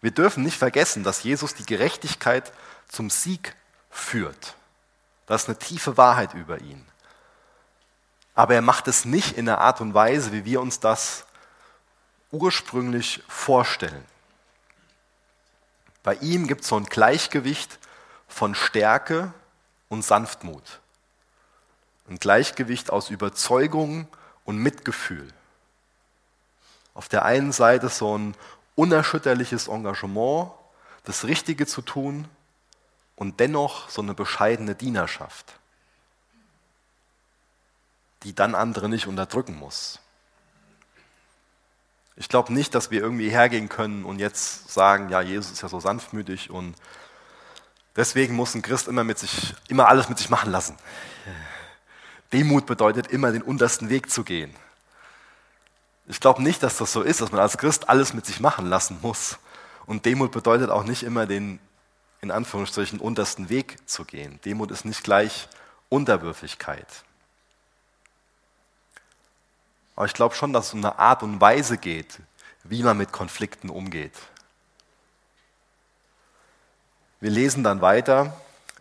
Wir 0.00 0.10
dürfen 0.10 0.42
nicht 0.42 0.56
vergessen, 0.56 1.04
dass 1.04 1.22
Jesus 1.22 1.54
die 1.54 1.66
Gerechtigkeit 1.66 2.52
zum 2.88 3.10
Sieg 3.10 3.54
führt. 3.90 4.54
Das 5.26 5.42
ist 5.42 5.48
eine 5.48 5.58
tiefe 5.58 5.96
Wahrheit 5.96 6.34
über 6.34 6.60
ihn. 6.60 6.84
Aber 8.34 8.54
er 8.54 8.62
macht 8.62 8.88
es 8.88 9.04
nicht 9.04 9.36
in 9.36 9.46
der 9.46 9.58
Art 9.58 9.80
und 9.80 9.92
Weise, 9.92 10.32
wie 10.32 10.44
wir 10.44 10.60
uns 10.60 10.80
das 10.80 11.26
ursprünglich 12.32 13.22
vorstellen. 13.28 14.04
Bei 16.02 16.14
ihm 16.14 16.46
gibt 16.46 16.62
es 16.62 16.68
so 16.68 16.76
ein 16.76 16.86
Gleichgewicht 16.86 17.78
von 18.28 18.54
Stärke 18.54 19.34
und 19.88 20.02
Sanftmut. 20.02 20.80
Ein 22.08 22.18
Gleichgewicht 22.18 22.90
aus 22.90 23.10
Überzeugung 23.10 24.08
und 24.44 24.56
Mitgefühl. 24.56 25.28
Auf 26.94 27.08
der 27.08 27.24
einen 27.24 27.52
Seite 27.52 27.88
so 27.88 28.16
ein 28.16 28.34
unerschütterliches 28.74 29.68
Engagement, 29.68 30.52
das 31.04 31.24
Richtige 31.24 31.66
zu 31.66 31.82
tun 31.82 32.28
und 33.16 33.40
dennoch 33.40 33.88
so 33.90 34.02
eine 34.02 34.14
bescheidene 34.14 34.74
Dienerschaft, 34.74 35.58
die 38.22 38.34
dann 38.34 38.54
andere 38.54 38.88
nicht 38.88 39.06
unterdrücken 39.06 39.58
muss. 39.58 39.98
Ich 42.16 42.28
glaube 42.28 42.52
nicht, 42.52 42.74
dass 42.74 42.90
wir 42.90 43.00
irgendwie 43.00 43.30
hergehen 43.30 43.68
können 43.68 44.04
und 44.04 44.18
jetzt 44.18 44.70
sagen, 44.70 45.08
ja, 45.08 45.22
Jesus 45.22 45.52
ist 45.52 45.62
ja 45.62 45.68
so 45.68 45.80
sanftmütig 45.80 46.50
und 46.50 46.74
deswegen 47.96 48.34
muss 48.34 48.54
ein 48.54 48.62
Christ 48.62 48.88
immer 48.88 49.04
mit 49.04 49.18
sich, 49.18 49.54
immer 49.68 49.88
alles 49.88 50.08
mit 50.08 50.18
sich 50.18 50.28
machen 50.28 50.50
lassen. 50.50 50.76
Demut 52.32 52.66
bedeutet 52.66 53.08
immer 53.08 53.32
den 53.32 53.42
untersten 53.42 53.88
Weg 53.88 54.10
zu 54.10 54.22
gehen. 54.22 54.54
Ich 56.10 56.18
glaube 56.18 56.42
nicht, 56.42 56.60
dass 56.64 56.76
das 56.76 56.92
so 56.92 57.02
ist, 57.02 57.20
dass 57.20 57.30
man 57.30 57.40
als 57.40 57.56
Christ 57.56 57.88
alles 57.88 58.14
mit 58.14 58.26
sich 58.26 58.40
machen 58.40 58.66
lassen 58.66 58.98
muss. 59.00 59.38
Und 59.86 60.06
Demut 60.06 60.32
bedeutet 60.32 60.68
auch 60.68 60.82
nicht 60.82 61.04
immer 61.04 61.24
den, 61.24 61.60
in 62.20 62.32
Anführungsstrichen, 62.32 62.98
untersten 62.98 63.48
Weg 63.48 63.76
zu 63.88 64.04
gehen. 64.04 64.40
Demut 64.44 64.72
ist 64.72 64.84
nicht 64.84 65.04
gleich 65.04 65.48
Unterwürfigkeit. 65.88 66.88
Aber 69.94 70.04
ich 70.04 70.12
glaube 70.12 70.34
schon, 70.34 70.52
dass 70.52 70.66
es 70.66 70.74
um 70.74 70.80
eine 70.80 70.98
Art 70.98 71.22
und 71.22 71.40
Weise 71.40 71.78
geht, 71.78 72.18
wie 72.64 72.82
man 72.82 72.98
mit 72.98 73.12
Konflikten 73.12 73.70
umgeht. 73.70 74.18
Wir 77.20 77.30
lesen 77.30 77.62
dann 77.62 77.82
weiter, 77.82 78.36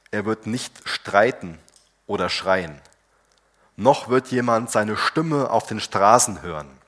er 0.09 0.25
wird 0.25 0.47
nicht 0.47 0.73
streiten 0.86 1.59
oder 2.07 2.27
schreien, 2.30 2.82
noch 3.75 4.09
wird 4.09 4.30
jemand 4.30 4.71
seine 4.71 4.97
Stimme 4.97 5.51
auf 5.51 5.67
den 5.67 5.80
Straßen 5.80 6.41
hören. 6.41 6.78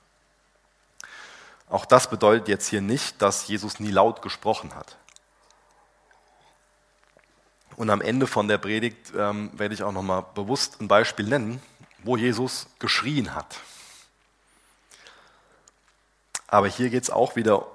Auch 1.72 1.86
das 1.86 2.10
bedeutet 2.10 2.48
jetzt 2.48 2.68
hier 2.68 2.82
nicht, 2.82 3.22
dass 3.22 3.48
Jesus 3.48 3.80
nie 3.80 3.90
laut 3.90 4.20
gesprochen 4.20 4.74
hat. 4.74 4.98
Und 7.76 7.88
am 7.88 8.02
Ende 8.02 8.26
von 8.26 8.46
der 8.46 8.58
Predigt 8.58 9.10
ähm, 9.16 9.50
werde 9.54 9.74
ich 9.74 9.82
auch 9.82 9.90
nochmal 9.90 10.26
bewusst 10.34 10.82
ein 10.82 10.88
Beispiel 10.88 11.26
nennen, 11.26 11.62
wo 12.02 12.18
Jesus 12.18 12.66
geschrien 12.78 13.34
hat. 13.34 13.58
Aber 16.46 16.68
hier 16.68 16.90
geht 16.90 17.04
es 17.04 17.10
auch 17.10 17.36
wieder, 17.36 17.66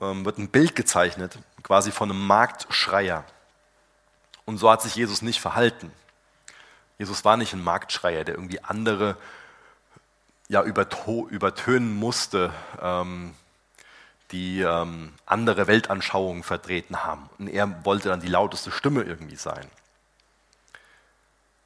ähm, 0.00 0.24
wird 0.24 0.38
ein 0.38 0.48
Bild 0.48 0.74
gezeichnet, 0.74 1.38
quasi 1.62 1.92
von 1.92 2.10
einem 2.10 2.26
Marktschreier. 2.26 3.22
Und 4.46 4.56
so 4.56 4.70
hat 4.70 4.80
sich 4.80 4.94
Jesus 4.94 5.20
nicht 5.20 5.42
verhalten. 5.42 5.92
Jesus 6.96 7.22
war 7.26 7.36
nicht 7.36 7.52
ein 7.52 7.62
Marktschreier, 7.62 8.24
der 8.24 8.36
irgendwie 8.36 8.64
andere 8.64 9.18
ja, 10.48 10.62
übertönen 10.62 11.94
musste, 11.94 12.52
ähm, 12.80 13.34
die 14.32 14.60
ähm, 14.60 15.12
andere 15.24 15.66
Weltanschauungen 15.66 16.42
vertreten 16.42 17.04
haben. 17.04 17.28
Und 17.38 17.48
er 17.48 17.84
wollte 17.84 18.08
dann 18.08 18.20
die 18.20 18.28
lauteste 18.28 18.70
Stimme 18.70 19.02
irgendwie 19.02 19.36
sein. 19.36 19.66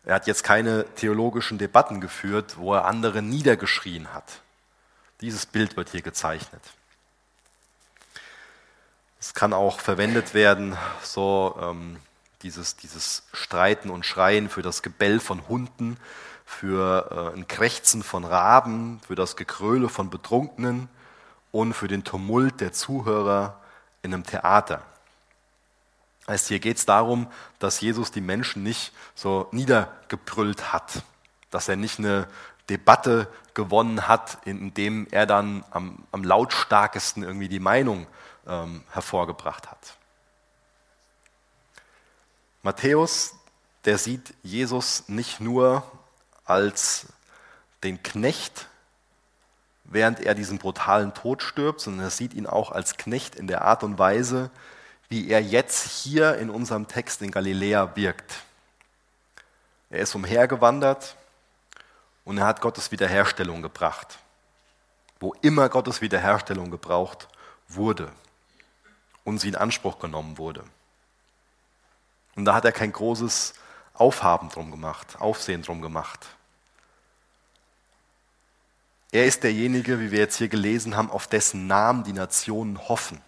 Er 0.05 0.15
hat 0.15 0.27
jetzt 0.27 0.45
keine 0.45 0.87
theologischen 0.95 1.59
Debatten 1.59 2.01
geführt, 2.01 2.57
wo 2.57 2.75
er 2.75 2.87
andere 2.87 3.23
niedergeschrien 3.23 4.13
hat. 4.13 4.41
Dieses 5.21 5.47
Bild 5.47 5.77
wird 5.77 5.91
hier 5.91 6.03
gezeichnet. 6.03 6.63
Es 9.21 9.35
kann 9.35 9.53
auch 9.53 9.81
verwendet 9.81 10.33
werden, 10.33 10.79
so 11.03 11.59
ähm, 11.61 11.99
dieses, 12.43 12.77
dieses 12.77 13.25
Streiten 13.35 13.91
und 13.91 14.07
Schreien 14.07 14.49
für 14.49 14.63
das 14.63 14.81
Gebell 14.81 15.21
von 15.21 15.47
Hunden, 15.49 15.99
für 16.51 17.33
äh, 17.33 17.37
ein 17.39 17.47
Krächzen 17.47 18.03
von 18.03 18.25
Raben, 18.25 19.01
für 19.07 19.15
das 19.15 19.37
Gekröle 19.37 19.89
von 19.89 20.11
Betrunkenen 20.11 20.89
und 21.53 21.75
für 21.75 21.87
den 21.87 22.03
Tumult 22.03 22.61
der 22.61 22.73
Zuhörer 22.73 23.61
in 24.03 24.13
einem 24.13 24.25
Theater. 24.25 24.83
Heißt, 26.27 26.49
hier 26.49 26.59
geht 26.59 26.77
es 26.77 26.87
darum, 26.87 27.29
dass 27.61 27.81
Jesus 27.81 28.11
die 28.11 28.21
Menschen 28.21 28.65
nicht 28.65 28.93
so 29.15 29.47
niedergebrüllt 29.53 30.73
hat, 30.73 31.05
dass 31.51 31.69
er 31.69 31.77
nicht 31.77 32.01
eine 32.01 32.27
Debatte 32.69 33.29
gewonnen 33.55 34.09
hat, 34.09 34.39
indem 34.45 35.07
er 35.13 35.27
dann 35.27 35.65
am, 35.71 36.05
am 36.11 36.25
lautstarkesten 36.25 37.23
irgendwie 37.23 37.49
die 37.49 37.61
Meinung 37.61 38.09
ähm, 38.47 38.83
hervorgebracht 38.91 39.71
hat. 39.71 39.97
Matthäus, 42.63 43.37
der 43.85 43.99
sieht 43.99 44.35
Jesus 44.43 45.05
nicht 45.09 45.41
nur 45.41 45.85
als 46.51 47.07
den 47.83 48.03
Knecht, 48.03 48.67
während 49.85 50.21
er 50.21 50.35
diesen 50.35 50.59
brutalen 50.59 51.15
Tod 51.15 51.43
stirbt, 51.43 51.81
sondern 51.81 52.07
er 52.07 52.11
sieht 52.11 52.35
ihn 52.35 52.47
auch 52.47 52.71
als 52.71 52.97
Knecht 52.97 53.35
in 53.35 53.47
der 53.47 53.63
Art 53.63 53.83
und 53.83 53.99
Weise, 53.99 54.51
wie 55.09 55.29
er 55.31 55.41
jetzt 55.41 55.89
hier 55.89 56.37
in 56.37 56.51
unserem 56.51 56.87
Text 56.87 57.23
in 57.23 57.31
Galiläa 57.31 57.97
wirkt. 57.97 58.43
Er 59.89 60.01
ist 60.01 60.15
umhergewandert, 60.15 61.17
und 62.25 62.39
er 62.39 62.47
hat 62.47 62.61
Gottes 62.61 62.93
Wiederherstellung 62.93 63.61
gebracht. 63.63 64.21
Wo 65.19 65.35
immer 65.43 65.69
Gottes 65.69 66.01
Wiederherstellung 66.01 66.71
gebraucht 66.71 67.29
wurde 67.69 68.13
und 69.25 69.39
sie 69.39 69.49
in 69.49 69.57
Anspruch 69.57 69.99
genommen 69.99 70.39
wurde. 70.39 70.63
Und 72.37 72.45
da 72.45 72.55
hat 72.55 72.65
er 72.65 72.71
kein 72.71 72.93
großes 72.93 73.55
Aufhaben 73.95 74.49
drum 74.49 74.71
gemacht, 74.71 75.21
Aufsehen 75.21 75.63
drum 75.63 75.83
gemacht. 75.83 76.27
Er 79.13 79.27
ist 79.27 79.43
derjenige, 79.43 79.99
wie 79.99 80.11
wir 80.11 80.21
jetzt 80.21 80.37
hier 80.37 80.49
gelesen 80.49 80.97
haben, 80.97 81.11
auf 81.11 81.27
dessen 81.27 81.67
Namen 81.67 82.05
die 82.05 82.13
Nationen 82.13 82.89
hoffen. 82.89 83.21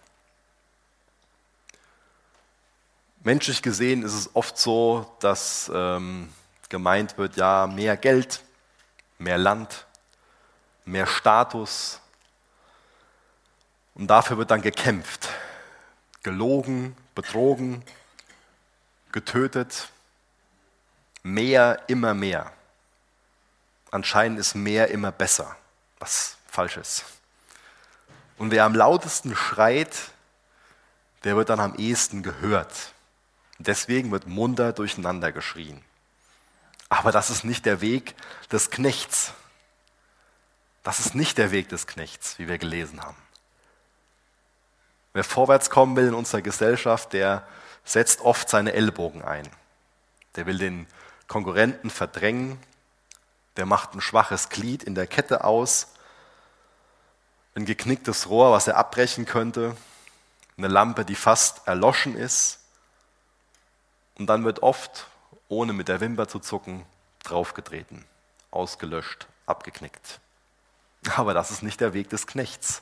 Menschlich 3.23 3.61
gesehen 3.61 4.03
ist 4.03 4.13
es 4.13 4.35
oft 4.35 4.57
so, 4.57 5.15
dass 5.19 5.71
ähm, 5.73 6.29
gemeint 6.69 7.17
wird, 7.17 7.37
ja, 7.37 7.67
mehr 7.67 7.97
Geld, 7.97 8.41
mehr 9.17 9.37
Land, 9.37 9.85
mehr 10.85 11.05
Status. 11.05 11.99
Und 13.95 14.07
dafür 14.07 14.37
wird 14.37 14.51
dann 14.51 14.61
gekämpft, 14.61 15.29
gelogen, 16.23 16.97
betrogen, 17.15 17.83
getötet. 19.11 19.89
Mehr, 21.25 21.83
immer 21.87 22.13
mehr. 22.13 22.51
Anscheinend 23.91 24.39
ist 24.39 24.55
mehr 24.55 24.89
immer 24.89 25.11
besser, 25.13 25.55
was 26.03 26.35
falsch 26.47 26.75
ist. 26.75 27.05
Und 28.37 28.51
wer 28.51 28.65
am 28.65 28.75
lautesten 28.75 29.37
schreit, 29.37 29.95
der 31.23 31.37
wird 31.37 31.47
dann 31.47 31.61
am 31.61 31.75
ehesten 31.75 32.23
gehört. 32.23 32.91
Deswegen 33.57 34.11
wird 34.11 34.27
munter 34.27 34.73
durcheinander 34.73 35.31
geschrien. 35.31 35.81
Aber 36.89 37.13
das 37.13 37.29
ist 37.29 37.45
nicht 37.45 37.65
der 37.65 37.79
Weg 37.79 38.15
des 38.51 38.69
Knechts. 38.69 39.31
Das 40.83 40.99
ist 40.99 41.15
nicht 41.15 41.37
der 41.37 41.51
Weg 41.51 41.69
des 41.69 41.87
Knechts, 41.87 42.37
wie 42.37 42.49
wir 42.49 42.57
gelesen 42.57 43.01
haben. 43.01 43.15
Wer 45.13 45.23
vorwärts 45.23 45.69
kommen 45.69 45.95
will 45.95 46.07
in 46.07 46.13
unserer 46.13 46.41
Gesellschaft, 46.41 47.13
der 47.13 47.47
setzt 47.85 48.19
oft 48.19 48.49
seine 48.49 48.73
Ellbogen 48.73 49.21
ein. 49.21 49.47
Der 50.35 50.47
will 50.47 50.57
den 50.57 50.85
Konkurrenten 51.29 51.89
verdrängen, 51.89 52.59
der 53.55 53.65
macht 53.65 53.93
ein 53.93 54.01
schwaches 54.01 54.49
Glied 54.49 54.83
in 54.83 54.95
der 54.95 55.07
Kette 55.07 55.45
aus, 55.45 55.92
ein 57.55 57.65
geknicktes 57.65 58.29
Rohr, 58.29 58.51
was 58.51 58.67
er 58.67 58.77
abbrechen 58.77 59.25
könnte, 59.25 59.75
eine 60.57 60.67
Lampe, 60.67 61.05
die 61.05 61.15
fast 61.15 61.67
erloschen 61.67 62.15
ist. 62.15 62.59
Und 64.17 64.27
dann 64.27 64.43
wird 64.43 64.61
oft, 64.61 65.07
ohne 65.47 65.73
mit 65.73 65.87
der 65.87 65.99
Wimper 65.99 66.27
zu 66.27 66.39
zucken, 66.39 66.85
draufgetreten, 67.23 68.05
ausgelöscht, 68.51 69.27
abgeknickt. 69.45 70.19
Aber 71.15 71.33
das 71.33 71.51
ist 71.51 71.63
nicht 71.63 71.81
der 71.81 71.93
Weg 71.93 72.09
des 72.09 72.27
Knechts. 72.27 72.81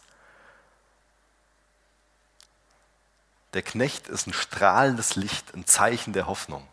Der 3.54 3.62
Knecht 3.62 4.08
ist 4.08 4.28
ein 4.28 4.34
strahlendes 4.34 5.16
Licht, 5.16 5.54
ein 5.54 5.66
Zeichen 5.66 6.14
der 6.14 6.28
Hoffnung. 6.28 6.66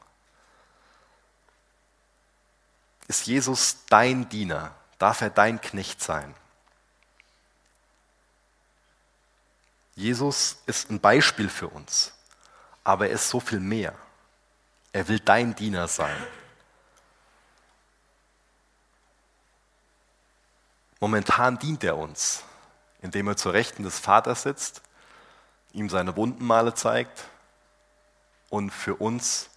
Ist 3.09 3.27
Jesus 3.27 3.79
dein 3.89 4.29
Diener? 4.29 4.75
Darf 4.99 5.21
er 5.23 5.31
dein 5.31 5.61
Knecht 5.61 6.03
sein? 6.03 6.35
Jesus 9.99 10.59
ist 10.67 10.91
ein 10.91 11.01
Beispiel 11.01 11.49
für 11.49 11.67
uns, 11.67 12.13
aber 12.85 13.09
er 13.09 13.15
ist 13.15 13.31
so 13.31 13.41
viel 13.41 13.59
mehr. 13.59 13.97
Er 14.93 15.09
will 15.09 15.19
dein 15.19 15.57
Diener 15.57 15.89
sein. 15.89 16.17
Momentan 21.01 21.59
dient 21.59 21.83
er 21.83 21.97
uns, 21.97 22.45
indem 23.03 23.27
er 23.27 23.37
zur 23.37 23.55
Rechten 23.55 23.83
des 23.83 23.99
Vaters 23.99 24.45
sitzt, 24.45 24.83
ihm 25.73 25.91
seine 25.91 26.15
Wundenmale 26.15 26.75
zeigt 26.75 27.25
und 28.51 28.71
für 28.71 28.95
uns 28.95 29.51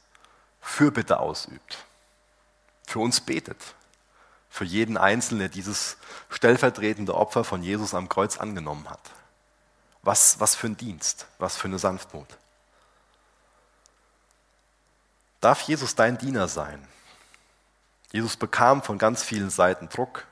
Fürbitte 0.59 1.19
ausübt, 1.19 1.85
für 2.87 2.97
uns 2.97 3.21
betet, 3.21 3.75
für 4.49 4.65
jeden 4.65 4.97
Einzelnen, 4.97 5.41
der 5.41 5.49
dieses 5.49 5.97
stellvertretende 6.31 7.13
Opfer 7.13 7.43
von 7.43 7.61
Jesus 7.61 7.93
am 7.93 8.09
Kreuz 8.09 8.39
angenommen 8.39 8.89
hat. 8.89 9.20
Was, 10.03 10.39
was 10.39 10.55
für 10.55 10.67
ein 10.67 10.77
Dienst, 10.77 11.27
was 11.37 11.55
für 11.55 11.67
eine 11.67 11.79
Sanftmut. 11.79 12.27
Darf 15.39 15.61
Jesus 15.61 15.95
dein 15.95 16.17
Diener 16.17 16.47
sein? 16.47 16.87
Jesus 18.11 18.35
bekam 18.35 18.83
von 18.83 18.97
ganz 18.97 19.23
vielen 19.23 19.49
Seiten 19.49 19.89
Druck 19.89 20.25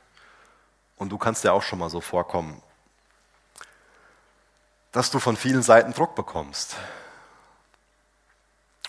und 0.97 1.09
du 1.09 1.17
kannst 1.17 1.43
dir 1.43 1.53
auch 1.53 1.63
schon 1.63 1.79
mal 1.79 1.89
so 1.89 2.01
vorkommen, 2.01 2.61
dass 4.91 5.11
du 5.11 5.19
von 5.19 5.37
vielen 5.37 5.63
Seiten 5.63 5.93
Druck 5.93 6.15
bekommst. 6.15 6.75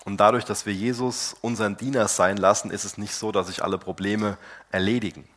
Und 0.03 0.17
dadurch, 0.17 0.45
dass 0.45 0.65
wir 0.65 0.73
Jesus 0.73 1.35
unseren 1.41 1.77
Diener 1.77 2.07
sein 2.07 2.37
lassen, 2.37 2.71
ist 2.71 2.85
es 2.85 2.97
nicht 2.97 3.13
so, 3.13 3.31
dass 3.31 3.47
sich 3.47 3.63
alle 3.63 3.77
Probleme 3.77 4.37
erledigen. 4.71 5.27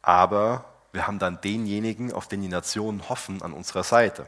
Aber 0.00 0.64
wir 0.96 1.06
haben 1.06 1.18
dann 1.18 1.42
denjenigen, 1.42 2.10
auf 2.10 2.26
den 2.26 2.40
die 2.40 2.48
Nationen 2.48 3.10
hoffen, 3.10 3.42
an 3.42 3.52
unserer 3.52 3.84
Seite. 3.84 4.26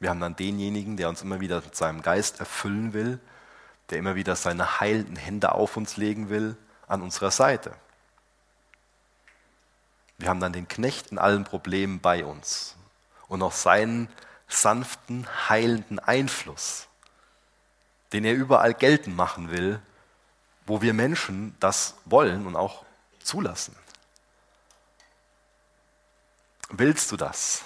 Wir 0.00 0.08
haben 0.08 0.18
dann 0.20 0.36
denjenigen, 0.36 0.96
der 0.96 1.10
uns 1.10 1.20
immer 1.20 1.38
wieder 1.38 1.60
mit 1.60 1.76
seinem 1.76 2.00
Geist 2.00 2.40
erfüllen 2.40 2.94
will, 2.94 3.20
der 3.90 3.98
immer 3.98 4.14
wieder 4.14 4.36
seine 4.36 4.80
heilenden 4.80 5.16
Hände 5.16 5.52
auf 5.52 5.76
uns 5.76 5.98
legen 5.98 6.30
will, 6.30 6.56
an 6.88 7.02
unserer 7.02 7.30
Seite. 7.30 7.74
Wir 10.16 10.30
haben 10.30 10.40
dann 10.40 10.54
den 10.54 10.66
Knecht 10.66 11.12
in 11.12 11.18
allen 11.18 11.44
Problemen 11.44 12.00
bei 12.00 12.24
uns 12.24 12.74
und 13.28 13.42
auch 13.42 13.52
seinen 13.52 14.08
sanften, 14.48 15.26
heilenden 15.50 15.98
Einfluss, 15.98 16.88
den 18.14 18.24
er 18.24 18.32
überall 18.32 18.72
geltend 18.72 19.14
machen 19.14 19.50
will, 19.50 19.78
wo 20.64 20.80
wir 20.80 20.94
Menschen 20.94 21.54
das 21.60 21.96
wollen 22.06 22.46
und 22.46 22.56
auch 22.56 22.86
zulassen. 23.22 23.76
Willst 26.70 27.12
du 27.12 27.16
das, 27.16 27.62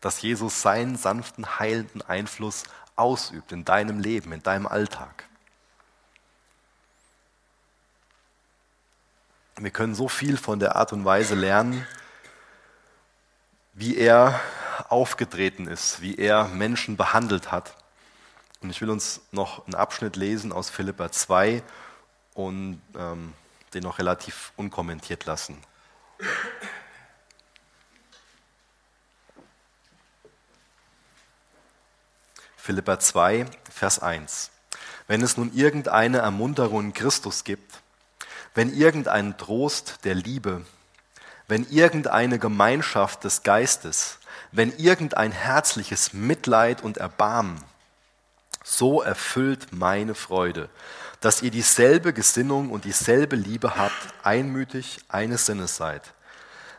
dass 0.00 0.22
Jesus 0.22 0.62
seinen 0.62 0.96
sanften, 0.96 1.58
heilenden 1.58 2.02
Einfluss 2.02 2.64
ausübt 2.94 3.52
in 3.52 3.64
deinem 3.64 3.98
Leben, 3.98 4.32
in 4.32 4.42
deinem 4.42 4.66
Alltag? 4.66 5.24
Wir 9.58 9.70
können 9.70 9.94
so 9.94 10.08
viel 10.08 10.36
von 10.36 10.58
der 10.58 10.76
Art 10.76 10.92
und 10.92 11.04
Weise 11.04 11.34
lernen, 11.34 11.86
wie 13.72 13.96
er 13.96 14.40
aufgetreten 14.88 15.66
ist, 15.66 16.00
wie 16.00 16.16
er 16.16 16.48
Menschen 16.48 16.96
behandelt 16.96 17.50
hat. 17.50 17.74
Und 18.60 18.70
ich 18.70 18.80
will 18.80 18.90
uns 18.90 19.22
noch 19.32 19.66
einen 19.66 19.74
Abschnitt 19.74 20.16
lesen 20.16 20.52
aus 20.52 20.70
Philippa 20.70 21.10
2 21.10 21.62
und 22.34 22.80
ähm, 22.96 23.32
den 23.74 23.82
noch 23.82 23.98
relativ 23.98 24.52
unkommentiert 24.56 25.24
lassen. 25.24 25.58
Philippa 32.66 32.98
2, 32.98 33.46
Vers 33.70 34.00
1. 34.00 34.50
Wenn 35.06 35.22
es 35.22 35.36
nun 35.36 35.54
irgendeine 35.54 36.18
Ermunterung 36.18 36.86
in 36.86 36.92
Christus 36.94 37.44
gibt, 37.44 37.80
wenn 38.56 38.74
irgendein 38.74 39.38
Trost 39.38 40.00
der 40.02 40.16
Liebe, 40.16 40.66
wenn 41.46 41.64
irgendeine 41.70 42.40
Gemeinschaft 42.40 43.22
des 43.22 43.44
Geistes, 43.44 44.18
wenn 44.50 44.76
irgendein 44.78 45.30
herzliches 45.30 46.12
Mitleid 46.12 46.82
und 46.82 46.96
Erbarmen, 46.96 47.62
so 48.64 49.00
erfüllt 49.00 49.68
meine 49.70 50.16
Freude, 50.16 50.68
dass 51.20 51.42
ihr 51.42 51.52
dieselbe 51.52 52.12
Gesinnung 52.12 52.70
und 52.70 52.84
dieselbe 52.84 53.36
Liebe 53.36 53.76
habt, 53.76 54.12
einmütig 54.24 54.98
eines 55.06 55.46
Sinnes 55.46 55.76
seid, 55.76 56.14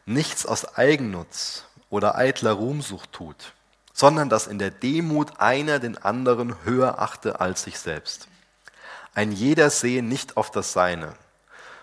nichts 0.06 0.46
aus 0.46 0.76
Eigennutz 0.76 1.64
oder 1.90 2.16
eitler 2.16 2.52
Ruhmsucht 2.52 3.14
tut, 3.14 3.54
sondern 3.98 4.30
dass 4.30 4.46
in 4.46 4.60
der 4.60 4.70
Demut 4.70 5.40
einer 5.40 5.80
den 5.80 5.98
anderen 5.98 6.64
höher 6.64 7.00
achte 7.00 7.42
als 7.42 7.64
sich 7.64 7.80
selbst. 7.80 8.28
Ein 9.16 9.32
jeder 9.32 9.72
sehe 9.72 10.04
nicht 10.04 10.38
auf 10.38 10.52
das 10.52 10.72
Seine, 10.72 11.14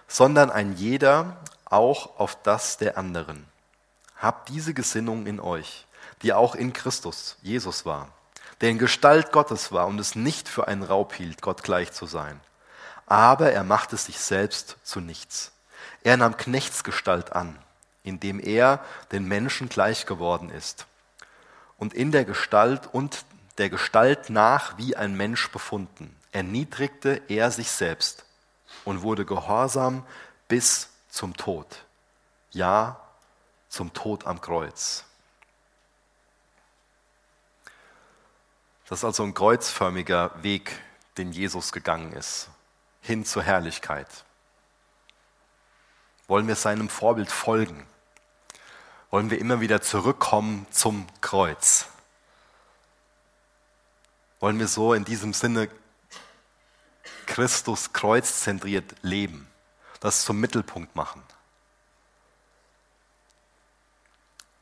sondern 0.07 0.49
ein 0.49 0.77
jeder 0.77 1.37
auch 1.65 2.21
auf 2.21 2.41
das 2.45 2.77
der 2.77 2.99
anderen. 2.99 3.49
Habt 4.17 4.49
diese 4.49 4.75
Gesinnung 4.75 5.27
in 5.27 5.41
euch, 5.41 5.89
die 6.23 6.33
auch 6.33 6.55
in 6.55 6.73
Christus, 6.73 7.37
Jesus 7.43 7.85
war, 7.85 8.11
der 8.61 8.71
in 8.71 8.79
Gestalt 8.79 9.33
Gottes 9.33 9.73
war 9.73 9.89
und 9.89 9.99
es 9.99 10.15
nicht 10.15 10.49
für 10.49 10.69
einen 10.69 10.85
Raub 10.85 11.15
hielt, 11.15 11.43
Gott 11.43 11.65
gleich 11.65 11.91
zu 11.91 12.07
sein. 12.07 12.41
Aber 13.07 13.51
er 13.51 13.65
machte 13.65 13.97
sich 13.97 14.21
selbst 14.21 14.77
zu 14.85 15.01
nichts. 15.01 15.51
Er 16.05 16.17
nahm 16.17 16.37
Knechtsgestalt 16.37 17.33
an, 17.33 17.59
indem 18.05 18.39
er 18.39 18.85
den 19.11 19.27
Menschen 19.27 19.69
gleich 19.69 20.07
geworden 20.07 20.51
ist 20.51 20.87
und 21.85 21.93
in 21.93 22.13
der 22.13 22.25
Gestalt 22.25 22.89
und 22.95 23.27
der 23.59 23.69
Gestalt 23.69 24.31
nach 24.31 24.79
wie 24.79 24.97
ein 24.97 25.15
Mensch 25.19 25.51
befunden, 25.51 26.17
erniedrigte 26.33 27.21
er 27.29 27.51
sich 27.51 27.71
selbst 27.71 28.25
und 28.87 29.03
wurde 29.03 29.27
gehorsam 29.27 30.07
bis 30.49 30.89
zum 31.11 31.37
Tod. 31.37 31.85
Ja, 32.53 32.99
zum 33.69 33.93
Tod 33.93 34.27
am 34.27 34.41
Kreuz. 34.41 35.05
Das 38.89 39.01
ist 39.01 39.05
also 39.05 39.23
ein 39.25 39.35
kreuzförmiger 39.35 40.43
Weg, 40.43 40.81
den 41.19 41.33
Jesus 41.33 41.71
gegangen 41.71 42.15
ist, 42.15 42.49
hin 43.03 43.27
zur 43.27 43.43
Herrlichkeit. 43.43 44.09
Wollen 46.29 46.49
wir 46.49 46.57
seinem 46.57 46.89
Vorbild 46.89 47.31
folgen? 47.31 47.87
Wollen 49.15 49.31
wir 49.31 49.39
immer 49.39 49.61
wieder 49.61 49.81
zurückkommen 49.81 50.67
zum 50.73 51.07
Kreuz. 51.21 51.87
Wollen 54.41 54.59
wir 54.59 54.67
so 54.67 54.93
in 54.93 55.05
diesem 55.05 55.33
Sinne 55.33 55.69
Christus 57.25 57.93
kreuzzentriert 57.93 58.97
leben, 59.03 59.47
das 60.01 60.25
zum 60.25 60.41
Mittelpunkt 60.41 60.97
machen. 60.97 61.23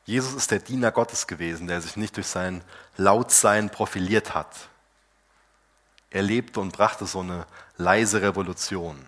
Jesus 0.05 0.35
ist 0.35 0.51
der 0.51 0.59
Diener 0.59 0.91
Gottes 0.91 1.25
gewesen, 1.25 1.65
der 1.65 1.81
sich 1.81 1.95
nicht 1.95 2.15
durch 2.15 2.27
sein 2.27 2.63
Lautsein 2.95 3.71
profiliert 3.71 4.35
hat. 4.35 4.69
Er 6.11 6.21
lebte 6.21 6.59
und 6.59 6.73
brachte 6.73 7.07
so 7.07 7.21
eine 7.21 7.47
leise 7.77 8.21
Revolution. 8.21 9.03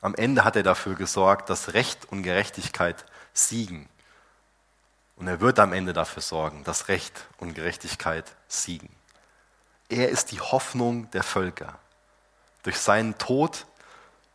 Am 0.00 0.14
Ende 0.14 0.44
hat 0.44 0.54
er 0.54 0.62
dafür 0.62 0.94
gesorgt, 0.94 1.50
dass 1.50 1.74
Recht 1.74 2.04
und 2.04 2.22
Gerechtigkeit 2.22 3.04
siegen. 3.32 3.88
Und 5.16 5.28
er 5.28 5.40
wird 5.40 5.58
am 5.58 5.72
Ende 5.72 5.92
dafür 5.92 6.22
sorgen, 6.22 6.62
dass 6.64 6.88
Recht 6.88 7.26
und 7.38 7.54
Gerechtigkeit 7.54 8.24
siegen. 8.48 8.90
Er 9.88 10.10
ist 10.10 10.32
die 10.32 10.40
Hoffnung 10.40 11.10
der 11.10 11.22
Völker. 11.22 11.78
Durch 12.62 12.78
seinen 12.78 13.16
Tod 13.18 13.66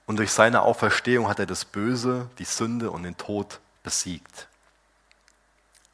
und 0.05 0.17
durch 0.17 0.31
seine 0.31 0.63
Auferstehung 0.63 1.29
hat 1.29 1.39
er 1.39 1.45
das 1.45 1.65
Böse, 1.65 2.29
die 2.39 2.45
Sünde 2.45 2.91
und 2.91 3.03
den 3.03 3.17
Tod 3.17 3.59
besiegt. 3.83 4.47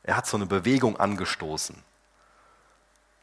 Er 0.03 0.17
hat 0.17 0.25
so 0.25 0.38
eine 0.38 0.47
Bewegung 0.47 0.97
angestoßen. 0.99 1.83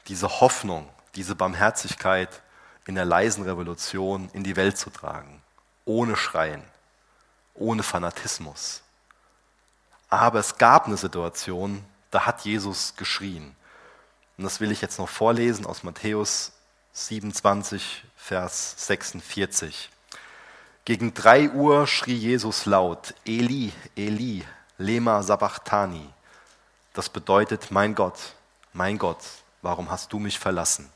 Diese 0.07 0.41
Hoffnung, 0.41 0.89
diese 1.15 1.35
Barmherzigkeit 1.35 2.43
in 2.87 2.95
der 2.95 3.07
leisen 3.07 3.43
Revolution 3.43 4.29
in 4.35 4.45
die 4.45 4.57
Welt 4.57 4.77
zu 4.77 4.91
tragen. 4.91 5.43
Ohne 5.87 6.15
Schreien, 6.15 6.63
ohne 7.55 7.83
Fanatismus, 7.83 8.84
Aber 10.15 10.39
es 10.39 10.59
gab 10.59 10.87
eine 10.87 10.97
Situation, 10.97 11.85
da 12.13 12.25
hat 12.25 12.45
Jesus 12.45 12.95
geschrien. 12.95 13.57
Und 14.39 14.45
das 14.45 14.61
will 14.61 14.71
ich 14.71 14.81
jetzt 14.81 15.01
noch 15.01 15.09
vorlesen 15.09 15.67
aus 15.67 15.83
Matthäus 15.83 16.53
27, 16.93 18.05
Vers 18.17 18.75
46. 18.87 19.91
Gegen 20.85 21.15
drei 21.15 21.51
Uhr 21.51 21.89
schrie 21.89 22.15
Jesus 22.15 22.65
laut, 22.65 23.13
Eli, 23.27 23.73
Eli, 23.97 24.45
lema 24.79 25.21
sabachthani. 25.25 26.09
Das 26.93 27.09
bedeutet, 27.09 27.73
mein 27.73 27.97
Gott, 27.97 28.35
mein 28.73 28.99
Gott, 28.99 29.19
warum 29.63 29.91
hast 29.91 30.13
du 30.13 30.21
mich 30.21 30.39
verlassen? 30.39 30.93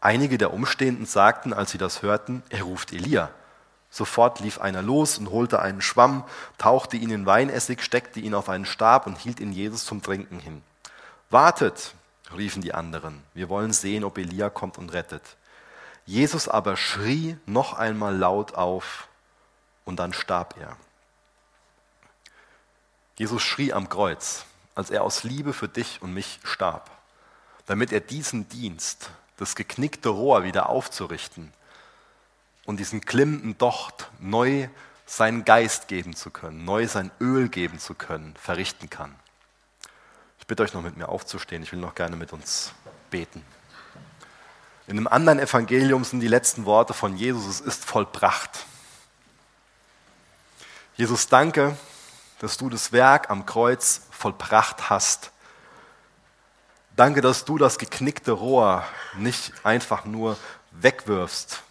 Einige 0.00 0.38
der 0.38 0.54
Umstehenden 0.54 1.04
sagten, 1.04 1.52
als 1.52 1.72
sie 1.72 1.78
das 1.78 2.00
hörten, 2.00 2.42
er 2.48 2.62
ruft 2.62 2.94
Elia. 2.94 3.28
Sofort 3.96 4.40
lief 4.40 4.60
einer 4.60 4.82
los 4.82 5.16
und 5.16 5.30
holte 5.30 5.62
einen 5.62 5.80
Schwamm, 5.80 6.24
tauchte 6.58 6.98
ihn 6.98 7.08
in 7.08 7.24
Weinessig, 7.24 7.82
steckte 7.82 8.20
ihn 8.20 8.34
auf 8.34 8.50
einen 8.50 8.66
Stab 8.66 9.06
und 9.06 9.16
hielt 9.16 9.40
ihn 9.40 9.52
Jesus 9.52 9.86
zum 9.86 10.02
Trinken 10.02 10.38
hin. 10.38 10.62
Wartet, 11.30 11.94
riefen 12.36 12.60
die 12.60 12.74
anderen, 12.74 13.22
wir 13.32 13.48
wollen 13.48 13.72
sehen, 13.72 14.04
ob 14.04 14.18
Elia 14.18 14.50
kommt 14.50 14.76
und 14.76 14.92
rettet. 14.92 15.22
Jesus 16.04 16.46
aber 16.46 16.76
schrie 16.76 17.38
noch 17.46 17.72
einmal 17.72 18.14
laut 18.14 18.52
auf 18.52 19.08
und 19.86 19.96
dann 19.98 20.12
starb 20.12 20.56
er. 20.60 20.76
Jesus 23.16 23.42
schrie 23.42 23.72
am 23.72 23.88
Kreuz, 23.88 24.44
als 24.74 24.90
er 24.90 25.04
aus 25.04 25.24
Liebe 25.24 25.54
für 25.54 25.68
dich 25.68 26.02
und 26.02 26.12
mich 26.12 26.38
starb, 26.44 26.90
damit 27.64 27.92
er 27.92 28.00
diesen 28.00 28.46
Dienst, 28.50 29.08
das 29.38 29.56
geknickte 29.56 30.10
Rohr 30.10 30.44
wieder 30.44 30.68
aufzurichten 30.68 31.50
und 32.66 32.78
diesen 32.78 33.00
klimmenden 33.00 33.56
Docht 33.56 34.10
neu 34.18 34.68
seinen 35.06 35.44
Geist 35.44 35.88
geben 35.88 36.14
zu 36.14 36.30
können, 36.30 36.64
neu 36.64 36.88
sein 36.88 37.10
Öl 37.20 37.48
geben 37.48 37.78
zu 37.78 37.94
können, 37.94 38.34
verrichten 38.36 38.90
kann. 38.90 39.14
Ich 40.40 40.46
bitte 40.46 40.64
euch 40.64 40.74
noch 40.74 40.82
mit 40.82 40.96
mir 40.96 41.08
aufzustehen, 41.08 41.62
ich 41.62 41.72
will 41.72 41.78
noch 41.78 41.94
gerne 41.94 42.16
mit 42.16 42.32
uns 42.32 42.72
beten. 43.10 43.44
In 44.88 44.96
einem 44.96 45.06
anderen 45.06 45.38
Evangelium 45.38 46.04
sind 46.04 46.20
die 46.20 46.28
letzten 46.28 46.64
Worte 46.64 46.92
von 46.92 47.16
Jesus, 47.16 47.46
es 47.46 47.60
ist 47.60 47.84
vollbracht. 47.84 48.66
Jesus, 50.96 51.28
danke, 51.28 51.76
dass 52.38 52.56
du 52.56 52.68
das 52.68 52.92
Werk 52.92 53.30
am 53.30 53.46
Kreuz 53.46 54.02
vollbracht 54.10 54.90
hast. 54.90 55.30
Danke, 56.94 57.20
dass 57.20 57.44
du 57.44 57.58
das 57.58 57.78
geknickte 57.78 58.32
Rohr 58.32 58.84
nicht 59.16 59.52
einfach 59.64 60.04
nur 60.04 60.36
wegwirfst, 60.70 61.62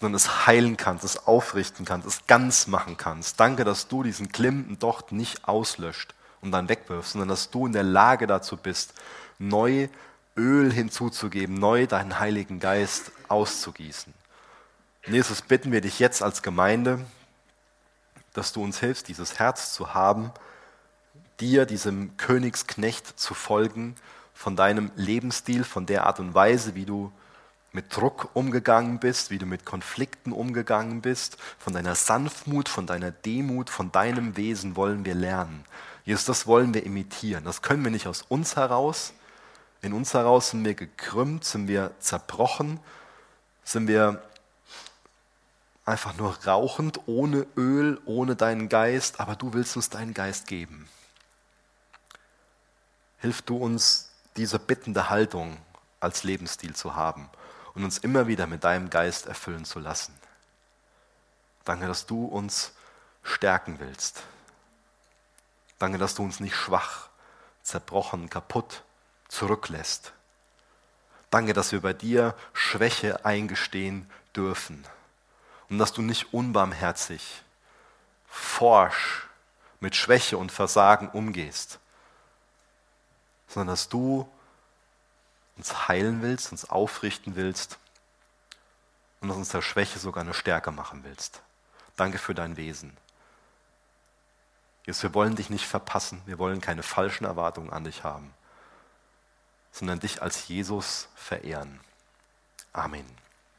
sondern 0.00 0.16
es 0.16 0.46
heilen 0.46 0.76
kannst, 0.76 1.04
es 1.04 1.26
aufrichten 1.26 1.84
kannst, 1.84 2.06
es 2.06 2.26
ganz 2.26 2.66
machen 2.66 2.96
kannst. 2.96 3.40
Danke, 3.40 3.64
dass 3.64 3.88
du 3.88 4.02
diesen 4.02 4.30
klimmenden 4.30 4.78
Docht 4.78 5.12
nicht 5.12 5.48
auslöscht 5.48 6.14
und 6.40 6.52
dann 6.52 6.68
wegwirfst, 6.68 7.12
sondern 7.12 7.28
dass 7.28 7.50
du 7.50 7.66
in 7.66 7.72
der 7.72 7.82
Lage 7.82 8.26
dazu 8.26 8.56
bist, 8.56 8.92
neu 9.38 9.88
Öl 10.36 10.72
hinzuzugeben, 10.72 11.58
neu 11.58 11.86
deinen 11.86 12.18
Heiligen 12.18 12.60
Geist 12.60 13.10
auszugießen. 13.28 14.12
Jesus, 15.06 15.40
bitten 15.40 15.72
wir 15.72 15.80
dich 15.80 15.98
jetzt 15.98 16.22
als 16.22 16.42
Gemeinde, 16.42 17.04
dass 18.34 18.52
du 18.52 18.62
uns 18.62 18.80
hilfst, 18.80 19.08
dieses 19.08 19.38
Herz 19.38 19.72
zu 19.72 19.94
haben, 19.94 20.30
dir, 21.40 21.64
diesem 21.64 22.16
Königsknecht 22.16 23.18
zu 23.18 23.32
folgen, 23.32 23.96
von 24.34 24.56
deinem 24.56 24.90
Lebensstil, 24.96 25.64
von 25.64 25.86
der 25.86 26.06
Art 26.06 26.20
und 26.20 26.34
Weise, 26.34 26.74
wie 26.74 26.84
du 26.84 27.10
mit 27.76 27.94
Druck 27.94 28.30
umgegangen 28.32 28.98
bist, 28.98 29.30
wie 29.30 29.36
du 29.36 29.44
mit 29.44 29.66
Konflikten 29.66 30.32
umgegangen 30.32 31.02
bist, 31.02 31.36
von 31.58 31.74
deiner 31.74 31.94
Sanftmut, 31.94 32.70
von 32.70 32.86
deiner 32.86 33.10
Demut, 33.10 33.68
von 33.68 33.92
deinem 33.92 34.38
Wesen 34.38 34.76
wollen 34.76 35.04
wir 35.04 35.14
lernen. 35.14 35.62
Jesus, 36.06 36.24
das 36.24 36.46
wollen 36.46 36.72
wir 36.72 36.84
imitieren. 36.84 37.44
Das 37.44 37.60
können 37.60 37.84
wir 37.84 37.90
nicht 37.90 38.06
aus 38.06 38.22
uns 38.22 38.56
heraus, 38.56 39.12
in 39.82 39.92
uns 39.92 40.14
heraus 40.14 40.50
sind 40.50 40.64
wir 40.64 40.72
gekrümmt, 40.72 41.44
sind 41.44 41.68
wir 41.68 41.92
zerbrochen, 42.00 42.80
sind 43.62 43.88
wir 43.88 44.22
einfach 45.84 46.16
nur 46.16 46.34
rauchend, 46.46 47.00
ohne 47.04 47.46
Öl, 47.58 48.00
ohne 48.06 48.36
deinen 48.36 48.70
Geist, 48.70 49.20
aber 49.20 49.36
du 49.36 49.52
willst 49.52 49.76
uns 49.76 49.90
deinen 49.90 50.14
Geist 50.14 50.46
geben. 50.46 50.88
Hilf 53.18 53.42
du 53.42 53.58
uns, 53.58 54.12
diese 54.38 54.58
bittende 54.58 55.10
Haltung 55.10 55.58
als 56.00 56.24
Lebensstil 56.24 56.74
zu 56.74 56.96
haben 56.96 57.28
und 57.76 57.84
uns 57.84 57.98
immer 57.98 58.26
wieder 58.26 58.46
mit 58.46 58.64
deinem 58.64 58.88
Geist 58.88 59.26
erfüllen 59.26 59.66
zu 59.66 59.78
lassen. 59.78 60.18
Danke, 61.64 61.86
dass 61.86 62.06
du 62.06 62.24
uns 62.24 62.72
stärken 63.22 63.78
willst. 63.78 64.22
Danke, 65.78 65.98
dass 65.98 66.14
du 66.14 66.22
uns 66.22 66.40
nicht 66.40 66.56
schwach, 66.56 67.10
zerbrochen, 67.62 68.30
kaputt 68.30 68.82
zurücklässt. 69.28 70.14
Danke, 71.28 71.52
dass 71.52 71.72
wir 71.72 71.82
bei 71.82 71.92
dir 71.92 72.34
Schwäche 72.54 73.26
eingestehen 73.26 74.10
dürfen 74.34 74.86
und 75.68 75.78
dass 75.78 75.92
du 75.92 76.00
nicht 76.00 76.32
unbarmherzig, 76.32 77.42
forsch 78.26 79.26
mit 79.80 79.94
Schwäche 79.94 80.38
und 80.38 80.50
Versagen 80.50 81.10
umgehst, 81.10 81.78
sondern 83.48 83.74
dass 83.74 83.90
du 83.90 84.26
uns 85.56 85.88
heilen 85.88 86.22
willst, 86.22 86.52
uns 86.52 86.68
aufrichten 86.68 87.36
willst 87.36 87.78
und 89.20 89.30
aus 89.30 89.36
unserer 89.36 89.62
Schwäche 89.62 89.98
sogar 89.98 90.22
eine 90.22 90.34
Stärke 90.34 90.70
machen 90.70 91.04
willst. 91.04 91.40
Danke 91.96 92.18
für 92.18 92.34
dein 92.34 92.56
Wesen. 92.56 92.96
Jesus, 94.84 95.02
wir 95.02 95.14
wollen 95.14 95.34
dich 95.34 95.50
nicht 95.50 95.66
verpassen, 95.66 96.22
wir 96.26 96.38
wollen 96.38 96.60
keine 96.60 96.82
falschen 96.82 97.24
Erwartungen 97.24 97.70
an 97.70 97.84
dich 97.84 98.04
haben 98.04 98.32
sondern 99.76 100.00
dich 100.00 100.22
als 100.22 100.48
Jesus 100.48 101.08
verehren. 101.14 101.80
Amen. 102.72 103.04